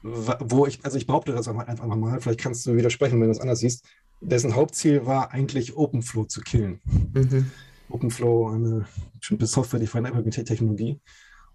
[0.01, 3.41] wo ich, also ich behaupte das einfach mal, vielleicht kannst du widersprechen, wenn du es
[3.41, 3.85] anders siehst,
[4.21, 6.81] dessen Hauptziel war eigentlich OpenFlow zu killen.
[7.13, 7.51] Mhm.
[7.89, 8.85] OpenFlow, eine
[9.17, 10.99] bestimmte Software-Defined Networking-Technologie.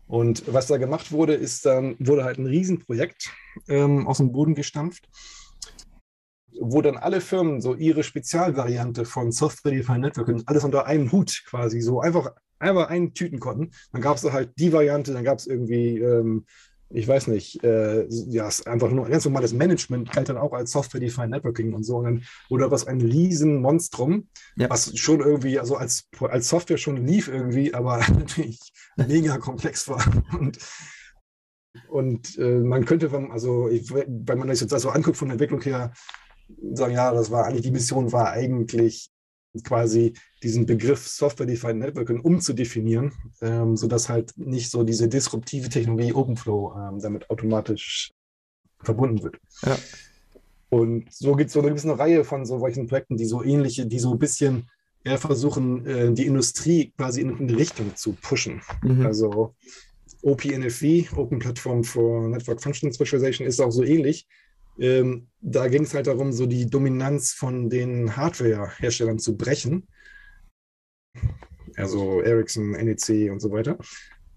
[0.06, 3.30] Und was da gemacht wurde, ist dann, wurde halt ein Riesenprojekt
[3.68, 5.08] ähm, aus dem Boden gestampft,
[6.60, 11.80] wo dann alle Firmen so ihre Spezialvariante von Software-Defined Networking, alles unter einem Hut quasi,
[11.80, 12.32] so einfach
[12.64, 13.72] einfach einen Tütenkotten.
[13.92, 16.44] Dann gab es da halt die Variante, dann gab es irgendwie, ähm,
[16.90, 20.70] ich weiß nicht, äh, ja, einfach nur ein ganz normales Management, galt dann auch als
[20.72, 21.96] Software-Defined Networking und so.
[21.96, 24.70] Und dann wurde was ein riesen Monstrum, ja.
[24.70, 28.60] was schon irgendwie, also als, als Software schon lief irgendwie, aber natürlich
[28.96, 30.04] mega komplex war.
[30.38, 30.58] Und,
[31.88, 35.34] und äh, man könnte, vom, also ich, wenn man das jetzt so anguckt von der
[35.34, 35.92] Entwicklung her,
[36.72, 39.10] sagen, ja, das war eigentlich, die Mission war eigentlich
[39.62, 46.74] quasi diesen Begriff Software-Defined Networking umzudefinieren, ähm, sodass halt nicht so diese disruptive Technologie OpenFlow
[46.76, 48.12] ähm, damit automatisch
[48.80, 49.38] verbunden wird.
[49.64, 49.78] Ja.
[50.70, 53.86] Und so gibt es so eine gewisse Reihe von so solchen Projekten, die so ähnliche,
[53.86, 54.68] die so ein bisschen
[55.04, 58.60] eher versuchen, äh, die Industrie quasi in eine Richtung zu pushen.
[58.82, 59.06] Mhm.
[59.06, 59.54] Also
[60.22, 64.26] OPNFV, Open Platform for Network Function Specialization, ist auch so ähnlich.
[64.78, 69.86] Ähm, da ging es halt darum, so die Dominanz von den Hardware-Herstellern zu brechen.
[71.76, 73.78] Also Ericsson, NEC und so weiter.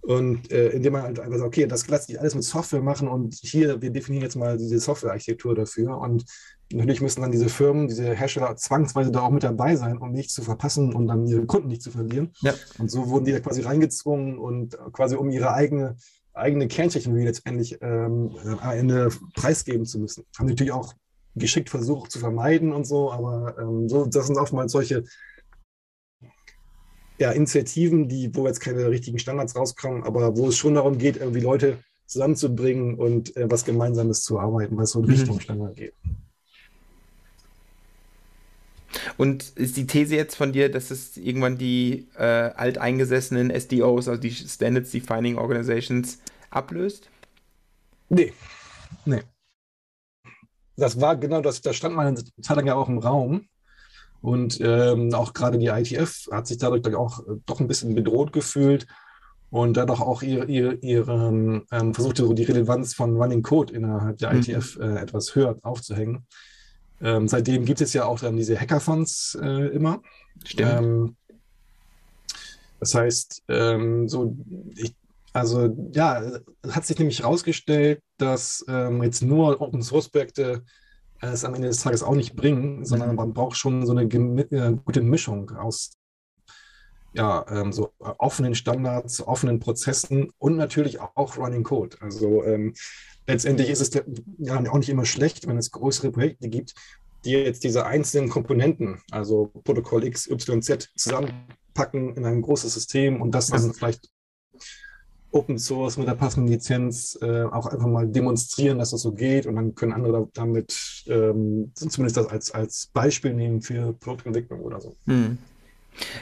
[0.01, 3.09] Und äh, indem man halt einfach sagt, okay, das lässt sich alles mit Software machen
[3.09, 5.97] und hier, wir definieren jetzt mal diese Software-Architektur dafür.
[5.97, 6.23] Und
[6.71, 10.33] natürlich müssen dann diese Firmen, diese Hersteller zwangsweise da auch mit dabei sein, um nichts
[10.33, 12.31] zu verpassen und dann ihre Kunden nicht zu verlieren.
[12.39, 12.53] Ja.
[12.77, 15.97] Und so wurden die da quasi reingezwungen und quasi um ihre eigene
[16.37, 18.31] eigene Kerntechnologie letztendlich ähm,
[18.61, 20.25] am Ende preisgeben zu müssen.
[20.37, 20.93] Haben natürlich auch
[21.35, 25.03] geschickt versucht zu vermeiden und so, aber ähm, so, das sind oftmals solche
[27.19, 31.17] ja, Initiativen, die, wo jetzt keine richtigen Standards rauskommen, aber wo es schon darum geht,
[31.17, 35.11] irgendwie Leute zusammenzubringen und äh, was Gemeinsames zu arbeiten, was so in Mhm.
[35.11, 35.93] Richtung Standard geht.
[39.17, 44.19] Und ist die These jetzt von dir, dass es irgendwann die äh, alteingesessenen SDOs, also
[44.19, 46.19] die Standards Defining Organizations,
[46.49, 47.09] ablöst?
[48.09, 48.33] Nee,
[49.05, 49.21] nee.
[50.75, 53.47] Das war genau das, das stand mal eine Zeit lang ja auch im Raum.
[54.21, 57.93] Und ähm, auch gerade die ITF hat sich dadurch dann auch äh, doch ein bisschen
[57.95, 58.87] bedroht gefühlt
[59.49, 61.27] und dadurch auch ihre, ihre, ihre
[61.71, 64.39] ähm, versuchte so die Relevanz von Running Code innerhalb der Mhm.
[64.39, 66.25] ITF äh, etwas höher aufzuhängen.
[67.01, 70.01] Ähm, seitdem gibt es ja auch dann diese Hackathons äh, immer.
[70.45, 70.71] Stimmt.
[70.71, 71.15] Ähm,
[72.79, 74.35] das heißt, ähm, so,
[74.75, 74.95] ich,
[75.33, 76.21] also ja,
[76.61, 80.63] es hat sich nämlich herausgestellt, dass ähm, jetzt nur Open Source Projekte
[81.21, 83.15] äh, es am Ende des Tages auch nicht bringen, sondern Mhm.
[83.15, 85.91] man braucht schon so eine äh, gute Mischung aus
[87.17, 91.97] ja, ähm, so äh, offenen Standards, offenen Prozessen und natürlich auch Running Code.
[91.99, 92.73] Also ähm,
[93.25, 93.91] letztendlich ist es
[94.37, 96.75] ja auch nicht immer schlecht, wenn es größere Projekte gibt,
[97.25, 103.21] die jetzt diese einzelnen Komponenten, also Protokoll X, Y, Z, zusammenpacken in ein großes System
[103.21, 104.09] und das dann vielleicht
[105.31, 109.45] Open Source mit der passenden Lizenz äh, auch einfach mal demonstrieren, dass das so geht
[109.45, 114.61] und dann können andere da- damit ähm, zumindest das als, als Beispiel nehmen für Produktentwicklung
[114.61, 114.95] oder so.
[115.05, 115.37] Hm.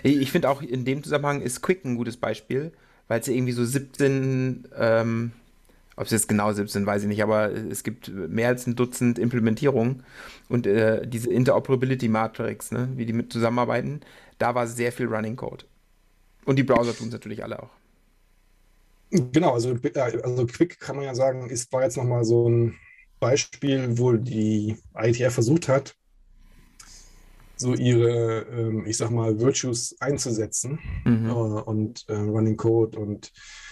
[0.03, 2.71] Ich finde auch in dem Zusammenhang ist Quick ein gutes Beispiel,
[3.07, 5.31] weil es ja irgendwie so 17, ähm,
[5.95, 9.19] ob es jetzt genau 17, weiß ich nicht, aber es gibt mehr als ein Dutzend
[9.19, 10.03] Implementierungen
[10.49, 14.01] und äh, diese Interoperability Matrix, ne, wie die mit zusammenarbeiten,
[14.37, 15.65] da war sehr viel Running Code.
[16.45, 17.71] Und die Browser tun es natürlich alle auch.
[19.11, 22.75] Genau, also, äh, also Quick kann man ja sagen, ist, war jetzt nochmal so ein
[23.19, 25.95] Beispiel, wo die IETF versucht hat,
[27.57, 31.29] so ihre, ähm, ich sag mal, Virtues einzusetzen äh, Mhm.
[31.31, 32.99] und äh, Running Code.
[32.99, 33.31] Und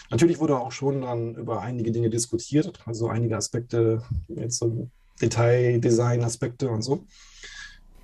[0.10, 4.90] natürlich wurde auch schon dann über einige Dinge diskutiert, also einige Aspekte, jetzt so
[5.22, 7.06] Detail-Design-Aspekte und so.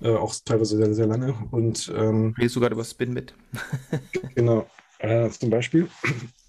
[0.02, 1.34] Äh, auch teilweise sehr, sehr lange.
[1.50, 3.34] Und ähm, Redest du gerade über Spin mit?
[4.34, 4.66] Genau,
[4.98, 5.88] äh, zum Beispiel.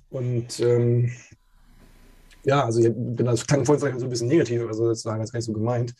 [0.09, 1.11] Und ähm,
[2.43, 5.31] ja, also ich bin das klang vorhin so ein bisschen negativ, also das war jetzt
[5.31, 5.93] gar nicht so gemeint.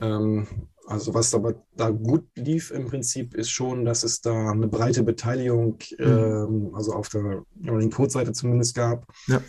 [0.00, 0.46] Ähm,
[0.88, 5.02] also was aber da gut lief im Prinzip ist schon, dass es da eine breite
[5.02, 9.06] Beteiligung, ähm, also auf der Running Code-Seite zumindest gab.
[9.26, 9.42] Ja.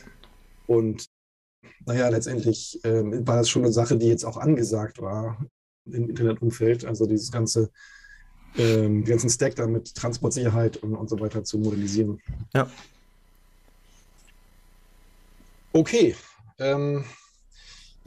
[0.67, 1.05] Und
[1.85, 5.37] naja, letztendlich ähm, war das schon eine Sache, die jetzt auch angesagt war
[5.85, 6.83] im Internetumfeld.
[6.83, 7.71] Also dieses ganze,
[8.57, 12.19] ähm, ganzen Stack da mit Transportsicherheit und, und so weiter zu modellisieren.
[12.53, 12.69] Ja.
[15.71, 16.15] Okay.
[16.57, 17.05] Ähm,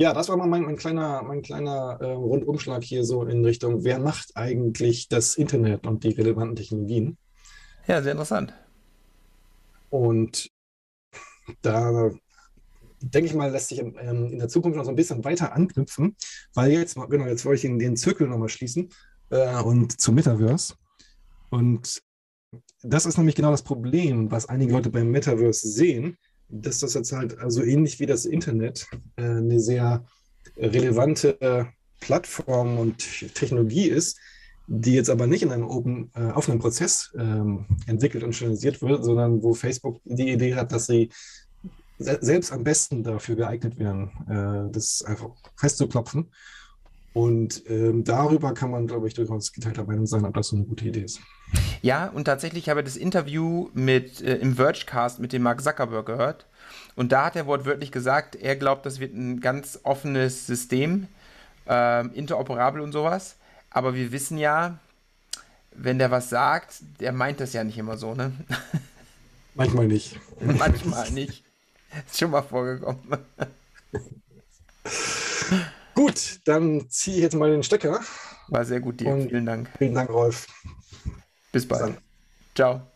[0.02, 3.84] ja, das war mal mein, mein kleiner, mein kleiner äh, Rundumschlag hier so in Richtung,
[3.84, 7.16] wer macht eigentlich das Internet und die relevanten Technologien?
[7.86, 8.52] Ja, sehr interessant.
[9.90, 10.50] Und
[11.62, 12.10] da
[13.00, 13.94] denke ich mal, lässt sich ähm,
[14.32, 16.16] in der Zukunft noch so ein bisschen weiter anknüpfen,
[16.54, 18.88] weil jetzt, genau, jetzt wollte ich den, den Zirkel nochmal schließen
[19.30, 20.74] äh, und zum Metaverse.
[21.50, 22.02] Und
[22.82, 26.16] das ist nämlich genau das Problem, was einige Leute beim Metaverse sehen,
[26.52, 30.04] dass das jetzt halt also ähnlich wie das Internet äh, eine sehr
[30.56, 32.98] relevante Plattform und
[33.34, 34.18] Technologie ist,
[34.66, 39.04] die jetzt aber nicht in einem open, äh, offenen Prozess ähm, entwickelt und standardisiert wird,
[39.04, 41.10] sondern wo Facebook die Idee hat, dass sie
[41.98, 46.32] se selbst am besten dafür geeignet wären, äh, das einfach festzuklopfen.
[47.14, 50.64] Und ähm, darüber kann man, glaube ich, durchaus geteilter Meinung sein, ob das so eine
[50.64, 51.20] gute Idee ist.
[51.82, 56.06] Ja, und tatsächlich habe ich das Interview mit, äh, im Vergecast mit dem Mark Zuckerberg
[56.06, 56.46] gehört.
[56.96, 61.06] Und da hat er wortwörtlich gesagt, er glaubt, das wird ein ganz offenes System,
[61.66, 63.36] ähm, interoperabel und sowas.
[63.70, 64.78] Aber wir wissen ja,
[65.74, 68.32] wenn der was sagt, der meint das ja nicht immer so, ne?
[69.54, 70.18] Manchmal nicht.
[70.40, 71.44] Manchmal nicht.
[72.06, 73.00] Ist schon mal vorgekommen.
[75.94, 78.00] Gut, dann ziehe ich jetzt mal den Stecker.
[78.48, 79.08] War sehr gut, dir.
[79.12, 79.70] Und- Vielen Dank.
[79.78, 80.46] Vielen Dank, Rolf.
[81.52, 81.82] Bis Bis bald.
[81.82, 81.98] dann.
[82.54, 82.91] Ciao.